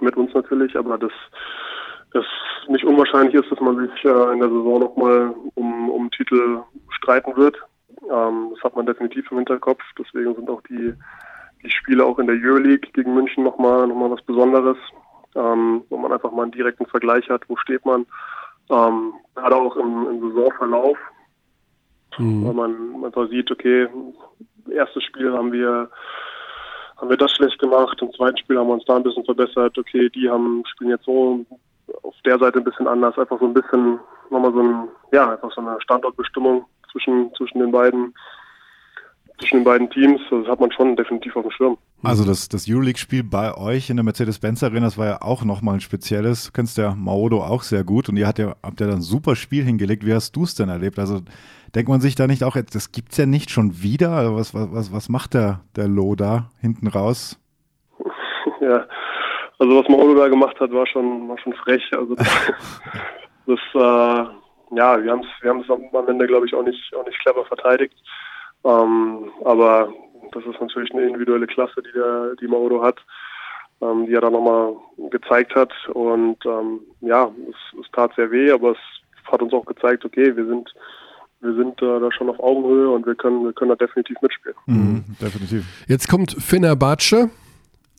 mit 0.00 0.16
uns 0.16 0.34
natürlich, 0.34 0.76
aber 0.76 0.98
dass 0.98 1.12
es 2.14 2.26
nicht 2.68 2.84
unwahrscheinlich 2.84 3.34
ist, 3.34 3.50
dass 3.50 3.60
man 3.60 3.76
sich 3.76 4.04
äh, 4.04 4.32
in 4.32 4.40
der 4.40 4.48
Saison 4.48 4.80
nochmal 4.80 5.34
um, 5.54 5.90
um 5.90 6.10
Titel 6.10 6.62
streiten 6.90 7.36
wird. 7.36 7.56
Ähm, 8.10 8.50
das 8.54 8.62
hat 8.62 8.76
man 8.76 8.86
definitiv 8.86 9.30
im 9.30 9.38
Hinterkopf. 9.38 9.82
Deswegen 9.98 10.34
sind 10.34 10.48
auch 10.48 10.62
die, 10.62 10.94
die 11.62 11.70
Spiele 11.70 12.04
auch 12.04 12.18
in 12.18 12.26
der 12.26 12.36
Euroleague 12.36 12.90
gegen 12.92 13.14
München 13.14 13.44
nochmal 13.44 13.86
noch 13.86 13.96
mal 13.96 14.10
was 14.10 14.22
Besonderes, 14.22 14.76
ähm, 15.34 15.82
wo 15.88 15.96
man 15.96 16.12
einfach 16.12 16.32
mal 16.32 16.42
einen 16.42 16.52
direkten 16.52 16.86
Vergleich 16.86 17.28
hat, 17.28 17.42
wo 17.48 17.56
steht 17.56 17.84
man. 17.84 18.06
Ähm, 18.70 19.12
gerade 19.34 19.56
auch 19.56 19.76
im, 19.76 20.06
im 20.08 20.20
Saisonverlauf, 20.28 20.96
mhm. 22.18 22.46
weil 22.46 22.54
man 22.54 23.04
einfach 23.04 23.28
sieht, 23.28 23.50
okay, 23.50 23.88
erstes 24.70 25.04
Spiel 25.04 25.32
haben 25.32 25.52
wir 25.52 25.90
haben 26.96 27.10
wir 27.10 27.16
das 27.16 27.32
schlecht 27.32 27.58
gemacht, 27.58 28.00
im 28.00 28.12
zweiten 28.12 28.38
Spiel 28.38 28.56
haben 28.56 28.68
wir 28.68 28.74
uns 28.74 28.84
da 28.84 28.96
ein 28.96 29.02
bisschen 29.02 29.24
verbessert, 29.24 29.76
okay, 29.76 30.08
die 30.10 30.30
haben 30.30 30.62
spielen 30.66 30.90
jetzt 30.90 31.04
so 31.04 31.44
auf 32.02 32.14
der 32.24 32.38
Seite 32.38 32.58
ein 32.58 32.64
bisschen 32.64 32.86
anders, 32.86 33.18
einfach 33.18 33.38
so 33.38 33.46
ein 33.46 33.54
bisschen 33.54 33.98
nochmal 34.30 34.52
so 34.52 34.60
ein, 34.60 34.88
ja, 35.12 35.32
einfach 35.32 35.52
so 35.52 35.60
eine 35.60 35.80
Standortbestimmung 35.80 36.64
zwischen, 36.90 37.32
zwischen 37.34 37.58
den 37.60 37.72
beiden 37.72 38.14
zwischen 39.38 39.58
den 39.58 39.64
beiden 39.64 39.90
Teams, 39.90 40.20
das 40.30 40.46
hat 40.46 40.60
man 40.60 40.70
schon 40.72 40.96
definitiv 40.96 41.34
auf 41.36 41.42
dem 41.42 41.50
Schirm. 41.50 41.78
Also 42.02 42.24
das, 42.24 42.48
das 42.48 42.66
Euroleague-Spiel 42.68 43.24
bei 43.24 43.56
euch 43.56 43.90
in 43.90 43.96
der 43.96 44.04
Mercedes-Benz 44.04 44.62
Arena, 44.62 44.86
das 44.86 44.98
war 44.98 45.06
ja 45.06 45.22
auch 45.22 45.44
nochmal 45.44 45.74
ein 45.74 45.80
spezielles. 45.80 46.46
Du 46.46 46.52
kennst 46.52 46.78
ja 46.78 46.94
Maodo 46.94 47.42
auch 47.42 47.62
sehr 47.62 47.82
gut 47.82 48.08
und 48.08 48.16
ihr 48.16 48.26
habt 48.26 48.38
ja, 48.38 48.54
habt 48.62 48.80
ja 48.80 48.86
dann 48.86 48.96
ein 48.96 49.02
super 49.02 49.36
Spiel 49.36 49.64
hingelegt. 49.64 50.06
Wie 50.06 50.14
hast 50.14 50.32
du 50.36 50.44
es 50.44 50.54
denn 50.54 50.68
erlebt? 50.68 50.98
Also 50.98 51.20
denkt 51.74 51.88
man 51.88 52.00
sich 52.00 52.14
da 52.14 52.26
nicht 52.26 52.44
auch, 52.44 52.56
das 52.56 52.92
gibt 52.92 53.12
es 53.12 53.18
ja 53.18 53.26
nicht 53.26 53.50
schon 53.50 53.82
wieder? 53.82 54.10
Also 54.10 54.36
was, 54.36 54.54
was, 54.54 54.92
was 54.92 55.08
macht 55.08 55.34
der, 55.34 55.60
der 55.76 55.88
Lo 55.88 56.14
da 56.14 56.50
hinten 56.60 56.86
raus? 56.86 57.40
Ja, 58.60 58.86
also 59.58 59.78
was 59.78 59.88
Maodo 59.88 60.14
da 60.14 60.28
gemacht 60.28 60.58
hat, 60.60 60.72
war 60.72 60.86
schon, 60.86 61.28
war 61.28 61.38
schon 61.38 61.54
frech. 61.54 61.82
Also 61.92 62.14
das, 62.14 62.28
das 63.46 63.60
äh, 63.74 64.76
ja, 64.76 65.02
wir 65.02 65.12
haben 65.12 65.20
es 65.22 65.42
wir 65.42 65.98
am 65.98 66.08
Ende, 66.08 66.26
glaube 66.26 66.46
ich, 66.46 66.54
auch 66.54 66.64
nicht, 66.64 66.94
auch 66.94 67.06
nicht 67.06 67.18
clever 67.20 67.44
verteidigt. 67.44 67.94
Ähm, 68.64 69.30
aber 69.44 69.92
das 70.32 70.44
ist 70.44 70.60
natürlich 70.60 70.92
eine 70.92 71.06
individuelle 71.06 71.46
Klasse, 71.46 71.82
die 71.82 71.92
der, 71.92 72.34
die 72.40 72.48
Maodo 72.48 72.82
hat, 72.82 72.98
ähm, 73.80 74.06
die 74.06 74.14
er 74.14 74.22
da 74.22 74.30
nochmal 74.30 74.74
gezeigt 75.10 75.54
hat. 75.54 75.72
Und 75.92 76.44
ähm, 76.46 76.80
ja, 77.00 77.30
es, 77.48 77.80
es 77.80 77.90
tat 77.92 78.12
sehr 78.16 78.30
weh, 78.30 78.50
aber 78.50 78.72
es 78.72 79.30
hat 79.30 79.42
uns 79.42 79.52
auch 79.52 79.66
gezeigt, 79.66 80.04
okay, 80.04 80.34
wir 80.36 80.46
sind 80.46 80.72
wir 81.40 81.54
sind 81.56 81.80
äh, 81.82 82.00
da 82.00 82.10
schon 82.10 82.30
auf 82.30 82.40
Augenhöhe 82.40 82.88
und 82.88 83.04
wir 83.04 83.14
können, 83.14 83.44
wir 83.44 83.52
können 83.52 83.68
da 83.68 83.76
definitiv 83.76 84.16
mitspielen. 84.22 84.56
Mhm, 84.64 85.04
definitiv. 85.20 85.66
Jetzt 85.86 86.08
kommt 86.08 86.32
Fenerbahce 86.32 87.30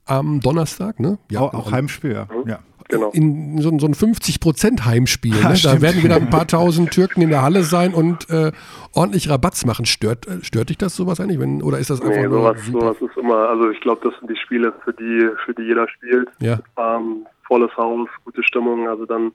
am 0.06 0.40
Donnerstag, 0.40 1.00
ne? 1.00 1.18
Ja, 1.30 1.42
auch, 1.42 1.54
auch 1.54 1.72
Heimspiel, 1.72 2.14
ja. 2.14 2.28
Mhm. 2.32 2.50
ja. 2.50 2.60
genau. 2.88 3.10
in 3.12 3.58
so, 3.62 3.70
so 3.78 3.88
ein 3.88 3.94
50% 3.94 4.86
Heimspiel. 4.86 5.34
Ne? 5.34 5.42
Da 5.42 5.56
stimmt. 5.56 5.82
werden 5.82 6.04
wieder 6.04 6.16
ein 6.16 6.30
paar 6.30 6.48
tausend 6.48 6.92
Türken 6.92 7.22
in 7.22 7.30
der 7.30 7.42
Halle 7.42 7.64
sein 7.64 7.94
und 7.94 8.30
äh, 8.30 8.52
ordentlich 8.94 9.30
Rabatz 9.30 9.66
machen. 9.66 9.86
Stört, 9.86 10.28
äh, 10.28 10.44
stört 10.44 10.70
dich 10.70 10.78
das 10.78 10.96
sowas 10.96 11.20
eigentlich? 11.20 11.40
Wenn, 11.40 11.62
oder 11.62 11.80
ist 11.80 11.90
das 11.90 12.02
einfach 12.02 12.16
Nee, 12.16 12.28
nur 12.28 12.40
sowas, 12.40 12.66
sowas 12.66 12.98
ist 13.02 13.18
immer, 13.18 13.50
also 13.50 13.70
ich 13.70 13.82
glaube, 13.82 14.08
das 14.08 14.20
sind 14.20 14.30
die 14.30 14.38
Spiele, 14.38 14.74
für 14.84 14.94
die, 14.94 15.30
für 15.46 15.54
die 15.54 15.64
jeder 15.64 15.88
spielt. 15.90 16.30
Ja. 16.40 16.60
Ähm, 16.78 17.26
volles 17.48 17.76
Haus, 17.78 18.08
gute 18.24 18.44
Stimmung, 18.44 18.88
also 18.88 19.06
dann 19.06 19.32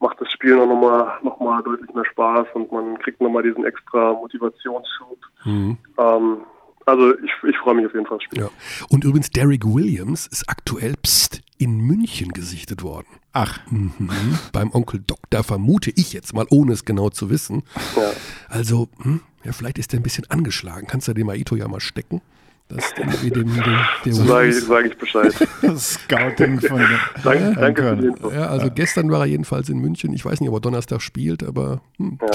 macht 0.00 0.20
das 0.20 0.30
Spiel 0.32 0.56
noch 0.56 0.66
mal, 0.66 1.18
noch 1.22 1.38
mal 1.40 1.62
deutlich 1.62 1.92
mehr 1.94 2.04
Spaß 2.06 2.46
und 2.54 2.72
man 2.72 2.98
kriegt 2.98 3.20
noch 3.20 3.30
mal 3.30 3.42
diesen 3.42 3.64
extra 3.64 4.12
Motivationsschub. 4.12 5.18
Mhm. 5.44 5.76
Ähm, 5.98 6.38
also 6.86 7.14
ich, 7.18 7.30
ich 7.48 7.56
freue 7.58 7.74
mich 7.74 7.86
auf 7.86 7.94
jeden 7.94 8.06
Fall 8.06 8.16
aufs 8.16 8.24
Spiel. 8.24 8.42
Ja. 8.42 8.50
Und 8.88 9.04
übrigens, 9.04 9.30
Derek 9.30 9.64
Williams 9.64 10.26
ist 10.26 10.48
aktuell 10.48 10.94
pst, 10.96 11.40
in 11.58 11.78
München 11.78 12.32
gesichtet 12.32 12.82
worden. 12.82 13.06
Ach, 13.32 13.60
Mhm. 13.70 13.98
Beim 14.52 14.72
Onkel 14.72 15.00
Doktor 15.06 15.44
vermute 15.44 15.92
ich 15.94 16.12
jetzt 16.12 16.34
mal, 16.34 16.46
ohne 16.50 16.72
es 16.72 16.84
genau 16.84 17.10
zu 17.10 17.30
wissen. 17.30 17.62
Ja. 17.96 18.10
Also, 18.48 18.88
hm, 19.02 19.20
ja, 19.44 19.52
vielleicht 19.52 19.78
ist 19.78 19.92
der 19.92 20.00
ein 20.00 20.02
bisschen 20.02 20.28
angeschlagen. 20.30 20.86
Kannst 20.86 21.08
du 21.08 21.14
dem 21.14 21.28
Aito 21.28 21.56
ja 21.56 21.68
mal 21.68 21.80
stecken? 21.80 22.20
Das 22.68 22.94
dem, 22.94 23.10
dem, 23.32 23.62
dem, 24.04 24.12
Sage 24.12 24.52
sag 24.52 24.86
ich 24.86 24.96
Bescheid. 24.96 25.34
das 25.62 25.94
Scouting 25.94 26.60
von 26.60 26.80
danke 27.24 27.54
danke 27.60 27.82
für 27.82 27.96
die. 27.96 28.06
Info. 28.06 28.30
Ja, 28.30 28.46
also 28.46 28.70
gestern 28.72 29.10
war 29.10 29.20
er 29.20 29.26
jedenfalls 29.26 29.68
in 29.68 29.78
München. 29.78 30.12
Ich 30.12 30.24
weiß 30.24 30.40
nicht, 30.40 30.48
ob 30.48 30.56
er 30.56 30.60
Donnerstag 30.60 31.02
spielt, 31.02 31.42
aber 31.42 31.80
hm. 31.98 32.18
Ja. 32.22 32.28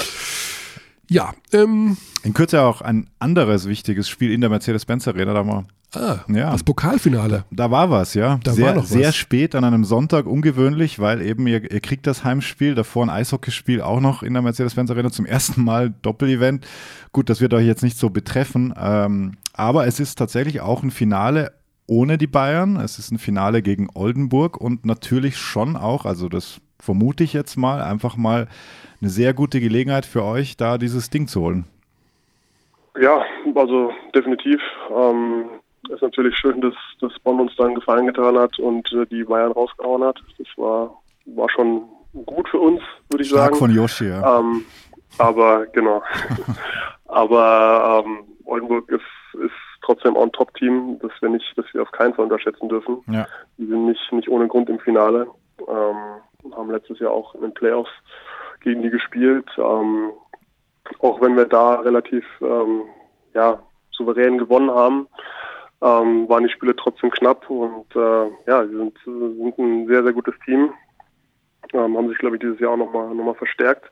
Ja. 1.10 1.34
ähm, 1.54 1.98
In 2.24 2.34
Kürze 2.34 2.62
auch 2.62 2.82
ein 2.82 3.10
anderes 3.20 3.68
wichtiges 3.68 4.10
Spiel 4.10 4.32
in 4.32 4.42
der 4.42 4.50
Mercedes-Benz 4.50 5.08
Arena. 5.08 5.34
Da, 5.34 5.44
mal, 5.44 5.66
ah, 5.94 6.20
Ja. 6.28 6.52
das 6.52 6.64
Pokalfinale. 6.64 7.46
da 7.52 7.72
war 7.72 7.90
was, 7.90 8.14
ja. 8.14 8.40
Da 8.44 8.54
sehr, 8.54 8.68
war 8.68 8.74
noch 8.76 8.84
was. 8.84 8.90
sehr 8.90 9.12
spät 9.12 9.56
an 9.56 9.64
einem 9.64 9.84
Sonntag, 9.86 10.26
ungewöhnlich, 10.26 11.00
weil 11.00 11.22
eben 11.22 11.48
ihr, 11.48 11.72
ihr 11.72 11.80
kriegt 11.80 12.08
das 12.08 12.24
Heimspiel, 12.24 12.76
davor 12.76 13.04
ein 13.06 13.10
Eishockeyspiel 13.10 13.82
auch 13.82 14.00
noch 14.00 14.24
in 14.24 14.34
der 14.34 14.42
Mercedes-Benz 14.42 14.90
Arena, 14.92 15.12
zum 15.12 15.26
ersten 15.26 15.64
Mal 15.64 15.94
Doppelevent. 16.02 16.66
Gut, 17.12 17.30
das 17.30 17.42
wird 17.42 17.54
euch 17.54 17.66
jetzt 17.66 17.84
nicht 17.84 17.98
so 17.98 18.10
betreffen, 18.10 18.74
ähm, 18.78 19.34
aber 19.54 19.88
es 19.88 20.00
ist 20.00 20.18
tatsächlich 20.18 20.62
auch 20.62 20.84
ein 20.84 20.92
Finale 20.92 21.54
ohne 21.88 22.18
die 22.18 22.28
Bayern. 22.28 22.78
Es 22.78 22.98
ist 23.00 23.12
ein 23.12 23.20
Finale 23.20 23.62
gegen 23.62 23.90
Oldenburg 23.94 24.58
und 24.58 24.86
natürlich 24.86 25.38
schon 25.38 25.76
auch, 25.76 26.06
also 26.06 26.30
das 26.30 26.60
vermute 26.86 27.24
ich 27.24 27.34
jetzt 27.34 27.58
mal, 27.58 27.82
einfach 27.82 28.16
mal 28.16 28.48
eine 29.02 29.10
sehr 29.10 29.34
gute 29.34 29.60
Gelegenheit 29.60 30.06
für 30.06 30.24
euch, 30.24 30.56
da 30.56 30.78
dieses 30.78 31.10
Ding 31.10 31.28
zu 31.28 31.42
holen. 31.42 31.66
Ja, 33.00 33.24
also 33.56 33.92
definitiv. 34.14 34.62
Ähm, 34.90 35.46
ist 35.90 36.02
natürlich 36.02 36.38
schön, 36.38 36.62
dass, 36.62 36.74
dass 37.02 37.12
Bonn 37.20 37.40
uns 37.40 37.56
dann 37.58 37.76
Gefallen 37.76 38.08
getan 38.08 38.38
hat 38.38 38.58
und 38.60 38.92
äh, 38.94 39.06
die 39.08 39.24
Bayern 39.24 39.52
rausgehauen 39.52 40.04
hat. 40.04 40.22
Das 40.38 40.48
war, 40.58 41.02
war 41.26 41.50
schon 41.50 41.84
gut 42.26 42.48
für 42.50 42.60
uns, 42.60 42.82
würde 43.10 43.24
ich 43.24 43.30
Stark 43.30 43.56
sagen. 43.56 43.56
von 43.58 43.72
Yoshi, 43.72 44.08
ja. 44.08 44.40
Ähm, 44.40 44.66
aber 45.18 45.66
genau. 45.68 46.02
aber 47.08 48.04
ähm, 48.06 48.24
Oldenburg 48.46 48.90
ist, 48.90 49.42
ist 49.44 49.52
trotzdem 49.82 50.16
auch 50.16 50.24
ein 50.24 50.32
Top-Team, 50.32 51.00
das 51.02 51.12
wir 51.20 51.30
nicht, 51.30 51.46
das 51.58 51.66
wir 51.74 51.82
auf 51.82 51.92
keinen 51.92 52.14
Fall 52.14 52.26
unterschätzen 52.26 52.70
dürfen. 52.70 53.00
ja. 53.12 53.28
Die 53.58 53.66
sind 53.66 53.86
nicht, 53.86 54.12
nicht 54.12 54.30
ohne 54.30 54.48
Grund 54.48 54.70
im 54.70 54.80
Finale. 54.80 55.28
Ähm, 55.68 56.22
haben 56.54 56.72
letztes 56.72 57.00
Jahr 57.00 57.12
auch 57.12 57.36
in 57.36 57.42
den 57.42 57.54
Playoffs 57.54 57.92
gegen 58.62 58.82
die 58.82 58.90
gespielt. 58.90 59.48
Ähm, 59.58 60.12
auch 61.00 61.22
wenn 61.22 61.36
wir 61.36 61.46
da 61.46 61.76
relativ 61.76 62.26
ähm, 62.42 62.84
ja, 63.34 63.60
souverän 63.92 64.38
gewonnen 64.38 64.72
haben, 64.72 65.08
ähm, 65.82 66.28
waren 66.30 66.44
die 66.44 66.50
Spiele 66.50 66.76
trotzdem 66.76 67.12
knapp 67.12 67.50
und 67.50 67.96
äh, 67.96 68.30
ja, 68.48 68.66
sie 68.66 68.76
sind, 68.76 68.98
sind 69.06 69.58
ein 69.58 69.88
sehr, 69.88 70.04
sehr 70.04 70.14
gutes 70.14 70.36
Team. 70.46 70.74
Ähm, 71.74 71.98
haben 71.98 72.10
sich, 72.10 72.18
glaube 72.18 72.36
ich, 72.36 72.42
dieses 72.42 72.60
Jahr 72.60 72.72
auch 72.72 72.78
nochmal 72.78 73.14
noch 73.14 73.24
mal 73.24 73.36
verstärkt. 73.36 73.92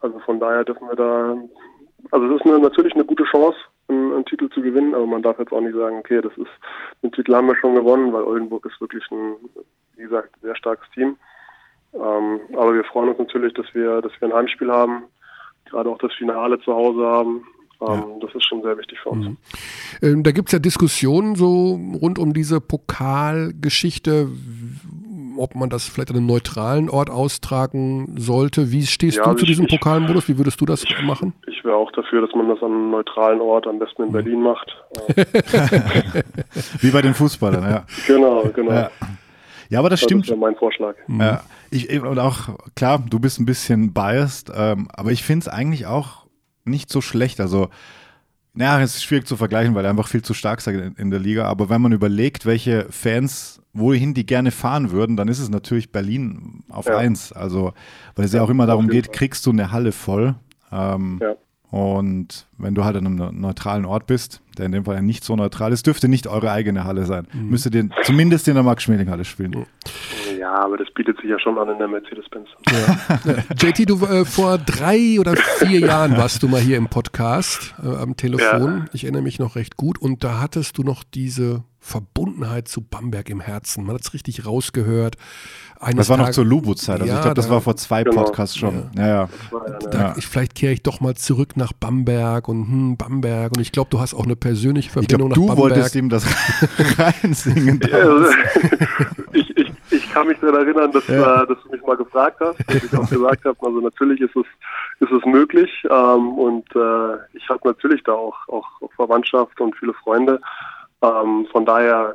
Also 0.00 0.18
von 0.20 0.40
daher 0.40 0.64
dürfen 0.64 0.88
wir 0.88 0.96
da, 0.96 1.36
also 2.10 2.26
es 2.26 2.40
ist 2.40 2.46
eine, 2.46 2.58
natürlich 2.58 2.94
eine 2.94 3.04
gute 3.04 3.24
Chance, 3.24 3.56
einen, 3.88 4.12
einen 4.12 4.24
Titel 4.24 4.48
zu 4.50 4.60
gewinnen, 4.60 4.94
aber 4.94 5.06
man 5.06 5.22
darf 5.22 5.38
jetzt 5.38 5.52
auch 5.52 5.60
nicht 5.60 5.76
sagen, 5.76 5.98
okay, 5.98 6.20
das 6.20 6.36
ist, 6.36 6.50
den 7.02 7.12
Titel 7.12 7.34
haben 7.34 7.46
wir 7.46 7.56
schon 7.56 7.74
gewonnen, 7.74 8.12
weil 8.12 8.24
Oldenburg 8.24 8.66
ist 8.66 8.80
wirklich 8.80 9.04
ein, 9.10 9.36
wie 9.96 10.02
gesagt, 10.02 10.34
sehr 10.42 10.56
starkes 10.56 10.90
Team. 10.90 11.16
Ähm, 11.94 12.40
aber 12.56 12.74
wir 12.74 12.84
freuen 12.84 13.10
uns 13.10 13.18
natürlich, 13.18 13.52
dass 13.54 13.66
wir, 13.74 14.00
dass 14.02 14.12
wir 14.20 14.28
ein 14.28 14.34
Heimspiel 14.34 14.70
haben, 14.70 15.04
gerade 15.68 15.90
auch 15.90 15.98
das 15.98 16.12
Finale 16.14 16.58
zu 16.60 16.72
Hause 16.74 17.04
haben. 17.06 17.44
Ähm, 17.82 18.20
Das 18.20 18.32
ist 18.34 18.44
schon 18.46 18.62
sehr 18.62 18.78
wichtig 18.78 18.98
für 19.02 19.10
uns. 19.10 19.36
Ähm, 20.00 20.22
da 20.22 20.30
gibt 20.30 20.48
es 20.48 20.52
ja 20.52 20.58
Diskussionen 20.60 21.34
so 21.34 21.78
rund 22.00 22.18
um 22.18 22.32
diese 22.32 22.60
Pokalgeschichte, 22.60 24.28
ob 25.36 25.54
man 25.56 25.68
das 25.68 25.88
vielleicht 25.88 26.10
an 26.10 26.16
einem 26.16 26.26
neutralen 26.26 26.88
Ort 26.88 27.10
austragen 27.10 28.14
sollte. 28.18 28.70
Wie 28.70 28.86
stehst 28.86 29.16
Ja, 29.16 29.24
du 29.24 29.30
also 29.30 29.38
zu 29.40 29.44
ich- 29.44 29.50
diesem 29.50 29.64
ich- 29.66 29.72
Pokalmodus? 29.72 30.28
Wie 30.28 30.38
würdest 30.38 30.60
du 30.60 30.64
das 30.66 30.84
machen? 31.04 31.32
Ich 31.48 31.64
wäre 31.64 31.74
auch 31.76 31.90
dafür, 31.92 32.20
dass 32.20 32.32
man 32.36 32.48
das 32.48 32.62
an 32.62 32.70
einem 32.70 32.90
neutralen 32.92 33.40
Ort, 33.40 33.66
am 33.66 33.78
besten 33.80 34.04
in 34.04 34.12
Berlin 34.12 34.42
macht. 34.42 34.76
Wie 36.80 36.90
bei 36.90 37.02
den 37.02 37.14
Fußballern, 37.14 37.62
ja. 37.64 37.84
genau, 38.06 38.44
genau. 38.54 38.72
Ja. 38.72 38.90
Ja, 39.72 39.78
aber 39.78 39.88
das 39.88 40.00
Das 40.00 40.04
stimmt. 40.08 40.28
wäre 40.28 40.36
mein 40.38 40.54
Vorschlag. 40.54 40.94
Ja, 41.08 41.42
ich, 41.70 41.88
ich- 41.88 42.02
und 42.02 42.18
auch, 42.18 42.50
klar, 42.76 43.02
du 43.08 43.18
bist 43.18 43.40
ein 43.40 43.46
bisschen 43.46 43.92
biased, 43.94 44.52
ähm, 44.54 44.86
aber 44.92 45.12
ich 45.12 45.22
finde 45.24 45.44
es 45.44 45.48
eigentlich 45.48 45.86
auch 45.86 46.26
nicht 46.64 46.90
so 46.90 47.00
schlecht. 47.00 47.40
Also, 47.40 47.70
naja, 48.52 48.82
es 48.82 48.96
ist 48.96 49.04
schwierig 49.04 49.26
zu 49.26 49.36
vergleichen, 49.38 49.74
weil 49.74 49.86
ihr 49.86 49.88
einfach 49.90 50.08
viel 50.08 50.20
zu 50.22 50.34
stark 50.34 50.60
seid 50.60 50.74
in, 50.74 50.94
in 50.96 51.10
der 51.10 51.20
Liga. 51.20 51.46
Aber 51.46 51.70
wenn 51.70 51.80
man 51.80 51.92
überlegt, 51.92 52.44
welche 52.44 52.86
Fans, 52.90 53.62
wohin 53.72 54.12
die 54.12 54.26
gerne 54.26 54.50
fahren 54.50 54.90
würden, 54.90 55.16
dann 55.16 55.28
ist 55.28 55.38
es 55.38 55.48
natürlich 55.48 55.90
Berlin 55.90 56.64
auf 56.68 56.84
Ja. 56.86 56.98
eins. 56.98 57.32
Also, 57.32 57.72
weil 58.14 58.26
es 58.26 58.32
ja 58.34 58.42
auch 58.42 58.50
immer 58.50 58.66
darum 58.66 58.88
geht, 58.88 59.10
kriegst 59.10 59.46
du 59.46 59.50
eine 59.52 59.72
Halle 59.72 59.92
voll. 59.92 60.34
Ähm, 60.70 61.18
Ja. 61.22 61.34
Und 61.72 62.46
wenn 62.58 62.74
du 62.74 62.84
halt 62.84 62.96
an 62.98 63.06
einem 63.06 63.14
ne- 63.16 63.32
neutralen 63.32 63.86
Ort 63.86 64.06
bist, 64.06 64.42
der 64.58 64.66
in 64.66 64.72
dem 64.72 64.84
Fall 64.84 64.96
ja 64.96 65.00
nicht 65.00 65.24
so 65.24 65.34
neutral 65.36 65.72
ist, 65.72 65.86
dürfte 65.86 66.06
nicht 66.06 66.26
eure 66.26 66.52
eigene 66.52 66.84
Halle 66.84 67.06
sein. 67.06 67.26
Mhm. 67.32 67.48
Müsstet 67.48 67.74
ihr 67.74 67.88
zumindest 68.02 68.46
in 68.46 68.56
der 68.56 68.62
Max-Schmeling-Halle 68.62 69.24
spielen. 69.24 69.64
Ja, 70.38 70.52
aber 70.52 70.76
das 70.76 70.88
bietet 70.92 71.16
sich 71.22 71.30
ja 71.30 71.38
schon 71.40 71.56
an 71.56 71.70
in 71.70 71.78
der 71.78 71.88
Mercedes-Benz. 71.88 72.46
JT, 73.58 73.88
du 73.88 74.04
äh, 74.04 74.26
vor 74.26 74.58
drei 74.58 75.18
oder 75.18 75.34
vier 75.34 75.80
Jahren 75.80 76.18
warst 76.18 76.42
du 76.42 76.48
mal 76.48 76.60
hier 76.60 76.76
im 76.76 76.88
Podcast 76.88 77.74
äh, 77.82 77.88
am 77.88 78.16
Telefon. 78.18 78.90
Ich 78.92 79.04
erinnere 79.04 79.22
mich 79.22 79.38
noch 79.38 79.56
recht 79.56 79.78
gut. 79.78 79.96
Und 79.98 80.24
da 80.24 80.40
hattest 80.40 80.76
du 80.76 80.82
noch 80.82 81.04
diese 81.04 81.64
Verbundenheit 81.80 82.68
zu 82.68 82.82
Bamberg 82.82 83.30
im 83.30 83.40
Herzen. 83.40 83.86
Man 83.86 83.94
hat 83.94 84.02
es 84.02 84.12
richtig 84.12 84.44
rausgehört. 84.44 85.16
Eines 85.82 85.96
Das 85.96 86.08
war 86.10 86.16
noch 86.16 86.24
Tages- 86.26 86.36
zur 86.36 86.44
Lubu-Zeit. 86.44 87.00
Also 87.00 87.06
Ja, 87.12 87.16
ich 87.18 87.22
glaube, 87.22 87.34
das 87.34 87.46
da- 87.48 87.52
war 87.54 87.60
vor 87.60 87.76
zwei 87.76 88.04
Genau. 88.04 88.22
Podcasts 88.22 88.56
schon. 88.56 88.90
Ja, 88.96 89.06
ja. 89.08 89.28
Da, 89.90 89.98
Ja. 89.98 90.14
ich, 90.16 90.26
vielleicht 90.26 90.54
kehre 90.54 90.72
ich 90.72 90.82
doch 90.82 91.00
mal 91.00 91.14
zurück 91.14 91.56
nach 91.56 91.72
Bamberg 91.72 92.48
und 92.48 92.66
hm, 92.68 92.96
Bamberg. 92.96 93.52
Und 93.56 93.60
ich 93.60 93.72
glaube, 93.72 93.90
du 93.90 93.98
hast 94.00 94.14
auch 94.14 94.24
eine 94.24 94.36
persönliche 94.36 94.86
Ich 94.86 94.92
Verbindung 94.92 95.30
glaube, 95.30 95.34
du 95.34 95.40
nach 95.48 95.56
Bamberg. 95.56 95.76
wolltest 95.76 95.94
ihm 95.96 96.08
das 96.08 96.24
reinsingen. 96.98 97.80
Ja, 97.90 97.98
also, 97.98 98.26
ich, 99.32 99.56
ich, 99.56 99.72
ich 99.90 100.12
kann 100.12 100.26
mich 100.28 100.38
daran 100.38 100.66
erinnern, 100.66 100.92
dass, 100.92 101.06
Ja. 101.08 101.42
äh, 101.42 101.46
dass 101.46 101.58
du 101.64 101.70
mich 101.72 101.82
mal 101.84 101.96
gefragt 101.96 102.38
hast, 102.40 102.58
dass 102.68 102.84
ich 102.84 102.96
auch 102.96 103.08
gesagt 103.10 103.44
habe, 103.44 103.56
also 103.66 103.80
natürlich 103.80 104.20
ist 104.20 104.36
es, 104.36 104.44
ist 105.00 105.12
es 105.12 105.24
möglich 105.26 105.70
ähm, 105.90 106.28
und 106.38 106.64
äh, 106.76 107.16
ich 107.34 107.48
habe 107.48 107.60
natürlich 107.64 108.02
da 108.04 108.12
auch, 108.12 108.36
auch, 108.48 108.66
auch 108.82 108.92
Verwandtschaft 108.94 109.60
und 109.60 109.74
viele 109.76 109.94
Freunde. 109.94 110.40
Ähm, 111.02 111.46
von 111.50 111.66
daher 111.66 112.14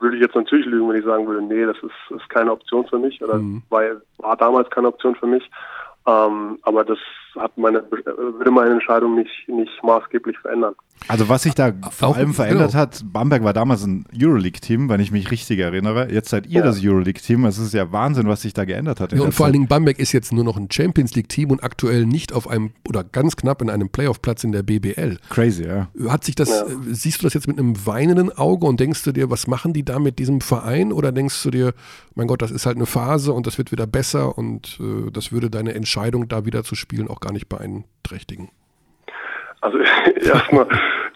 würde 0.00 0.16
ich 0.16 0.22
jetzt 0.22 0.34
natürlich 0.34 0.66
lügen, 0.66 0.88
wenn 0.88 0.98
ich 0.98 1.04
sagen 1.04 1.26
würde, 1.26 1.42
nee, 1.42 1.64
das 1.64 1.76
ist, 1.78 2.16
ist 2.16 2.28
keine 2.30 2.52
Option 2.52 2.86
für 2.86 2.98
mich 2.98 3.22
oder 3.22 3.34
Mhm. 3.34 3.62
weil, 3.68 4.00
war 4.18 4.36
damals 4.36 4.70
keine 4.70 4.88
Option 4.88 5.14
für 5.14 5.26
mich. 5.26 5.48
Ähm, 6.06 6.58
aber 6.62 6.84
das 6.84 6.98
hat 7.36 7.56
meine, 7.58 7.82
würde 7.90 8.50
meine 8.50 8.72
Entscheidung 8.72 9.14
nicht, 9.14 9.30
nicht 9.48 9.70
maßgeblich 9.82 10.36
verändern. 10.38 10.74
Also 11.06 11.28
was 11.28 11.44
sich 11.44 11.54
da 11.54 11.72
vor 11.92 12.08
Auch- 12.08 12.16
allem 12.16 12.34
verändert 12.34 12.72
genau. 12.72 12.80
hat, 12.82 13.04
Bamberg 13.04 13.44
war 13.44 13.52
damals 13.52 13.84
ein 13.84 14.04
Euroleague-Team, 14.20 14.88
wenn 14.88 15.00
ich 15.00 15.12
mich 15.12 15.30
richtig 15.30 15.60
erinnere. 15.60 16.10
Jetzt 16.12 16.28
seid 16.30 16.46
ihr 16.46 16.58
Ja. 16.60 16.62
das 16.62 16.80
Euroleague-Team. 16.82 17.44
Es 17.44 17.58
ist 17.58 17.72
ja 17.72 17.92
Wahnsinn, 17.92 18.26
was 18.26 18.42
sich 18.42 18.52
da 18.52 18.64
geändert 18.64 18.98
hat. 18.98 19.12
Ja, 19.12 19.22
und 19.22 19.32
vor 19.32 19.46
allen. 19.46 19.52
Dingen 19.52 19.68
Bamberg 19.68 20.00
ist 20.00 20.10
jetzt 20.12 20.32
nur 20.32 20.42
noch 20.42 20.56
ein 20.56 20.68
Champions 20.72 21.14
League-Team 21.14 21.50
und 21.52 21.62
aktuell 21.62 22.04
nicht 22.04 22.32
auf 22.32 22.48
einem 22.48 22.70
oder 22.88 23.04
ganz 23.04 23.36
knapp 23.36 23.62
in 23.62 23.70
einem 23.70 23.88
Playoff-Platz 23.90 24.42
in 24.42 24.50
der 24.50 24.64
BBL. 24.64 25.18
Crazy, 25.30 25.64
ja. 25.66 25.88
Hat 26.08 26.24
sich 26.24 26.34
das, 26.34 26.48
Ja. 26.48 26.62
äh, 26.66 26.76
siehst 26.90 27.20
du 27.20 27.26
das 27.26 27.34
jetzt 27.34 27.46
mit 27.46 27.58
einem 27.58 27.86
weinenden 27.86 28.36
Auge 28.36 28.66
und 28.66 28.80
denkst 28.80 29.04
du 29.04 29.12
dir, 29.12 29.30
was 29.30 29.46
machen 29.46 29.72
die 29.72 29.84
da 29.84 30.00
mit 30.00 30.18
diesem 30.18 30.40
Verein? 30.40 30.92
Oder 30.92 31.12
denkst 31.12 31.40
du 31.44 31.50
dir, 31.50 31.74
mein 32.16 32.26
Gott, 32.26 32.42
das 32.42 32.50
ist 32.50 32.66
halt 32.66 32.76
eine 32.76 32.86
Phase 32.86 33.32
und 33.32 33.46
das 33.46 33.56
wird 33.56 33.70
wieder 33.70 33.86
besser 33.86 34.36
und 34.36 34.80
äh, 34.80 35.10
das 35.12 35.30
würde 35.30 35.48
deine 35.48 35.74
Entscheidung, 35.74 36.26
da 36.26 36.44
wieder 36.44 36.64
zu 36.64 36.74
spielen, 36.74 37.06
auch 37.06 37.17
gar 37.20 37.32
nicht 37.32 37.48
beeinträchtigen? 37.48 38.50
Also 39.60 39.78
erstmal, 40.24 40.66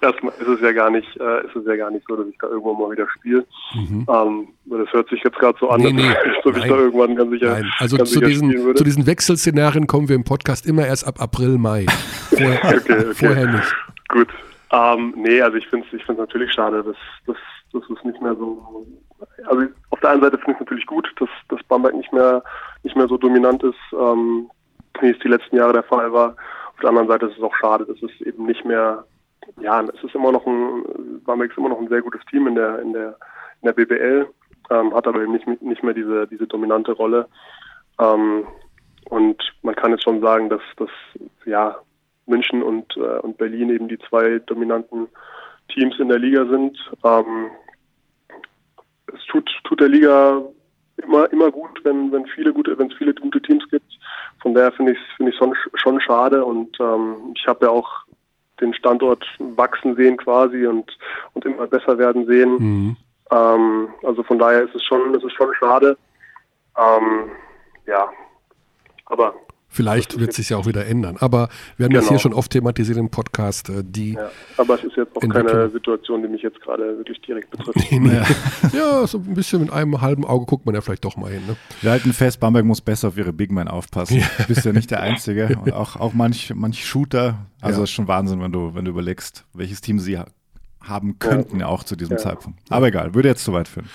erstmal 0.01 0.33
ist 0.41 0.49
es 0.49 0.61
ja 0.61 0.73
gar 0.73 0.91
nicht, 0.91 1.09
äh, 1.17 1.47
ist 1.47 1.55
es 1.55 1.65
ja 1.67 1.77
gar 1.77 1.91
nicht 1.91 2.05
so, 2.09 2.17
dass 2.17 2.27
ich 2.27 2.37
da 2.39 2.49
irgendwann 2.49 2.79
mal 2.79 2.91
wieder 2.91 3.09
spiele. 3.11 3.47
Ähm, 3.75 4.49
weil 4.65 4.85
das 4.85 4.93
hört 4.93 5.09
sich 5.09 5.23
jetzt 5.23 5.39
gerade 5.39 5.57
so 5.61 5.69
an, 5.69 5.81
Mhm. 5.81 5.97
Nee, 5.97 6.03
nee, 6.03 6.15
ob 6.45 6.57
ich 6.57 6.65
da 6.65 6.77
irgendwann 6.77 7.17
ganz 7.17 7.31
sicher, 7.31 7.53
Nein, 7.53 7.73
also 7.79 7.97
ganz 7.97 8.11
zu 8.11 8.19
sicher 8.19 8.29
diesen, 8.29 8.77
zu 8.77 8.85
diesen 8.85 9.07
Wechselszenarien 9.07 9.87
kommen 9.87 10.09
wir 10.09 10.17
im 10.17 10.25
Podcast 10.25 10.67
immer 10.67 10.87
erst 10.87 11.07
ab 11.07 11.21
April, 11.21 11.59
Mai. 11.59 11.87
Vorher, 12.31 12.59
okay, 12.65 12.79
okay. 12.79 13.15
vorher 13.15 13.47
nicht. 13.47 13.77
Gut. 14.09 14.29
Ähm, 14.73 15.15
nee, 15.17 15.41
also 15.41 15.59
ich 15.59 15.67
finde 15.69 15.87
es 15.87 15.93
ich 15.93 16.05
find's 16.05 16.21
natürlich 16.21 16.53
schade, 16.53 16.83
dass, 16.83 16.97
dass, 17.27 17.37
dass 17.73 17.83
es 17.91 18.05
nicht 18.05 18.21
mehr 18.23 18.35
so. 18.35 18.87
Also 19.47 19.67
auf 19.91 20.01
der 20.01 20.11
einen 20.11 20.23
Seite 20.23 20.39
finde 20.39 20.53
ich 20.53 20.57
es 20.57 20.61
natürlich 20.61 20.87
gut, 20.87 21.09
dass, 21.19 21.29
dass 21.49 21.63
Bamberg 21.65 21.95
nicht 21.95 22.13
mehr 22.13 22.43
nicht 22.83 22.97
mehr 22.97 23.07
so 23.07 23.17
dominant 23.17 23.63
ist, 23.63 23.77
ähm, 23.93 24.51
wie 25.01 25.11
es 25.11 25.19
die 25.21 25.29
letzten 25.29 25.57
Jahre 25.57 25.73
der 25.73 25.83
Fall 25.83 26.13
war. 26.13 26.37
Auf 26.75 26.81
der 26.81 26.91
anderen 26.91 27.09
Seite 27.09 27.27
ist 27.27 27.37
es 27.37 27.43
auch 27.43 27.55
schade, 27.57 27.85
dass 27.87 28.03
es 28.03 28.27
eben 28.27 28.47
nicht 28.47 28.65
mehr, 28.65 29.05
ja, 29.61 29.81
es 29.83 30.05
ist 30.05 30.15
immer 30.15 30.33
noch 30.33 30.47
ein, 30.47 30.85
Bamberg 31.25 31.51
ist 31.51 31.59
immer 31.59 31.69
noch 31.69 31.81
ein 31.81 31.89
sehr 31.89 32.03
gutes 32.03 32.25
Team 32.31 32.47
in 32.47 32.55
der 32.55 32.81
in 32.81 32.93
der 32.93 33.17
in 33.61 33.67
der 33.67 33.73
BBL, 33.73 34.27
ähm, 34.71 34.95
hat 34.95 35.07
aber 35.07 35.23
eben 35.23 35.33
nicht 35.33 35.47
nicht 35.63 35.83
mehr 35.83 35.95
diese 35.95 36.27
diese 36.27 36.47
dominante 36.47 36.93
Rolle. 36.93 37.29
Ähm, 38.01 38.47
und 39.11 39.43
man 39.63 39.75
kann 39.75 39.91
jetzt 39.91 40.05
schon 40.05 40.21
sagen, 40.21 40.49
dass 40.49 40.63
dass 40.77 40.91
ja 41.45 41.77
München 42.27 42.63
und, 42.63 42.97
äh, 42.97 43.19
und 43.21 43.39
Berlin 43.39 43.71
eben 43.71 43.89
die 43.89 43.99
zwei 44.09 44.39
dominanten 44.41 45.09
Teams 45.69 45.99
in 45.99 46.09
der 46.09 46.19
Liga 46.19 46.45
sind. 46.47 46.79
Ähm, 47.05 47.51
es 49.13 49.25
tut, 49.27 49.51
tut 49.65 49.81
der 49.81 49.89
Liga 49.89 50.43
immer, 50.97 51.31
immer 51.33 51.51
gut, 51.51 51.81
wenn, 51.85 52.13
wenn 52.13 52.27
viele 52.27 52.53
gute, 52.53 52.79
wenn 52.79 52.91
es 52.91 52.97
viele 52.97 53.15
gute 53.15 53.41
Teams 53.41 53.65
gibt. 53.71 53.99
Von 54.41 54.55
daher 54.55 54.73
finde 54.73 54.93
ich 54.93 54.99
es 54.99 55.17
finde 55.17 55.33
ich 55.33 55.39
schon, 55.39 55.55
schon 55.75 56.01
schade 56.01 56.45
und 56.45 56.79
ähm, 56.81 57.35
ich 57.35 57.47
habe 57.47 57.67
ja 57.67 57.71
auch 57.71 57.89
den 58.61 58.75
Standort 58.75 59.25
wachsen 59.39 59.97
sehen 59.97 60.17
quasi 60.17 60.67
und, 60.67 60.97
und 61.35 61.45
immer 61.45 61.67
besser 61.67 61.99
werden 61.99 62.27
sehen. 62.27 62.53
Mhm. 62.59 62.97
Ähm, 63.31 63.89
also 64.03 64.23
von 64.23 64.39
daher 64.39 64.63
ist 64.63 64.75
es 64.75 64.85
schon, 64.85 65.15
ist 65.15 65.25
es 65.25 65.33
schon 65.33 65.53
schade. 65.55 65.97
Ähm, 66.79 67.31
ja, 67.87 68.09
aber 69.07 69.35
Vielleicht 69.75 70.21
wird 70.21 70.31
es 70.31 70.37
sich 70.37 70.51
ja 70.51 70.59
auch 70.59 70.67
wieder 70.67 70.87
ändern. 70.87 71.17
Aber 71.19 71.49
wir 71.79 71.85
haben 71.85 71.93
genau. 71.93 72.03
das 72.03 72.11
hier 72.11 72.19
schon 72.19 72.35
oft 72.35 72.53
thematisiert 72.53 72.99
im 72.99 73.09
Podcast. 73.09 73.71
Äh, 73.71 73.83
die 73.83 74.13
ja, 74.13 74.31
aber 74.59 74.75
es 74.75 74.85
ist 74.85 74.97
jetzt 74.97 75.17
auch 75.17 75.21
keine 75.21 75.71
Situation, 75.71 76.23
die 76.23 76.29
mich 76.29 76.43
jetzt 76.43 76.61
gerade 76.61 76.99
wirklich 76.99 77.23
direkt 77.23 77.51
betrifft. 77.51 77.79
nee, 77.91 77.99
nee. 77.99 78.21
ja, 78.77 79.07
so 79.07 79.17
ein 79.17 79.33
bisschen 79.33 79.63
mit 79.63 79.73
einem 79.73 80.03
halben 80.03 80.27
Auge 80.27 80.45
guckt 80.45 80.67
man 80.67 80.75
ja 80.75 80.83
vielleicht 80.83 81.07
doch 81.07 81.17
mal 81.17 81.31
hin. 81.31 81.47
Ne? 81.47 81.57
Wir 81.81 81.91
halten 81.91 82.13
fest, 82.13 82.39
Bamberg 82.39 82.67
muss 82.67 82.83
besser 82.83 83.09
auf 83.09 83.17
ihre 83.17 83.33
Big 83.33 83.51
Men 83.51 83.67
aufpassen. 83.67 84.19
Ja. 84.19 84.27
Du 84.37 84.45
bist 84.49 84.63
ja 84.67 84.73
nicht 84.75 84.91
der 84.91 85.01
Einzige. 85.01 85.49
Und 85.65 85.73
auch, 85.73 85.97
auch 85.97 86.13
manch, 86.13 86.53
manch 86.55 86.87
Shooter. 86.87 87.47
Also 87.63 87.79
ja. 87.79 87.85
ist 87.85 87.93
schon 87.93 88.09
Wahnsinn, 88.09 88.43
wenn 88.43 88.53
du, 88.53 88.75
wenn 88.75 88.85
du 88.85 88.91
überlegst, 88.91 89.47
welches 89.55 89.81
Team 89.81 89.99
sie 89.99 90.19
haben 90.83 91.19
könnten, 91.19 91.61
ja. 91.61 91.67
auch 91.67 91.85
zu 91.85 91.97
diesem 91.97 92.19
Zeitpunkt. 92.19 92.61
Aber 92.69 92.89
egal, 92.89 93.15
würde 93.15 93.29
jetzt 93.29 93.45
zu 93.45 93.55
weit 93.55 93.69
führen. 93.69 93.89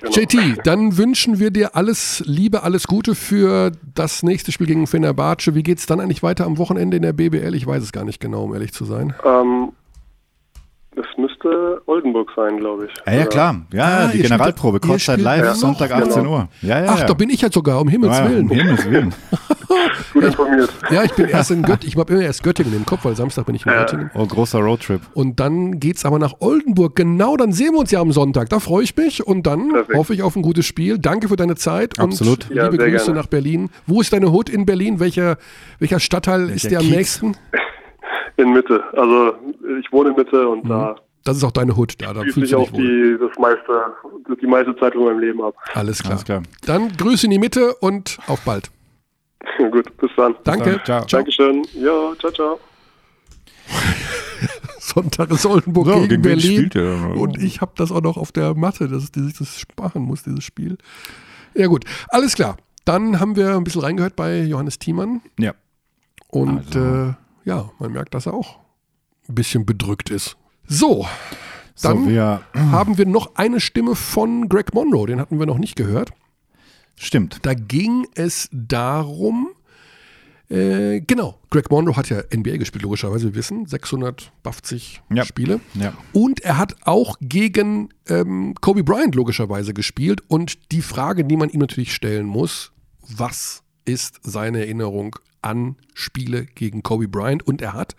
Genau. 0.00 0.12
JT, 0.14 0.66
dann 0.66 0.96
wünschen 0.96 1.38
wir 1.38 1.50
dir 1.50 1.76
alles 1.76 2.22
Liebe, 2.26 2.62
alles 2.62 2.86
Gute 2.86 3.14
für 3.14 3.72
das 3.94 4.22
nächste 4.22 4.52
Spiel 4.52 4.66
gegen 4.66 4.86
Fenerbahce. 4.86 5.54
Wie 5.54 5.62
geht 5.62 5.78
es 5.78 5.86
dann 5.86 6.00
eigentlich 6.00 6.22
weiter 6.22 6.46
am 6.46 6.58
Wochenende 6.58 6.96
in 6.96 7.02
der 7.02 7.12
BBL? 7.12 7.54
Ich 7.54 7.66
weiß 7.66 7.82
es 7.82 7.92
gar 7.92 8.04
nicht 8.04 8.20
genau, 8.20 8.44
um 8.44 8.54
ehrlich 8.54 8.72
zu 8.72 8.84
sein. 8.84 9.14
Ähm, 9.24 9.72
das 10.96 11.06
müsste 11.16 11.80
Oldenburg 11.86 12.30
sein, 12.34 12.58
glaube 12.58 12.86
ich. 12.86 12.92
Ja, 13.06 13.20
ja, 13.20 13.26
klar. 13.26 13.60
Ja, 13.72 13.84
ah, 13.84 14.06
die 14.08 14.22
Generalprobe, 14.22 14.80
Kurzzeit 14.80 15.20
live, 15.20 15.44
ja. 15.44 15.54
Sonntag 15.54 15.92
18 15.92 16.22
genau. 16.24 16.32
Uhr. 16.32 16.48
Ja, 16.62 16.84
ja, 16.84 16.90
Ach, 16.90 17.04
da 17.04 17.14
bin 17.14 17.30
ich 17.30 17.40
jetzt 17.40 17.54
sogar, 17.54 17.80
um 17.80 17.88
Himmels 17.88 18.18
ja, 18.18 18.28
Willen. 18.28 18.50
Um 18.50 18.56
Himmels 18.56 18.90
Willen. 18.90 19.14
Gut 20.12 20.24
informiert. 20.24 20.72
Ja, 20.90 21.04
ich 21.04 21.12
bin 21.12 21.26
erst 21.28 21.52
in 21.52 21.62
Göttingen. 21.62 21.88
Ich 21.92 21.96
habe 21.96 22.12
immer 22.12 22.22
erst 22.22 22.42
Göttingen 22.42 22.74
im 22.74 22.84
Kopf, 22.84 23.04
weil 23.04 23.14
Samstag 23.14 23.46
bin 23.46 23.54
ich 23.54 23.64
in 23.64 23.72
Göttingen. 23.72 24.10
Oh, 24.14 24.26
großer 24.26 24.58
Roadtrip. 24.58 25.00
Und 25.14 25.38
dann 25.38 25.78
geht 25.78 25.96
es 25.96 26.04
aber 26.04 26.18
nach 26.18 26.34
Oldenburg. 26.40 26.96
Genau, 26.96 27.36
dann 27.36 27.52
sehen 27.52 27.72
wir 27.74 27.78
uns 27.78 27.92
ja 27.92 28.00
am 28.00 28.10
Sonntag. 28.10 28.48
Da 28.48 28.58
freue 28.58 28.82
ich 28.82 28.96
mich 28.96 29.24
und 29.24 29.46
dann 29.46 29.70
Perfekt. 29.70 29.96
hoffe 29.96 30.14
ich 30.14 30.22
auf 30.24 30.34
ein 30.34 30.42
gutes 30.42 30.66
Spiel. 30.66 30.98
Danke 30.98 31.28
für 31.28 31.36
deine 31.36 31.54
Zeit 31.54 32.00
Absolut. 32.00 32.50
und 32.50 32.56
liebe 32.56 32.78
Grüße 32.78 33.06
gerne. 33.06 33.20
nach 33.20 33.26
Berlin. 33.26 33.70
Wo 33.86 34.00
ist 34.00 34.12
deine 34.12 34.32
Hut 34.32 34.48
in 34.48 34.66
Berlin? 34.66 34.98
Welcher, 34.98 35.36
welcher 35.78 36.00
Stadtteil 36.00 36.48
welcher 36.48 36.54
ist 36.54 36.70
dir 36.70 36.78
am 36.80 36.84
Kiez? 36.84 36.96
nächsten? 36.96 37.36
In 38.40 38.52
Mitte. 38.52 38.82
Also 38.92 39.34
ich 39.78 39.92
wohne 39.92 40.10
in 40.10 40.16
Mitte 40.16 40.48
und 40.48 40.64
mhm. 40.64 40.68
da 40.68 40.96
das 41.24 41.36
ist 41.36 41.44
auch 41.44 41.52
deine 41.52 41.76
Hut, 41.76 41.94
da, 41.98 42.14
da 42.14 42.22
fühlst 42.22 42.36
du 42.36 42.40
dich 42.40 42.54
auch 42.54 42.70
die, 42.70 43.16
das 43.20 43.38
meiste, 43.38 43.92
die 44.40 44.46
meiste 44.46 44.74
Zeit 44.76 44.94
in 44.94 45.04
meinem 45.04 45.18
Leben 45.18 45.42
ab. 45.42 45.54
Alles 45.74 46.00
klar. 46.00 46.12
Alles 46.12 46.24
klar. 46.24 46.42
Dann 46.64 46.96
Grüße 46.96 47.26
in 47.26 47.30
die 47.30 47.38
Mitte 47.38 47.74
und 47.74 48.18
auf 48.26 48.40
bald. 48.40 48.70
Gut, 49.58 49.94
bis 49.98 50.10
dann. 50.16 50.34
Danke. 50.44 50.70
Bis 50.70 50.72
dann. 50.86 51.06
Ciao. 51.06 51.20
Dankeschön. 51.20 51.62
Ja, 51.74 52.12
ciao, 52.18 52.32
ciao. 52.32 52.60
Sonntag 54.78 55.30
ist 55.30 55.44
Oldenburg 55.44 55.88
so, 55.88 55.94
gegen, 56.00 56.08
gegen 56.08 56.22
Berlin. 56.22 56.70
Und 57.16 57.40
ich 57.40 57.60
habe 57.60 57.72
das 57.76 57.92
auch 57.92 58.00
noch 58.00 58.16
auf 58.16 58.32
der 58.32 58.54
Matte, 58.54 58.88
dass 58.88 59.10
ich 59.14 59.38
das 59.38 59.62
machen 59.78 60.02
muss, 60.02 60.22
dieses 60.22 60.42
Spiel. 60.42 60.78
Ja 61.54 61.66
gut, 61.66 61.84
alles 62.08 62.34
klar. 62.34 62.56
Dann 62.86 63.20
haben 63.20 63.36
wir 63.36 63.56
ein 63.56 63.64
bisschen 63.64 63.82
reingehört 63.82 64.16
bei 64.16 64.40
Johannes 64.40 64.78
Thiemann. 64.78 65.20
Ja. 65.38 65.52
Und 66.28 66.74
also. 66.74 67.10
äh, 67.10 67.12
ja, 67.44 67.70
man 67.78 67.92
merkt, 67.92 68.14
dass 68.14 68.26
er 68.26 68.34
auch 68.34 68.58
ein 69.28 69.34
bisschen 69.34 69.66
bedrückt 69.66 70.10
ist. 70.10 70.36
So, 70.66 71.06
dann 71.82 72.04
so, 72.04 72.10
wir, 72.10 72.42
haben 72.54 72.98
wir 72.98 73.06
noch 73.06 73.36
eine 73.36 73.60
Stimme 73.60 73.94
von 73.94 74.48
Greg 74.48 74.74
Monroe, 74.74 75.06
den 75.06 75.20
hatten 75.20 75.38
wir 75.38 75.46
noch 75.46 75.58
nicht 75.58 75.76
gehört. 75.76 76.12
Stimmt. 76.96 77.38
Da 77.42 77.54
ging 77.54 78.06
es 78.14 78.48
darum, 78.52 79.48
äh, 80.50 81.00
genau, 81.00 81.38
Greg 81.50 81.70
Monroe 81.70 81.96
hat 81.96 82.10
ja 82.10 82.22
NBA 82.34 82.56
gespielt, 82.56 82.82
logischerweise, 82.82 83.26
wir 83.26 83.34
wissen, 83.36 83.66
650 83.66 85.00
ja. 85.10 85.24
Spiele. 85.24 85.60
Ja. 85.74 85.94
Und 86.12 86.40
er 86.40 86.58
hat 86.58 86.74
auch 86.84 87.16
gegen 87.20 87.90
ähm, 88.08 88.54
Kobe 88.60 88.82
Bryant 88.82 89.14
logischerweise 89.14 89.72
gespielt. 89.72 90.22
Und 90.26 90.72
die 90.72 90.82
Frage, 90.82 91.24
die 91.24 91.36
man 91.36 91.50
ihm 91.50 91.60
natürlich 91.60 91.94
stellen 91.94 92.26
muss, 92.26 92.72
was 93.00 93.62
ist 93.84 94.20
seine 94.22 94.58
Erinnerung 94.58 95.16
an 95.42 95.76
Spiele 95.94 96.46
gegen 96.54 96.82
Kobe 96.82 97.08
Bryant? 97.08 97.46
Und 97.46 97.62
er 97.62 97.72
hat 97.72 97.94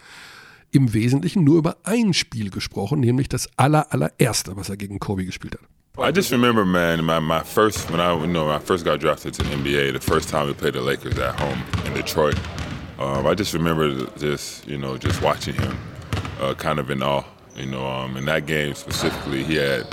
im 0.71 0.93
Wesentlichen 0.93 1.43
nur 1.43 1.57
über 1.57 1.77
ein 1.83 2.13
Spiel 2.13 2.49
gesprochen, 2.49 2.99
nämlich 2.99 3.29
das 3.29 3.49
aller, 3.57 3.91
allererste, 3.91 4.55
was 4.55 4.69
er 4.69 4.77
gegen 4.77 4.99
Kobe 4.99 5.25
gespielt 5.25 5.55
hat. 5.55 5.67
I 5.97 6.09
just 6.09 6.31
remember, 6.31 6.65
man, 6.65 7.03
my, 7.03 7.19
my 7.19 7.43
first 7.43 7.91
when 7.91 7.99
I 7.99 8.13
you 8.13 8.25
know 8.25 8.45
when 8.45 8.55
I 8.55 8.59
first 8.59 8.85
got 8.85 9.01
drafted 9.01 9.33
to 9.33 9.43
the 9.43 9.49
NBA, 9.49 9.91
the 9.91 9.99
first 9.99 10.29
time 10.29 10.47
we 10.47 10.53
played 10.53 10.73
the 10.73 10.81
Lakers 10.81 11.19
at 11.19 11.37
home 11.39 11.61
in 11.85 11.93
Detroit. 11.93 12.39
Um, 12.97 13.27
I 13.27 13.35
just 13.35 13.53
remember 13.53 14.05
just 14.17 14.65
you 14.67 14.77
know 14.77 14.97
just 14.97 15.21
watching 15.21 15.53
him, 15.53 15.77
uh, 16.39 16.53
kind 16.53 16.79
of 16.79 16.89
in 16.89 17.03
awe. 17.03 17.23
You 17.57 17.65
know, 17.65 17.85
um, 17.85 18.15
in 18.15 18.25
that 18.25 18.45
game 18.45 18.73
specifically, 18.73 19.43
he 19.43 19.55
had 19.55 19.85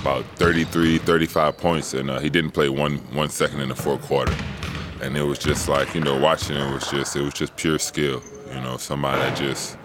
about 0.00 0.24
33, 0.36 0.98
35 0.98 1.56
points, 1.56 1.94
and 1.94 2.10
uh, 2.10 2.18
he 2.18 2.28
didn't 2.28 2.50
play 2.50 2.68
one 2.68 2.98
one 3.14 3.28
second 3.28 3.60
in 3.60 3.68
the 3.68 3.76
fourth 3.76 4.02
quarter. 4.02 4.34
And 5.02 5.16
it 5.16 5.24
was 5.24 5.38
just 5.38 5.68
like 5.68 5.94
you 5.94 6.00
know 6.00 6.18
watching 6.18 6.56
it 6.56 6.72
was 6.72 6.88
just 6.90 7.16
it 7.16 7.22
was 7.22 7.34
just 7.34 7.56
pure 7.56 7.78
skill. 7.78 8.22
You 8.54 8.60
know, 8.60 8.76
somebody 8.78 9.20
that 9.20 9.36
just 9.36 9.76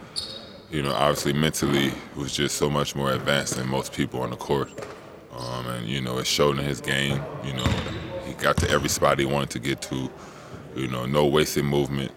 you 0.69 0.81
know, 0.81 0.93
obviously 0.93 1.33
mentally 1.33 1.93
was 2.15 2.35
just 2.35 2.57
so 2.57 2.69
much 2.69 2.95
more 2.95 3.11
advanced 3.11 3.55
than 3.55 3.67
most 3.67 3.93
people 3.93 4.21
on 4.21 4.31
the 4.31 4.35
court. 4.35 4.69
Um, 5.31 5.67
and, 5.67 5.87
you 5.87 6.01
know, 6.01 6.17
it 6.17 6.27
showed 6.27 6.59
in 6.59 6.65
his 6.65 6.81
game. 6.81 7.21
You 7.43 7.53
know, 7.53 7.65
he 8.25 8.33
got 8.33 8.57
to 8.57 8.69
every 8.69 8.89
spot 8.89 9.19
he 9.19 9.25
wanted 9.25 9.49
to 9.51 9.59
get 9.59 9.81
to. 9.83 10.09
You 10.75 10.87
know, 10.87 11.05
no 11.05 11.25
wasted 11.25 11.65
movement. 11.65 12.11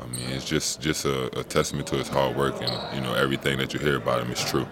I 0.00 0.06
mean, 0.06 0.28
it's 0.30 0.44
just, 0.44 0.80
just 0.80 1.04
a, 1.04 1.38
a 1.38 1.44
testament 1.44 1.86
to 1.88 1.96
his 1.96 2.08
hard 2.08 2.36
work 2.36 2.60
and, 2.60 2.96
you 2.96 3.00
know, 3.00 3.14
everything 3.14 3.58
that 3.58 3.72
you 3.72 3.80
hear 3.80 3.96
about 3.96 4.22
him 4.22 4.30
is 4.32 4.44
true. 4.44 4.66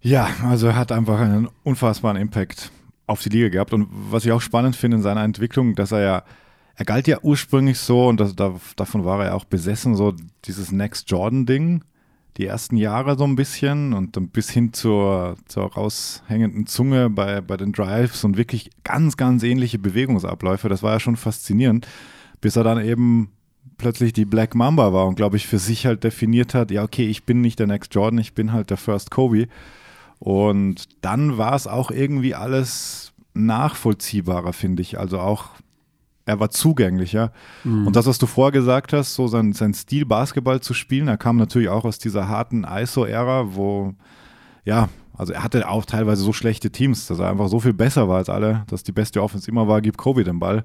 Ja, 0.00 0.28
also 0.44 0.66
er 0.66 0.76
hat 0.76 0.92
einfach 0.92 1.18
einen 1.18 1.48
unfassbaren 1.62 2.18
Impact 2.18 2.70
auf 3.06 3.22
die 3.22 3.28
Liga 3.28 3.48
gehabt. 3.48 3.72
Und 3.72 3.88
was 3.90 4.24
ich 4.24 4.32
auch 4.32 4.40
spannend 4.40 4.76
finde 4.76 4.98
in 4.98 5.02
seiner 5.02 5.24
Entwicklung, 5.24 5.74
dass 5.74 5.92
er 5.92 6.00
ja 6.00 6.24
er 6.76 6.84
galt 6.84 7.06
ja 7.06 7.18
ursprünglich 7.22 7.78
so, 7.78 8.08
und 8.08 8.18
das, 8.18 8.34
da, 8.34 8.54
davon 8.76 9.04
war 9.04 9.20
er 9.20 9.26
ja 9.26 9.34
auch 9.34 9.44
besessen, 9.44 9.94
so 9.94 10.14
dieses 10.44 10.72
Next 10.72 11.10
Jordan-Ding, 11.10 11.84
die 12.36 12.46
ersten 12.46 12.76
Jahre 12.76 13.16
so 13.16 13.24
ein 13.24 13.36
bisschen 13.36 13.92
und 13.92 14.32
bis 14.32 14.50
hin 14.50 14.72
zur, 14.72 15.36
zur 15.46 15.72
raushängenden 15.72 16.66
Zunge 16.66 17.08
bei, 17.10 17.40
bei 17.40 17.56
den 17.56 17.72
Drives 17.72 18.24
und 18.24 18.36
wirklich 18.36 18.70
ganz, 18.82 19.16
ganz 19.16 19.44
ähnliche 19.44 19.78
Bewegungsabläufe. 19.78 20.68
Das 20.68 20.82
war 20.82 20.94
ja 20.94 21.00
schon 21.00 21.14
faszinierend, 21.14 21.86
bis 22.40 22.56
er 22.56 22.64
dann 22.64 22.84
eben 22.84 23.30
plötzlich 23.78 24.12
die 24.12 24.24
Black 24.24 24.56
Mamba 24.56 24.92
war 24.92 25.06
und 25.06 25.14
glaube 25.14 25.36
ich 25.36 25.46
für 25.46 25.60
sich 25.60 25.86
halt 25.86 26.02
definiert 26.02 26.54
hat, 26.54 26.72
ja 26.72 26.82
okay, 26.82 27.06
ich 27.06 27.24
bin 27.24 27.40
nicht 27.40 27.60
der 27.60 27.68
Next 27.68 27.94
Jordan, 27.94 28.18
ich 28.18 28.34
bin 28.34 28.52
halt 28.52 28.70
der 28.70 28.76
First 28.76 29.12
Kobe. 29.12 29.46
Und 30.18 31.04
dann 31.04 31.38
war 31.38 31.54
es 31.54 31.66
auch 31.66 31.90
irgendwie 31.90 32.34
alles 32.34 33.12
nachvollziehbarer, 33.34 34.52
finde 34.52 34.82
ich. 34.82 34.98
Also 34.98 35.18
auch 35.18 35.50
er 36.26 36.40
war 36.40 36.50
zugänglicher. 36.50 37.32
Mhm. 37.64 37.86
Und 37.86 37.96
das, 37.96 38.06
was 38.06 38.18
du 38.18 38.26
vorher 38.26 38.52
gesagt 38.52 38.92
hast, 38.92 39.14
so 39.14 39.28
sein, 39.28 39.52
sein 39.52 39.74
Stil, 39.74 40.06
Basketball 40.06 40.60
zu 40.60 40.72
spielen, 40.72 41.08
er 41.08 41.18
kam 41.18 41.36
natürlich 41.36 41.68
auch 41.68 41.84
aus 41.84 41.98
dieser 41.98 42.28
harten 42.28 42.64
ISO-Ära, 42.64 43.54
wo, 43.54 43.94
ja, 44.64 44.88
also 45.16 45.32
er 45.32 45.44
hatte 45.44 45.68
auch 45.68 45.84
teilweise 45.84 46.22
so 46.22 46.32
schlechte 46.32 46.70
Teams, 46.70 47.06
dass 47.06 47.18
er 47.18 47.30
einfach 47.30 47.48
so 47.48 47.60
viel 47.60 47.74
besser 47.74 48.08
war 48.08 48.18
als 48.18 48.28
alle, 48.28 48.64
dass 48.68 48.82
die 48.82 48.92
beste 48.92 49.22
Offense 49.22 49.50
immer 49.50 49.68
war, 49.68 49.80
gibt 49.80 49.98
Kobe 49.98 50.24
den 50.24 50.40
Ball. 50.40 50.64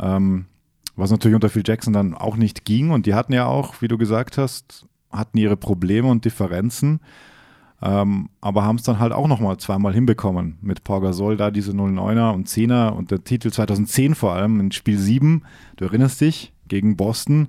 Ähm, 0.00 0.46
was 0.96 1.10
natürlich 1.10 1.34
unter 1.34 1.48
Phil 1.48 1.62
Jackson 1.66 1.92
dann 1.92 2.14
auch 2.14 2.36
nicht 2.36 2.64
ging. 2.64 2.90
Und 2.90 3.06
die 3.06 3.14
hatten 3.14 3.32
ja 3.32 3.46
auch, 3.46 3.82
wie 3.82 3.88
du 3.88 3.98
gesagt 3.98 4.38
hast, 4.38 4.86
hatten 5.10 5.38
ihre 5.38 5.56
Probleme 5.56 6.08
und 6.08 6.24
Differenzen. 6.24 7.00
Ähm, 7.82 8.30
aber 8.40 8.64
haben 8.64 8.76
es 8.76 8.82
dann 8.82 8.98
halt 8.98 9.12
auch 9.12 9.28
nochmal 9.28 9.58
zweimal 9.58 9.92
hinbekommen 9.92 10.58
mit 10.62 10.84
Pau 10.84 11.00
Gasol, 11.00 11.36
da 11.36 11.50
diese 11.50 11.72
09er 11.72 12.32
und 12.32 12.48
10er 12.48 12.90
und 12.90 13.10
der 13.10 13.24
Titel 13.24 13.50
2010 13.50 14.14
vor 14.14 14.32
allem 14.32 14.60
in 14.60 14.72
Spiel 14.72 14.98
7, 14.98 15.42
du 15.76 15.84
erinnerst 15.84 16.20
dich, 16.20 16.52
gegen 16.68 16.96
Boston, 16.96 17.48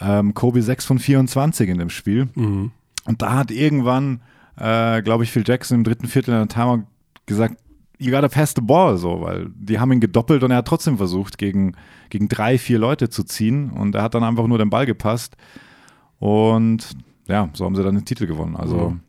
ähm, 0.00 0.34
Kobe 0.34 0.62
6 0.62 0.84
von 0.84 0.98
24 0.98 1.68
in 1.68 1.78
dem 1.78 1.90
Spiel. 1.90 2.28
Mhm. 2.34 2.70
Und 3.04 3.22
da 3.22 3.34
hat 3.34 3.50
irgendwann, 3.50 4.20
äh, 4.56 5.02
glaube 5.02 5.24
ich, 5.24 5.32
Phil 5.32 5.44
Jackson 5.44 5.78
im 5.78 5.84
dritten 5.84 6.06
Viertel 6.06 6.32
in 6.32 6.38
der 6.38 6.48
Timer 6.48 6.84
gesagt, 7.26 7.56
you 7.98 8.10
gotta 8.10 8.28
pass 8.28 8.52
the 8.54 8.62
ball, 8.62 8.96
so, 8.96 9.20
weil 9.20 9.50
die 9.54 9.78
haben 9.78 9.92
ihn 9.92 10.00
gedoppelt 10.00 10.42
und 10.42 10.50
er 10.50 10.58
hat 10.58 10.68
trotzdem 10.68 10.96
versucht, 10.96 11.38
gegen, 11.38 11.74
gegen 12.10 12.28
drei, 12.28 12.58
vier 12.58 12.78
Leute 12.78 13.10
zu 13.10 13.24
ziehen. 13.24 13.70
Und 13.70 13.94
er 13.94 14.02
hat 14.02 14.14
dann 14.14 14.24
einfach 14.24 14.46
nur 14.46 14.58
den 14.58 14.70
Ball 14.70 14.86
gepasst. 14.86 15.36
Und 16.18 16.96
ja, 17.28 17.48
so 17.54 17.64
haben 17.64 17.76
sie 17.76 17.82
dann 17.82 17.94
den 17.94 18.04
Titel 18.04 18.26
gewonnen. 18.26 18.56
Also. 18.56 18.90
Mhm. 18.90 19.00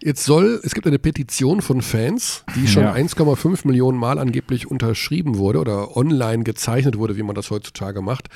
Jetzt 0.00 0.24
soll, 0.24 0.60
es 0.62 0.74
gibt 0.74 0.86
eine 0.86 1.00
Petition 1.00 1.60
von 1.60 1.82
Fans, 1.82 2.44
die 2.54 2.68
schon 2.68 2.84
Ja. 2.84 2.92
1,5 2.94 3.66
Millionen 3.66 3.98
Mal 3.98 4.18
angeblich 4.20 4.70
unterschrieben 4.70 5.38
wurde 5.38 5.58
oder 5.58 5.96
online 5.96 6.44
gezeichnet 6.44 6.96
wurde, 6.98 7.16
wie 7.16 7.24
man 7.24 7.34
das 7.34 7.50
heutzutage 7.50 8.00
macht, 8.00 8.28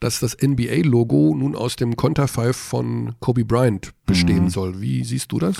dass 0.00 0.18
das 0.20 0.34
NBA-Logo 0.40 1.34
nun 1.36 1.54
aus 1.56 1.76
dem 1.76 1.94
Konterfei 1.96 2.54
von 2.54 3.16
Kobe 3.20 3.44
Bryant 3.44 3.92
bestehen 4.06 4.44
Mhm. 4.44 4.48
soll. 4.50 4.80
Wie 4.80 5.04
siehst 5.04 5.30
du 5.32 5.38
das? 5.38 5.56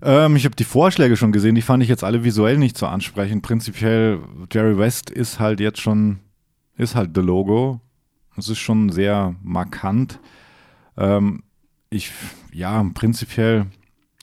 Ähm, 0.00 0.36
ich 0.36 0.46
habe 0.46 0.56
die 0.56 0.64
Vorschläge 0.64 1.16
schon 1.18 1.32
gesehen, 1.32 1.54
die 1.54 1.60
fand 1.62 1.82
ich 1.82 1.88
jetzt 1.90 2.04
alle 2.04 2.24
visuell 2.24 2.56
nicht 2.56 2.78
so 2.78 2.86
ansprechend. 2.86 3.42
Prinzipiell, 3.42 4.20
Jerry 4.50 4.78
West 4.78 5.10
ist 5.10 5.38
halt 5.38 5.60
jetzt 5.60 5.80
schon, 5.80 6.20
ist 6.78 6.94
halt 6.94 7.10
the 7.14 7.20
Logo. 7.20 7.80
Es 8.38 8.48
ist 8.48 8.58
schon 8.58 8.88
sehr 8.90 9.34
markant. 9.42 10.18
Ähm, 10.96 11.42
ich, 11.90 12.10
ja, 12.52 12.84
prinzipiell, 12.94 13.66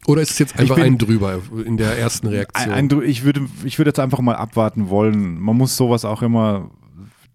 Oder 0.08 0.22
ist 0.22 0.32
es 0.32 0.40
jetzt 0.40 0.60
einfach 0.60 0.76
bin- 0.76 0.84
ein 0.86 0.98
drüber 0.98 1.42
in 1.66 1.78
der 1.78 1.98
ersten 1.98 2.28
Reaktion? 2.28 2.74
ein, 2.74 2.92
ein, 2.92 3.02
ich, 3.04 3.24
würde, 3.24 3.48
ich 3.64 3.78
würde 3.80 3.90
jetzt 3.90 4.00
einfach 4.00 4.20
mal 4.20 4.36
abwarten 4.36 4.90
wollen. 4.90 5.40
Man 5.40 5.58
muss 5.58 5.76
sowas 5.78 6.06
auch 6.06 6.22
immer, 6.22 6.70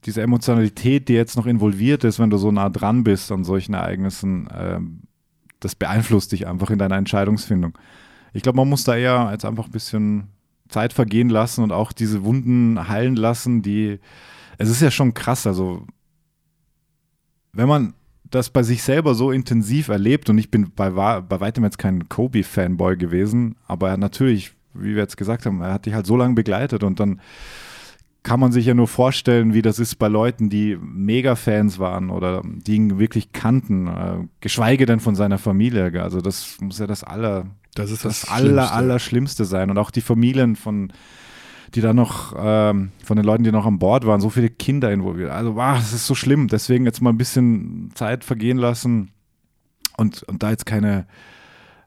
diese 0.05 0.23
Emotionalität, 0.23 1.09
die 1.09 1.15
jetzt 1.15 1.37
noch 1.37 1.47
involviert 1.47 2.05
ist, 2.05 2.19
wenn 2.19 2.31
du 2.31 2.39
so 2.39 2.51
nah 2.53 2.71
dran 2.71 3.05
bist 3.05 3.31
an 3.33 3.45
solchen 3.45 3.75
Ereignissen, 3.75 4.49
ähm, 4.57 5.01
das 5.59 5.75
beeinflusst 5.75 6.33
dich 6.33 6.47
einfach 6.47 6.71
in 6.71 6.79
deiner 6.79 6.97
Entscheidungsfindung. 6.97 7.77
Ich 8.33 8.43
glaube, 8.43 8.57
man 8.57 8.69
muss 8.69 8.85
da 8.85 8.97
eher 8.97 9.29
jetzt 9.33 9.45
einfach 9.45 9.67
ein 9.67 9.73
bisschen 9.73 10.29
Zeit 10.69 10.93
vergehen 10.93 11.29
lassen 11.29 11.65
und 11.65 11.73
auch 11.73 11.93
diese 11.93 12.25
Wunden 12.25 12.89
heilen 12.89 13.17
lassen, 13.17 13.61
die, 13.61 13.99
es 14.57 14.71
ist 14.71 14.81
ja 14.81 14.91
schon 14.91 15.13
krass, 15.13 15.47
also 15.47 15.85
wenn 17.53 17.69
man 17.69 17.95
das 18.31 18.51
bei 18.51 18.63
sich 18.63 18.83
selber 18.83 19.15
so 19.15 19.31
intensiv 19.31 19.89
erlebt 19.89 20.31
und 20.31 20.39
ich 20.39 20.51
bin 20.51 20.71
bei, 20.75 20.91
bei 20.91 21.41
weitem 21.41 21.65
jetzt 21.65 21.79
kein 21.79 22.09
Kobe-Fanboy 22.09 22.97
gewesen, 22.97 23.57
aber 23.67 23.91
er 23.91 23.97
natürlich, 23.97 24.53
wie 24.75 24.95
wir 24.95 25.03
jetzt 25.03 25.17
gesagt 25.17 25.47
haben, 25.47 25.61
er 25.61 25.73
hat 25.73 25.87
dich 25.87 25.95
halt 25.95 26.07
so 26.07 26.17
lange 26.17 26.35
begleitet 26.35 26.85
und 26.85 27.01
dann 27.01 27.21
kann 28.23 28.41
man 28.41 28.53
sich 28.53 28.67
ja 28.67 28.75
nur 28.75 28.89
vorstellen, 28.89 29.55
wie 29.55 29.63
das 29.63 29.79
ist 29.79 29.97
bei 29.97 30.09
Leuten, 30.09 30.51
die 30.51 30.77
Mega-Fans 30.81 31.79
waren 31.79 32.11
oder 32.11 32.43
die 32.45 32.77
ihn 32.77 32.99
wirklich 32.99 33.33
kannten, 33.33 33.87
äh, 33.89 34.29
geschweige 34.41 34.85
denn 34.85 35.01
von 35.01 35.15
seiner 35.15 35.39
Familie. 35.39 36.03
Also 36.03 36.21
das 36.21 36.59
muss 36.61 36.79
ja 36.79 36.87
das 36.87 37.03
aller, 37.03 37.47
das 37.75 37.91
ist 37.91 38.05
das, 38.05 38.21
das, 38.21 38.31
aller, 38.31 38.41
Schlimmste. 38.43 38.73
Allerschlimmste 38.75 39.45
sein. 39.47 39.71
Und 39.71 39.79
auch 39.79 39.91
die 39.91 40.03
Familien 40.03 40.55
von, 40.55 40.93
die 41.75 41.81
da 41.81 41.93
noch, 41.93 42.35
ähm, 42.39 42.91
von 43.05 43.17
den 43.17 43.25
Leuten, 43.25 43.45
die 43.45 43.53
noch 43.53 43.67
an 43.67 43.79
Bord 43.79 44.07
waren, 44.07 44.21
so 44.21 44.31
viele 44.31 44.51
Kinder 44.51 44.93
involviert. 44.93 45.31
Also, 45.31 45.55
wow, 45.57 45.77
das 45.77 45.93
ist 45.93 46.07
so 46.07 46.15
schlimm. 46.15 46.49
Deswegen 46.49 46.85
jetzt 46.85 47.01
mal 47.01 47.11
ein 47.11 47.19
bisschen 47.19 47.91
Zeit 47.95 48.25
vergehen 48.25 48.59
lassen 48.59 49.11
und, 49.97 50.23
und 50.25 50.43
da 50.43 50.51
jetzt 50.51 50.67
keine 50.67 51.07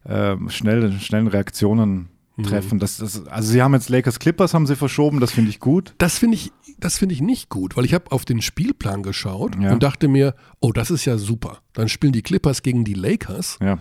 ähm, 0.05 0.49
schnellen, 0.49 0.99
schnellen 0.99 1.27
Reaktionen 1.27 2.09
Mhm. 2.36 2.43
treffen. 2.45 2.79
Das, 2.79 2.97
das, 2.97 3.27
also 3.27 3.51
sie 3.51 3.61
haben 3.61 3.75
jetzt 3.75 3.89
Lakers 3.89 4.17
Clippers 4.17 4.55
haben 4.55 4.65
sie 4.65 4.75
verschoben, 4.75 5.19
das 5.19 5.31
finde 5.31 5.51
ich 5.51 5.59
gut. 5.59 5.93
Das 5.99 6.17
finde 6.17 6.34
ich, 6.36 6.51
das 6.79 6.97
finde 6.97 7.13
ich 7.13 7.21
nicht 7.21 7.47
gut, 7.49 7.77
weil 7.77 7.86
ich 7.86 7.93
habe 7.93 8.11
auf 8.11 8.25
den 8.25 8.41
Spielplan 8.41 9.03
geschaut 9.03 9.55
Ja. 9.61 9.71
und 9.71 9.84
dachte 9.84 10.07
mir, 10.07 10.34
oh, 10.59 10.71
das 10.71 10.89
ist 10.89 11.05
ja 11.05 11.19
super. 11.19 11.59
Dann 11.73 11.89
spielen 11.89 12.11
die 12.11 12.23
Clippers 12.23 12.63
gegen 12.63 12.86
die 12.86 12.95
Lakers. 12.95 13.59
Ja. 13.61 13.77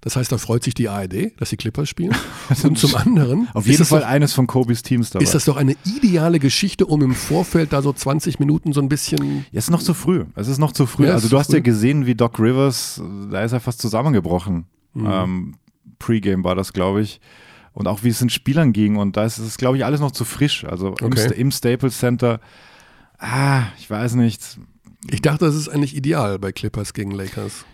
Das 0.00 0.16
heißt, 0.16 0.30
da 0.30 0.38
freut 0.38 0.62
sich 0.64 0.74
die 0.74 0.88
ARD, 0.88 1.32
dass 1.40 1.50
die 1.50 1.56
Clippers 1.56 1.88
spielen. 1.88 2.14
Und 2.62 2.78
zum 2.78 2.94
anderen 2.94 3.48
Auf 3.54 3.66
jeden 3.66 3.84
Fall 3.84 4.00
doch, 4.00 4.06
eines 4.08 4.32
von 4.32 4.46
Kobis 4.46 4.82
Teams 4.82 5.10
dabei. 5.10 5.24
ist 5.24 5.34
das 5.34 5.44
doch 5.44 5.56
eine 5.56 5.76
ideale 5.84 6.38
Geschichte, 6.38 6.86
um 6.86 7.02
im 7.02 7.14
Vorfeld 7.14 7.72
da 7.72 7.82
so 7.82 7.92
20 7.92 8.38
Minuten 8.38 8.72
so 8.72 8.80
ein 8.80 8.88
bisschen 8.88 9.44
es 9.52 9.64
ist 9.64 9.70
noch 9.70 9.82
zu 9.82 9.94
früh. 9.94 10.24
Es 10.34 10.48
ist 10.48 10.58
noch 10.58 10.72
zu 10.72 10.86
früh. 10.86 11.06
Ja, 11.06 11.14
also 11.14 11.28
du 11.28 11.38
hast 11.38 11.48
früh. 11.48 11.56
ja 11.56 11.60
gesehen, 11.60 12.06
wie 12.06 12.14
Doc 12.14 12.38
Rivers, 12.38 13.00
da 13.30 13.42
ist 13.42 13.52
er 13.52 13.60
fast 13.60 13.80
zusammengebrochen. 13.80 14.66
Mhm. 14.94 15.06
Ähm, 15.10 15.54
Pre-Game 15.98 16.44
war 16.44 16.54
das, 16.54 16.72
glaube 16.72 17.02
ich. 17.02 17.20
Und 17.72 17.86
auch 17.86 18.02
wie 18.02 18.08
es 18.08 18.18
den 18.18 18.30
Spielern 18.30 18.72
ging. 18.72 18.96
Und 18.96 19.16
da 19.16 19.24
ist 19.24 19.38
es, 19.38 19.56
glaube 19.56 19.76
ich, 19.76 19.84
alles 19.84 20.00
noch 20.00 20.10
zu 20.10 20.24
frisch. 20.24 20.64
Also 20.64 20.94
im. 21.00 21.12
Sta- 21.16 21.34
im 21.34 21.50
Staples 21.50 21.98
Center, 21.98 22.40
ah, 23.18 23.62
ich 23.78 23.88
weiß 23.88 24.14
nicht. 24.14 24.58
Ich 25.10 25.22
dachte, 25.22 25.44
das 25.44 25.54
ist 25.54 25.68
eigentlich 25.68 25.94
ideal 25.96 26.38
bei 26.38 26.50
Clippers 26.52 26.92
gegen 26.92 27.12
Lakers. 27.12 27.64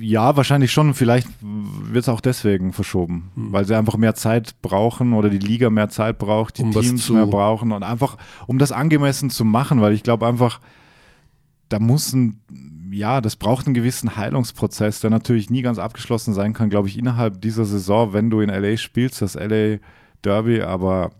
Ja, 0.00 0.36
wahrscheinlich 0.36 0.72
schon. 0.72 0.94
Vielleicht 0.94 1.28
wird 1.40 2.02
es 2.02 2.08
auch 2.08 2.20
deswegen 2.20 2.72
verschoben, 2.72 3.30
Hm. 3.34 3.52
weil 3.52 3.64
sie 3.64 3.76
einfach 3.76 3.96
mehr 3.96 4.14
Zeit 4.14 4.60
brauchen 4.62 5.12
oder 5.12 5.28
die 5.30 5.38
Liga 5.38 5.70
mehr 5.70 5.88
Zeit 5.88 6.18
braucht, 6.18 6.58
die 6.58 6.62
Um 6.62 6.72
Teams 6.72 7.08
mehr 7.08 7.26
brauchen 7.26 7.72
und 7.72 7.82
einfach, 7.82 8.16
um 8.46 8.58
das 8.58 8.72
angemessen 8.72 9.30
zu 9.30 9.44
machen, 9.44 9.80
weil 9.80 9.92
ich 9.92 10.02
glaube 10.02 10.26
einfach, 10.26 10.60
da 11.68 11.78
muss 11.78 12.12
ein, 12.12 12.40
ja, 12.90 13.20
das 13.20 13.36
braucht 13.36 13.66
einen 13.66 13.74
gewissen 13.74 14.16
Heilungsprozess, 14.16 15.00
der 15.00 15.10
natürlich 15.10 15.50
nie 15.50 15.62
ganz 15.62 15.78
abgeschlossen 15.78 16.34
sein 16.34 16.52
kann, 16.52 16.68
glaube 16.70 16.88
ich, 16.88 16.98
innerhalb 16.98 17.40
dieser 17.40 17.64
Saison, 17.64 18.12
wenn 18.12 18.28
du 18.30 18.40
in 18.40 18.50
LA 18.50 18.76
spielst, 18.76 19.22
das 19.22 19.34
LA 19.34 19.78
Derby, 20.22 20.62
aber 20.62 21.12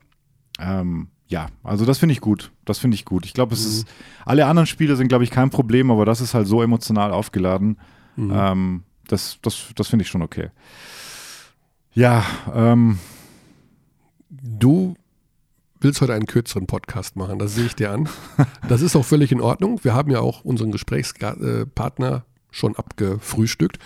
ähm, 0.59 1.09
ja, 1.29 1.47
also 1.63 1.87
das 1.87 1.99
finde 1.99 2.15
ich 2.15 2.21
gut. 2.21 2.51
Das 2.65 2.81
finde 2.81 2.97
ich 2.97 3.05
gut. 3.05 3.25
Ich 3.25 3.33
glaube, 3.35 3.55
es 3.55 3.65
ist, 3.65 3.87
alle 4.27 4.47
anderen 4.47 4.67
Spiele 4.67 4.97
sind, 4.97 5.07
glaube 5.07 5.23
ich, 5.23 5.31
kein 5.31 5.51
Problem, 5.51 5.93
aber 5.93 6.05
das 6.05 6.21
ist 6.21 6.35
halt 6.35 6.49
so 6.49 6.61
emotional 6.61 7.13
aufgeladen. 7.13 7.79
Ähm, 8.33 8.83
das 9.09 9.39
das, 9.43 9.69
das 9.75 9.89
finde 9.89 10.05
ich 10.05 10.09
schon 10.09 10.23
okay. 10.23 10.51
Ja, 11.93 12.25
ähm, 12.55 12.99
Du 14.31 14.95
willst 15.81 16.01
heute 16.01 16.15
einen 16.15 16.27
kürzeren 16.27 16.67
Podcast 16.67 17.17
machen, 17.17 17.41
das 17.41 17.55
sehe 17.55 17.67
ich 17.67 17.75
dir 17.75 17.91
an. 17.91 18.09
Das 18.69 18.81
ist 18.81 18.95
auch 18.95 19.05
völlig 19.05 19.33
in 19.33 19.41
Ordnung. 19.41 19.81
Wir 19.83 19.95
haben 19.95 20.11
ja 20.11 20.21
auch 20.21 20.45
unseren 20.45 20.71
Gesprächspartner 20.71 22.25
schon 22.53 22.77
abgefrühstückt. 22.77 23.79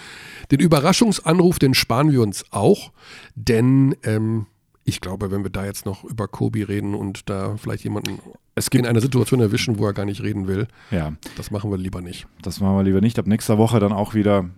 Den 0.51 0.61
Überraschungsanruf, 0.61 1.59
den 1.59 1.72
sparen 1.72 2.12
wir 2.12 2.20
uns 2.20 2.45
auch, 2.51 2.93
denn 3.35 3.97
ähm, 4.03 4.47
ich 4.85 5.01
glaube, 5.01 5.30
wenn 5.30 5.43
wir 5.43 5.51
da 5.51 5.64
jetzt 5.64 5.87
noch 5.87 6.05
über 6.05 6.28
Kobi 6.28 6.62
reden 6.62 6.95
und 6.95 7.28
da 7.30 7.57
vielleicht 7.57 7.85
jemanden 7.85 8.20
es 8.55 8.66
in 8.66 8.70
gibt, 8.70 8.87
einer 8.87 9.01
Situation 9.01 9.41
erwischen, 9.41 9.78
wo 9.78 9.87
er 9.87 9.93
gar 9.93 10.05
nicht 10.05 10.22
reden 10.22 10.47
will, 10.47 10.68
ja, 10.91 11.12
das 11.37 11.51
machen 11.51 11.70
wir 11.70 11.78
lieber 11.78 12.01
nicht. 12.01 12.26
das 12.43 12.61
machen 12.61 12.76
wir 12.76 12.82
lieber 12.82 13.01
nicht. 13.01 13.18
Ab 13.18 13.26
nächster 13.26 13.59
Woche 13.59 13.80
dann 13.80 13.93
auch 13.93 14.14
wieder 14.14 14.51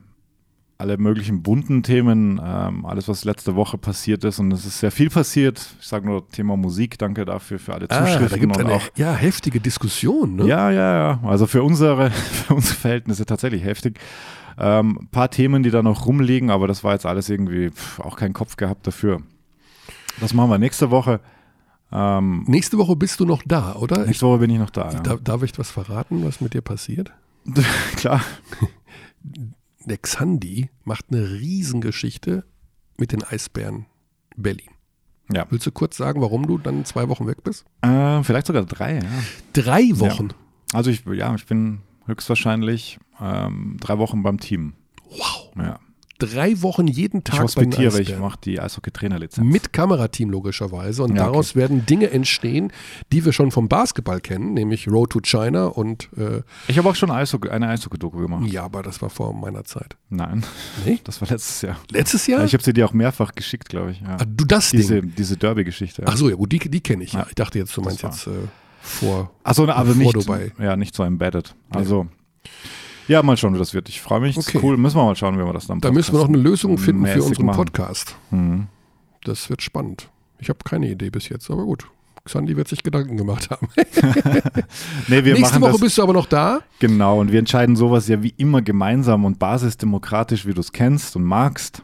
alle 0.78 0.98
möglichen 0.98 1.42
bunten 1.42 1.82
Themen, 1.82 2.40
ähm, 2.44 2.84
alles, 2.84 3.08
was 3.08 3.24
letzte 3.24 3.54
Woche 3.56 3.78
passiert 3.78 4.24
ist. 4.24 4.38
Und 4.38 4.52
es 4.52 4.66
ist 4.66 4.80
sehr 4.80 4.90
viel 4.90 5.08
passiert. 5.08 5.74
Ich 5.80 5.86
sage 5.86 6.06
nur 6.06 6.28
Thema 6.28 6.56
Musik, 6.56 6.98
danke 6.98 7.24
dafür 7.24 7.58
für 7.58 7.72
alle 7.72 7.88
Ah, 7.88 8.00
da 8.00 8.06
Zuschriften 8.06 8.40
gibt 8.40 8.56
und 8.56 8.64
eine 8.64 8.74
auch 8.74 8.82
ja, 8.96 9.14
heftige 9.14 9.58
Diskussion. 9.60 10.36
Ne? 10.36 10.46
Ja, 10.46 10.70
ja, 10.70 10.98
ja. 10.98 11.20
Also 11.22 11.46
für 11.46 11.62
unsere, 11.62 12.10
für 12.46 12.54
unsere 12.54 12.74
Verhältnisse 12.74 13.24
tatsächlich 13.24 13.64
heftig. 13.64 13.98
Ähm, 14.58 14.98
ein 15.02 15.08
paar 15.08 15.30
Themen, 15.30 15.62
die 15.62 15.70
da 15.70 15.82
noch 15.82 16.06
rumliegen, 16.06 16.50
aber 16.50 16.66
das 16.66 16.84
war 16.84 16.92
jetzt 16.92 17.06
alles 17.06 17.28
irgendwie 17.30 17.70
pff, 17.70 18.00
auch 18.00 18.16
kein 18.16 18.32
Kopf 18.34 18.56
gehabt 18.56 18.86
dafür. 18.86 19.22
Das 20.20 20.34
machen 20.34 20.50
wir 20.50 20.58
nächste 20.58 20.90
Woche. 20.90 21.20
Ähm, 21.92 22.44
Nächste 22.48 22.78
Woche 22.78 22.96
bist 22.96 23.20
du 23.20 23.24
noch 23.24 23.42
da, 23.46 23.74
oder? 23.76 24.06
Nächste 24.06 24.26
Woche 24.26 24.38
bin 24.38 24.50
ich 24.50 24.58
noch 24.58 24.70
da. 24.70 24.92
Ja. 24.92 25.00
darf, 25.00 25.20
darf 25.22 25.42
ich 25.42 25.56
was 25.58 25.70
verraten, 25.70 26.24
was 26.24 26.40
mit 26.40 26.54
dir 26.54 26.62
passiert? 26.62 27.12
Klar. 27.96 28.22
Der 29.84 29.98
Xandi 29.98 30.68
macht 30.84 31.06
eine 31.10 31.30
Riesengeschichte 31.30 32.44
mit 32.98 33.12
den 33.12 33.22
Eisbären 33.22 33.86
Berlin. 34.36 34.70
Ja. 35.32 35.46
Willst 35.50 35.66
du 35.66 35.70
kurz 35.70 35.96
sagen, 35.96 36.20
warum 36.20 36.46
du 36.46 36.58
dann 36.58 36.84
zwei 36.84 37.08
Wochen 37.08 37.26
weg 37.26 37.44
bist? 37.44 37.64
Äh, 37.82 38.22
vielleicht 38.24 38.46
sogar 38.48 38.64
drei, 38.64 38.96
ja. 38.96 39.02
Drei 39.52 39.90
Wochen. 39.94 40.30
Also 40.72 40.90
ich, 40.90 41.04
ja, 41.06 41.34
ich 41.34 41.46
bin 41.46 41.80
höchstwahrscheinlich 42.06 42.98
ähm, 43.20 43.76
drei 43.80 43.98
Wochen 43.98 44.22
beim 44.22 44.38
Team. 44.40 44.74
Wow. 45.08 45.52
Ja. 45.56 45.78
Drei 46.18 46.62
Wochen 46.62 46.86
jeden 46.86 47.18
Ich 47.18 47.24
Tag 47.24 47.54
bei 47.54 47.62
den 47.64 47.72
hospitiere, 47.72 48.00
ich 48.00 48.18
mache 48.18 48.38
die 48.42 48.58
Eishockey-Trainerlizenz. 48.60 49.46
Mit 49.46 49.72
Kamerateam 49.72 50.30
logischerweise. 50.30 51.02
Und 51.02 51.10
Ja, 51.16 51.24
daraus 51.24 51.54
werden 51.54 51.84
Dinge 51.86 52.10
entstehen, 52.10 52.72
die 53.12 53.24
wir 53.24 53.32
schon 53.32 53.50
vom 53.50 53.68
Basketball 53.68 54.20
kennen, 54.20 54.54
nämlich 54.54 54.88
Road 54.88 55.10
to 55.10 55.20
China 55.22 55.66
und 55.66 56.08
äh, 56.16 56.42
Ich 56.68 56.78
habe 56.78 56.88
auch 56.88 56.94
schon 56.94 57.10
Eishockey, 57.10 57.50
eine 57.50 57.68
Eishockey-Doku 57.68 58.18
gemacht. 58.18 58.46
ja, 58.50 58.64
aber 58.64 58.82
das 58.82 59.02
war 59.02 59.10
vor 59.10 59.34
meiner 59.34 59.64
Zeit. 59.64 59.96
Nein, 60.08 60.44
Nee? 60.84 61.00
das 61.04 61.20
war 61.20 61.28
letztes 61.28 61.60
Jahr. 61.62 61.76
Letztes 61.90 62.26
Jahr? 62.26 62.44
Ich 62.44 62.54
habe 62.54 62.62
sie 62.64 62.72
dir 62.72 62.86
auch 62.86 62.92
mehrfach 62.94 63.34
geschickt, 63.34 63.68
glaube 63.68 63.90
ich. 63.92 64.00
Ja. 64.00 64.16
ah, 64.20 64.24
du 64.26 64.44
das 64.44 64.70
Diese, 64.70 65.02
Ding. 65.02 65.12
diese 65.16 65.36
Derby-Geschichte. 65.36 66.02
ja. 66.02 66.08
Ach 66.10 66.16
so, 66.16 66.28
ja 66.30 66.36
gut, 66.36 66.50
die, 66.52 66.58
die 66.58 66.80
kenne 66.80 67.04
ich. 67.04 67.12
Ja. 67.12 67.20
Ja. 67.20 67.26
Ich 67.28 67.34
dachte 67.34 67.58
jetzt, 67.58 67.76
du 67.76 67.82
meinst 67.82 68.02
jetzt 68.02 68.26
äh, 68.26 68.30
vor. 68.80 69.30
Achso, 69.44 69.64
aber 69.68 69.84
bevor 69.84 69.96
nicht, 69.96 70.14
du 70.16 70.24
bei- 70.24 70.52
ja, 70.58 70.76
nicht 70.76 70.94
so 70.94 71.02
embedded. 71.02 71.54
Also, 71.70 72.06
ja, 73.08 73.22
mal 73.22 73.36
schauen, 73.36 73.54
wie 73.54 73.58
das 73.58 73.74
wird. 73.74 73.88
Ich 73.88 74.00
freue 74.00 74.20
mich. 74.20 74.36
Okay. 74.36 74.58
Cool. 74.62 74.76
Müssen 74.76 74.96
wir 74.96 75.04
mal 75.04 75.16
schauen, 75.16 75.38
wie 75.38 75.44
wir 75.44 75.52
das 75.52 75.66
dann 75.66 75.80
Da 75.80 75.90
müssen 75.90 76.12
wir 76.12 76.20
noch 76.20 76.28
eine 76.28 76.38
Lösung 76.38 76.78
finden 76.78 77.06
für 77.06 77.22
unseren 77.22 77.46
machen. 77.46 77.56
Podcast. 77.56 78.16
Mhm. 78.30 78.66
Das 79.24 79.50
wird 79.50 79.62
spannend. 79.62 80.10
Ich 80.38 80.48
habe 80.48 80.58
keine 80.64 80.88
Idee 80.88 81.10
bis 81.10 81.28
jetzt, 81.28 81.50
aber 81.50 81.64
gut. 81.64 81.88
Xandi 82.24 82.56
wird 82.56 82.68
sich 82.68 82.82
Gedanken 82.82 83.16
gemacht 83.16 83.50
haben. 83.50 83.68
Nee, 85.08 85.24
wir 85.24 85.34
Nächste 85.34 85.60
machen 85.60 85.62
Woche 85.62 85.72
das, 85.72 85.80
bist 85.80 85.98
du 85.98 86.02
aber 86.02 86.12
noch 86.12 86.26
da. 86.26 86.60
genau, 86.80 87.20
und 87.20 87.30
wir 87.30 87.38
entscheiden 87.38 87.76
sowas 87.76 88.08
ja 88.08 88.22
wie 88.22 88.34
immer 88.36 88.60
gemeinsam 88.62 89.24
und 89.24 89.38
basisdemokratisch, 89.38 90.44
wie 90.46 90.52
du 90.52 90.60
es 90.60 90.72
kennst 90.72 91.14
und 91.14 91.22
magst. 91.22 91.82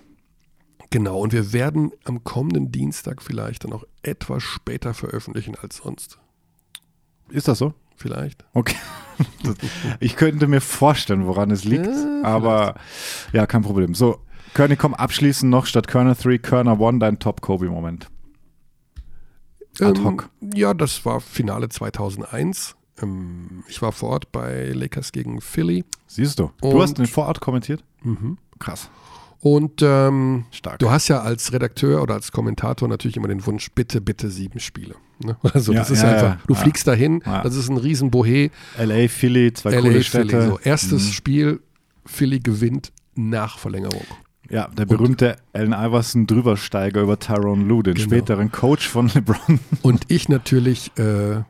Genau, 0.90 1.20
und 1.20 1.32
wir 1.32 1.52
werden 1.52 1.92
am 2.04 2.24
kommenden 2.24 2.72
Dienstag 2.72 3.22
vielleicht 3.22 3.64
dann 3.64 3.72
auch 3.72 3.84
etwas 4.02 4.42
später 4.42 4.92
veröffentlichen 4.92 5.54
als 5.54 5.76
sonst. 5.78 6.18
Ist 7.30 7.46
das 7.48 7.58
so? 7.58 7.72
Vielleicht. 7.96 8.44
Okay. 8.54 8.76
ich 10.00 10.16
könnte 10.16 10.46
mir 10.46 10.60
vorstellen, 10.60 11.26
woran 11.26 11.50
es 11.50 11.64
liegt, 11.64 11.86
Ja, 11.86 12.22
aber 12.24 12.74
ja, 13.32 13.46
kein 13.46 13.62
Problem. 13.62 13.94
So, 13.94 14.20
Körny, 14.54 14.76
komm, 14.76 14.94
abschließend 14.94 15.50
noch 15.50 15.66
statt 15.66 15.88
Körner 15.88 16.14
3, 16.14 16.38
Körner 16.38 16.80
1, 16.80 16.98
dein 17.00 17.18
Top-Kobe-Moment. 17.18 18.08
Ad 19.80 20.02
hoc. 20.02 20.28
Ähm, 20.40 20.50
ja, 20.54 20.74
das 20.74 21.04
war 21.04 21.20
Finale 21.20 21.68
2001. 21.68 22.76
Ähm, 23.00 23.64
ich 23.68 23.80
war 23.80 23.92
vor 23.92 24.10
Ort 24.10 24.32
bei 24.32 24.70
Lakers 24.72 25.12
gegen 25.12 25.40
Philly. 25.40 25.84
Siehst 26.06 26.38
du, 26.38 26.50
du 26.60 26.82
hast 26.82 26.98
den 26.98 27.06
Vorort 27.06 27.40
kommentiert? 27.40 27.82
Mhm. 28.02 28.36
Krass. 28.58 28.90
Und 29.44 29.82
ähm, 29.82 30.44
du 30.78 30.90
hast 30.92 31.08
ja 31.08 31.20
als 31.22 31.52
Redakteur 31.52 32.00
oder 32.00 32.14
als 32.14 32.30
Kommentator 32.30 32.88
natürlich 32.88 33.16
immer 33.16 33.26
den 33.26 33.44
Wunsch, 33.44 33.72
bitte, 33.74 34.00
bitte 34.00 34.30
sieben 34.30 34.60
Spiele. 34.60 34.94
Ne? 35.18 35.36
Also 35.52 35.72
Ja, 35.72 35.80
das 35.80 35.90
ist 35.90 36.02
ja, 36.02 36.10
einfach, 36.10 36.28
ja, 36.34 36.38
du 36.46 36.54
ja. 36.54 36.60
fliegst 36.60 36.86
dahin, 36.86 37.22
Ja. 37.26 37.42
das 37.42 37.56
ist 37.56 37.68
ein 37.68 37.76
riesen 37.76 38.12
Bohe, 38.12 38.50
LA, 38.78 39.08
Philly, 39.08 39.52
zwei 39.52 39.70
LA, 39.72 39.80
coole 39.80 39.90
Philly. 40.02 40.04
Städte. 40.04 40.46
So, 40.46 40.58
erstes 40.60 41.06
Mhm. 41.06 41.12
Spiel, 41.12 41.60
Philly 42.06 42.38
gewinnt 42.38 42.92
nach 43.16 43.58
Verlängerung. 43.58 44.04
Ja, 44.48 44.68
der 44.68 44.86
berühmte 44.86 45.36
Allen 45.52 45.72
Iverson 45.72 46.26
Drübersteiger 46.28 47.00
über 47.02 47.18
Tyrone 47.18 47.64
Lue, 47.64 47.82
den 47.82 47.94
Genau. 47.94 48.04
späteren 48.06 48.52
Coach 48.52 48.86
von 48.88 49.08
LeBron. 49.14 49.58
Und 49.82 50.04
ich 50.06 50.28
natürlich 50.28 50.92
äh, 50.98 51.42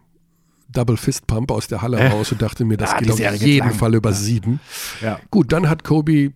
Double 0.72 0.96
Fist 0.96 1.26
Pump 1.26 1.50
aus 1.50 1.66
der 1.68 1.82
Halle 1.82 1.98
Äh. 1.98 2.08
raus 2.08 2.32
und 2.32 2.40
dachte 2.40 2.64
mir, 2.64 2.78
das 2.78 2.92
Ja, 2.92 2.98
geht 3.00 3.10
auf 3.10 3.18
jeden 3.42 3.66
lang. 3.68 3.74
Fall 3.76 3.94
über 3.94 4.14
sieben. 4.14 4.60
Ja. 5.02 5.18
Gut, 5.30 5.52
dann 5.52 5.68
hat 5.68 5.84
Kobe 5.84 6.32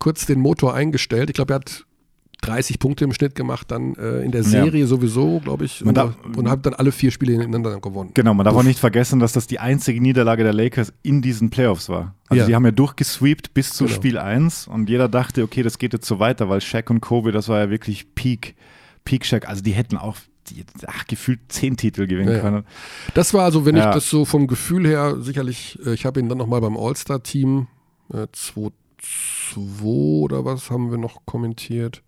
kurz 0.00 0.26
den 0.26 0.40
Motor 0.40 0.74
eingestellt. 0.74 1.30
Ich 1.30 1.34
glaube, 1.34 1.52
er 1.52 1.56
hat 1.56 1.84
30 2.42 2.78
Punkte 2.78 3.04
im 3.04 3.12
Schnitt 3.12 3.34
gemacht, 3.34 3.70
dann 3.70 3.94
äh, 3.96 4.22
in 4.22 4.32
der 4.32 4.42
Serie 4.42 4.86
sowieso, 4.86 5.40
glaube 5.40 5.66
ich, 5.66 5.84
Man 5.84 5.94
und, 6.36 6.48
hat 6.48 6.64
dann 6.64 6.72
alle 6.72 6.90
vier 6.90 7.10
Spiele 7.10 7.32
hintereinander 7.32 7.78
gewonnen. 7.80 8.12
Genau, 8.14 8.32
man 8.32 8.44
darf 8.44 8.54
Puff. 8.54 8.62
auch 8.62 8.66
nicht 8.66 8.78
vergessen, 8.78 9.20
dass 9.20 9.32
das 9.32 9.46
die 9.46 9.58
einzige 9.60 10.00
Niederlage 10.00 10.42
der 10.42 10.54
Lakers 10.54 10.90
in 11.02 11.20
diesen 11.20 11.50
Playoffs 11.50 11.90
war. 11.90 12.14
Also 12.28 12.40
Ja. 12.40 12.46
die 12.46 12.54
haben 12.54 12.64
ja 12.64 12.70
durchgesweept 12.70 13.52
bis 13.52 13.74
zu 13.74 13.84
Genau. 13.84 13.94
Spiel 13.94 14.16
1 14.18 14.68
und 14.68 14.88
jeder 14.88 15.08
dachte, 15.10 15.42
okay, 15.42 15.62
das 15.62 15.76
geht 15.78 15.92
jetzt 15.92 16.06
so 16.06 16.18
weiter, 16.18 16.48
weil 16.48 16.62
Shaq 16.62 16.88
und 16.88 17.02
Kobe, 17.02 17.30
das 17.30 17.48
war 17.48 17.58
ja 17.60 17.68
wirklich 17.68 18.14
Peak, 18.14 18.54
Peak 19.04 19.26
Shaq. 19.26 19.46
Also 19.46 19.62
die 19.62 19.72
hätten 19.72 19.98
auch 19.98 20.16
die, 20.48 20.64
ach, 20.86 21.06
gefühlt 21.06 21.40
zehn 21.48 21.76
Titel 21.76 22.06
gewinnen 22.06 22.28
Ja, 22.30 22.36
ja. 22.36 22.40
können. 22.40 22.64
Das 23.12 23.34
war 23.34 23.44
also, 23.44 23.66
wenn 23.66 23.76
Ja. 23.76 23.90
ich 23.90 23.94
das 23.96 24.08
so 24.08 24.24
vom 24.24 24.46
Gefühl 24.46 24.86
her, 24.88 25.18
sicherlich, 25.20 25.78
äh, 25.84 25.92
ich 25.92 26.06
habe 26.06 26.18
ihn 26.18 26.30
dann 26.30 26.38
nochmal 26.38 26.62
beim 26.62 26.78
All-Star-Team 26.78 27.66
äh, 28.14 28.26
2-2 29.54 29.82
oder 30.22 30.44
was 30.44 30.70
haben 30.70 30.90
wir 30.90 30.98
noch 30.98 31.24
kommentiert. 31.26 32.02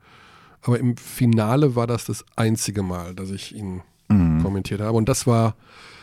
Aber 0.62 0.78
im 0.78 0.96
Finale 0.96 1.74
war 1.74 1.86
das 1.86 2.04
das 2.04 2.24
einzige 2.36 2.82
Mal, 2.82 3.14
dass 3.14 3.30
ich 3.30 3.54
ihn 3.54 3.82
Mhm. 4.08 4.42
kommentiert 4.42 4.80
habe. 4.82 4.96
Und 4.96 5.08
das 5.08 5.26
war 5.26 5.54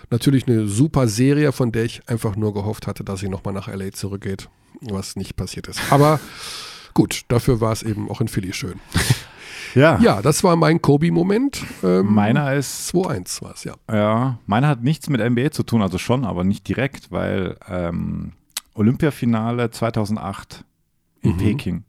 natürlich 0.10 0.48
eine 0.48 0.68
super 0.68 1.08
Serie, 1.08 1.52
von 1.52 1.72
der 1.72 1.86
ich 1.86 2.02
einfach 2.10 2.36
nur 2.36 2.54
gehofft 2.56 2.88
hatte, 2.88 3.04
dass 3.04 3.20
sie 3.20 3.30
nochmal 3.30 3.54
nach 3.54 3.68
LA 3.68 3.92
zurückgeht, 3.92 4.50
was 4.82 5.16
nicht 5.16 5.36
passiert 5.36 5.68
ist. 5.68 5.80
Aber 5.92 6.20
gut, 6.96 7.24
dafür 7.28 7.62
war 7.62 7.72
es 7.72 7.84
eben 7.84 8.10
auch 8.10 8.20
in 8.20 8.28
Philly 8.28 8.52
schön. 8.54 8.80
Ja, 9.76 10.00
Ja, 10.02 10.22
das 10.24 10.44
war 10.44 10.56
mein 10.56 10.82
Kobe-Moment. 10.82 11.64
Ähm, 11.84 12.12
meiner 12.14 12.54
ist 12.56 12.90
2-1 12.96 13.44
war 13.44 13.54
es, 13.54 13.64
ja. 13.66 13.76
Ja, 13.92 14.40
meiner 14.48 14.68
hat 14.70 14.82
nichts 14.84 15.08
mit 15.10 15.22
NBA 15.22 15.52
zu 15.52 15.62
tun, 15.62 15.84
also 15.84 16.00
schon, 16.00 16.26
aber 16.26 16.44
nicht 16.44 16.68
direkt, 16.68 17.12
weil 17.12 17.58
ähm, 17.68 18.32
Olympiafinale 18.74 19.70
2008 19.70 20.66
in 21.22 21.34
Mhm. 21.34 21.38
Peking. 21.38 21.84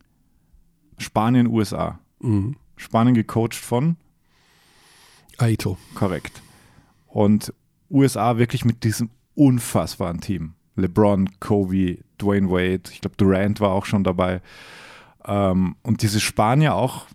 Spanien, 0.99 1.47
USA. 1.47 1.99
Mhm. 2.21 2.57
Spanien 2.77 3.15
gecoacht 3.15 3.55
von, 3.55 3.97
Aito. 5.39 5.79
korrekt. 5.95 6.43
Und 7.07 7.53
USA 7.91 8.37
wirklich 8.39 8.65
mit 8.65 8.85
diesem 8.85 9.11
unfassbaren 9.35 10.21
Team. 10.21 10.55
LeBron, 10.77 11.29
Kobe, 11.41 11.99
Dwayne 12.21 12.51
Wade, 12.51 12.83
ich 12.93 13.01
glaube 13.01 13.17
Durant 13.17 13.61
war 13.61 13.71
auch 13.71 13.85
schon 13.85 14.05
dabei. 14.05 14.41
Ähm, 15.25 15.77
und 15.83 16.03
diese 16.03 16.21
Spanier 16.21 16.75
auch 16.75 17.07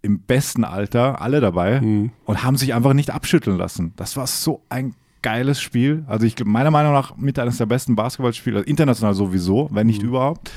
im 0.00 0.20
besten 0.20 0.64
Alter, 0.64 1.20
alle 1.20 1.40
dabei 1.40 1.80
Mhm. 1.80 2.10
und 2.24 2.42
haben 2.42 2.56
sich 2.56 2.74
einfach 2.74 2.92
nicht 2.94 3.10
abschütteln 3.10 3.56
lassen. 3.56 3.92
Das 3.96 4.16
war 4.16 4.26
so 4.26 4.62
ein 4.68 4.94
geiles 5.22 5.60
Spiel. 5.60 6.04
Also 6.08 6.26
ich 6.26 6.34
glaub, 6.34 6.48
meiner 6.48 6.72
Meinung 6.72 6.92
nach 6.92 7.16
mit 7.16 7.38
eines 7.38 7.58
der 7.58 7.66
besten 7.66 7.94
Basketballspiele, 7.94 8.62
international 8.62 9.14
sowieso, 9.14 9.68
wenn 9.72 9.86
nicht 9.86 10.02
überhaupt. 10.02 10.50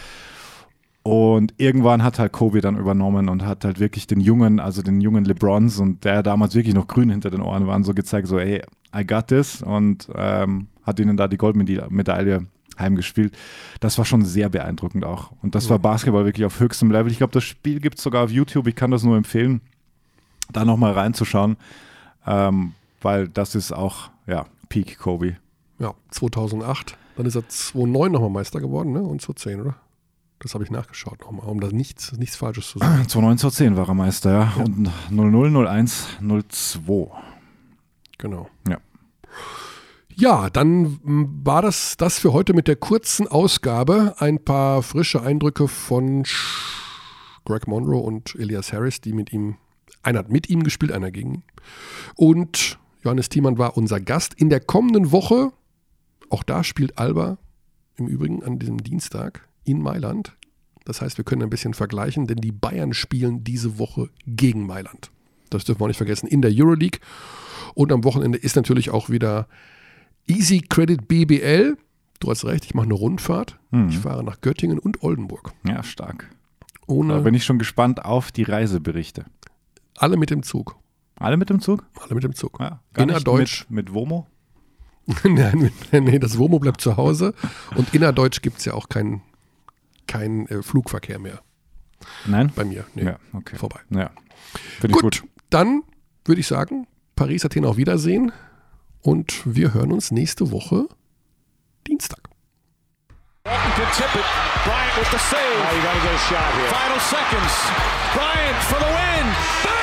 Und 1.08 1.54
irgendwann 1.58 2.02
hat 2.02 2.18
halt 2.18 2.32
Kobe 2.32 2.62
dann 2.62 2.80
übernommen 2.80 3.30
und 3.30 3.46
hat 3.46 3.64
halt 3.64 3.80
wirklich 3.80 4.08
den 4.08 4.20
jungen, 4.20 4.60
also 4.60 4.82
den 4.82 5.02
jungen 5.02 5.24
LeBrons 5.24 5.78
und 5.78 6.04
der 6.04 6.24
damals 6.24 6.56
wirklich 6.56 6.74
noch 6.74 6.88
grün 6.88 7.12
hinter 7.12 7.30
den 7.30 7.44
Ohren 7.44 7.68
waren, 7.68 7.84
so 7.84 7.94
gezeigt, 7.94 8.28
so 8.28 8.40
ey, 8.40 8.64
I 8.98 9.06
got 9.06 9.28
this 9.28 9.62
und 9.62 10.10
ähm, 10.16 10.66
hat 10.82 11.00
ihnen 11.00 11.16
da 11.16 11.28
die 11.28 11.38
Goldmedaille 11.38 12.48
heimgespielt. 12.80 13.38
Das 13.82 14.00
war 14.00 14.06
schon 14.06 14.26
sehr 14.26 14.50
beeindruckend 14.50 15.06
auch. 15.06 15.32
Und 15.44 15.54
das 15.54 15.70
war 15.70 15.78
Basketball 15.78 16.26
wirklich 16.26 16.44
auf 16.44 16.60
höchstem 16.60 16.90
Level. 16.90 17.12
Ich 17.12 17.20
glaube, 17.20 17.34
das 17.34 17.44
Spiel 17.44 17.80
gibt 17.82 18.00
es 18.00 18.04
sogar 18.04 18.24
auf 18.24 18.32
YouTube. 18.32 18.66
Ich 18.66 18.76
kann 18.76 18.90
das 18.90 19.04
nur 19.04 19.16
empfehlen, 19.16 19.62
da 20.52 20.66
nochmal 20.66 20.94
reinzuschauen, 20.94 21.58
ähm, 22.26 22.74
weil 23.04 23.28
das 23.28 23.54
ist 23.54 23.72
auch, 23.72 24.10
ja, 24.26 24.48
Peak 24.70 24.98
Kobe. 24.98 25.38
Ja, 25.78 25.94
2008. 26.10 26.98
Dann 27.16 27.28
ist 27.28 27.36
er 27.36 27.48
2009 27.48 28.12
nochmal 28.12 28.32
Meister 28.32 28.60
geworden, 28.60 28.92
ne? 28.92 29.04
Und 29.04 29.22
2010, 29.22 29.62
oder? 29.62 29.76
Das 30.40 30.54
habe 30.54 30.64
ich 30.64 30.72
nachgeschaut 30.72 31.22
nochmal, 31.22 31.48
um 31.48 31.60
da 31.60 31.70
nichts, 31.70 32.12
nichts 32.14 32.36
Falsches 32.36 32.70
zu 32.70 32.80
sagen. 32.80 32.96
2009, 33.08 33.38
2010 33.40 33.78
war 33.78 33.88
er 33.88 33.94
Meister, 33.94 34.32
ja. 34.32 34.54
Und 34.64 34.92
00, 35.10 35.68
01, 35.68 36.08
02. 36.20 37.12
Genau. 38.18 38.50
Ja. 38.68 38.80
Ja, 40.18 40.50
dann 40.50 41.00
war 41.04 41.62
das 41.62 41.98
das 41.98 42.20
für 42.20 42.32
heute 42.32 42.54
mit 42.54 42.70
der 42.70 42.78
kurzen 42.78 43.28
Ausgabe. 43.28 44.16
Ein 44.20 44.44
paar 44.44 44.82
frische 44.82 45.22
Eindrücke 45.22 45.68
von 45.68 46.24
Greg 47.44 47.68
Monroe 47.68 48.00
und 48.00 48.34
Elias 48.36 48.72
Harris, 48.72 49.02
die 49.02 49.12
mit 49.12 49.34
ihm, 49.34 49.58
einer 50.04 50.20
hat 50.20 50.30
mit 50.30 50.50
ihm 50.50 50.64
gespielt, 50.64 50.94
einer 50.94 51.12
gegen. 51.12 51.34
ihn. 51.36 51.44
Und 52.16 52.80
Johannes 53.04 53.30
Thiemann 53.30 53.58
war 53.58 53.78
unser 53.78 54.00
Gast. 54.00 54.34
In 54.36 54.50
der 54.50 54.62
kommenden 54.62 55.12
Woche, 55.12 55.52
auch 56.30 56.44
da 56.44 56.64
spielt 56.64 56.98
Alba 56.98 57.38
im 57.98 58.08
Übrigen 58.08 58.44
an 58.44 58.58
diesem 58.58 58.84
Dienstag 58.84 59.48
in 59.66 59.82
Mailand. 59.82 60.36
Das 60.86 61.02
heißt, 61.02 61.18
wir 61.18 61.26
können 61.26 61.42
ein 61.44 61.50
bisschen 61.50 61.74
vergleichen, 61.74 62.28
denn 62.28 62.38
die 62.38 62.52
Bayern 62.52 62.94
spielen 62.94 63.44
diese 63.44 63.80
Woche 63.80 64.10
gegen 64.28 64.66
Mailand. 64.66 65.12
Das 65.50 65.64
dürfen 65.66 65.80
wir 65.80 65.86
auch 65.86 65.90
nicht 65.90 65.98
vergessen, 65.98 66.28
in 66.28 66.42
der 66.42 66.52
Euroleague. 66.54 67.00
Und 67.74 67.92
am 67.92 68.04
Wochenende 68.04 68.38
ist 68.38 68.56
natürlich 68.56 68.92
auch 68.92 69.10
wieder 69.10 69.48
Easy 70.28 70.62
Credit 70.62 71.08
BBL. 71.08 71.78
Du 72.20 72.30
hast 72.30 72.46
recht, 72.46 72.66
ich 72.66 72.74
mache 72.74 72.86
eine 72.86 72.94
Rundfahrt. 72.94 73.60
Mhm. 73.72 73.90
Ich 73.90 73.98
fahre 74.00 74.24
nach 74.24 74.42
Göttingen 74.42 74.80
und 74.80 75.04
Oldenburg. 75.04 75.54
Ja, 75.68 75.84
stark. 75.84 76.30
Da 76.88 76.94
Ohne 76.94 77.22
bin 77.22 77.34
ich 77.34 77.44
schon 77.44 77.60
gespannt 77.60 78.06
auf 78.06 78.32
die 78.32 78.44
Reiseberichte. 78.44 79.26
alle 79.98 80.18
mit 80.18 80.30
dem 80.30 80.44
Zug. 80.44 80.78
Alle 81.18 81.38
mit 81.38 81.50
dem 81.50 81.62
Zug? 81.62 81.84
Alle 82.00 82.14
mit 82.16 82.24
dem 82.24 82.36
Zug. 82.36 82.60
Ja. 82.60 82.82
Innerdeutsch. 82.98 83.66
Mit, 83.70 83.88
mit 83.88 83.94
Womo? 83.94 84.28
Nein, 85.24 85.72
nee, 85.92 86.20
das 86.20 86.38
WOMO 86.38 86.60
bleibt 86.60 86.82
zu 86.82 86.98
Hause. 86.98 87.34
Und 87.76 87.94
innerdeutsch 87.94 88.42
gibt 88.42 88.58
es 88.60 88.66
ja 88.66 88.74
auch 88.74 88.90
keinen 88.90 89.22
kein, 90.08 90.48
äh, 90.48 90.62
Flugverkehr 90.64 91.20
mehr 91.20 91.40
Nein? 92.26 92.52
bei 92.56 92.64
mir. 92.66 92.86
Nee, 92.96 93.06
Ja, 93.06 93.20
okay. 93.34 93.56
vorbei. 93.58 93.80
Ja. 93.90 94.12
Finde 94.80 94.96
ich 94.98 95.02
Gut, 95.02 95.22
gut. 95.22 95.24
dann 95.50 95.84
würde 96.26 96.42
ich 96.42 96.48
sagen, 96.48 96.88
Paris, 97.16 97.46
Athen 97.46 97.66
auf 97.66 97.78
Wiedersehen. 97.78 98.32
Und 99.02 99.42
wir 99.46 99.74
hören 99.74 99.92
uns 99.92 100.12
nächste 100.12 100.52
Woche 100.52 100.88
Dienstag. 101.88 102.20
Walton 103.46 103.72
can 103.76 103.92
tip 103.96 104.16
it. 104.16 104.26
Bryant 104.66 104.98
with 104.98 105.12
the 105.12 105.20
save. 105.20 105.40
Oh, 105.40 105.76
you 105.76 105.82
got 105.84 105.94
to 105.94 106.02
get 106.02 106.16
a 106.16 106.18
shot 106.18 106.54
here. 106.58 106.70
Final 106.70 107.00
seconds. 107.00 107.54
Bryant 108.16 108.64
for 108.64 108.80
the 108.80 108.90
win. 108.90 109.75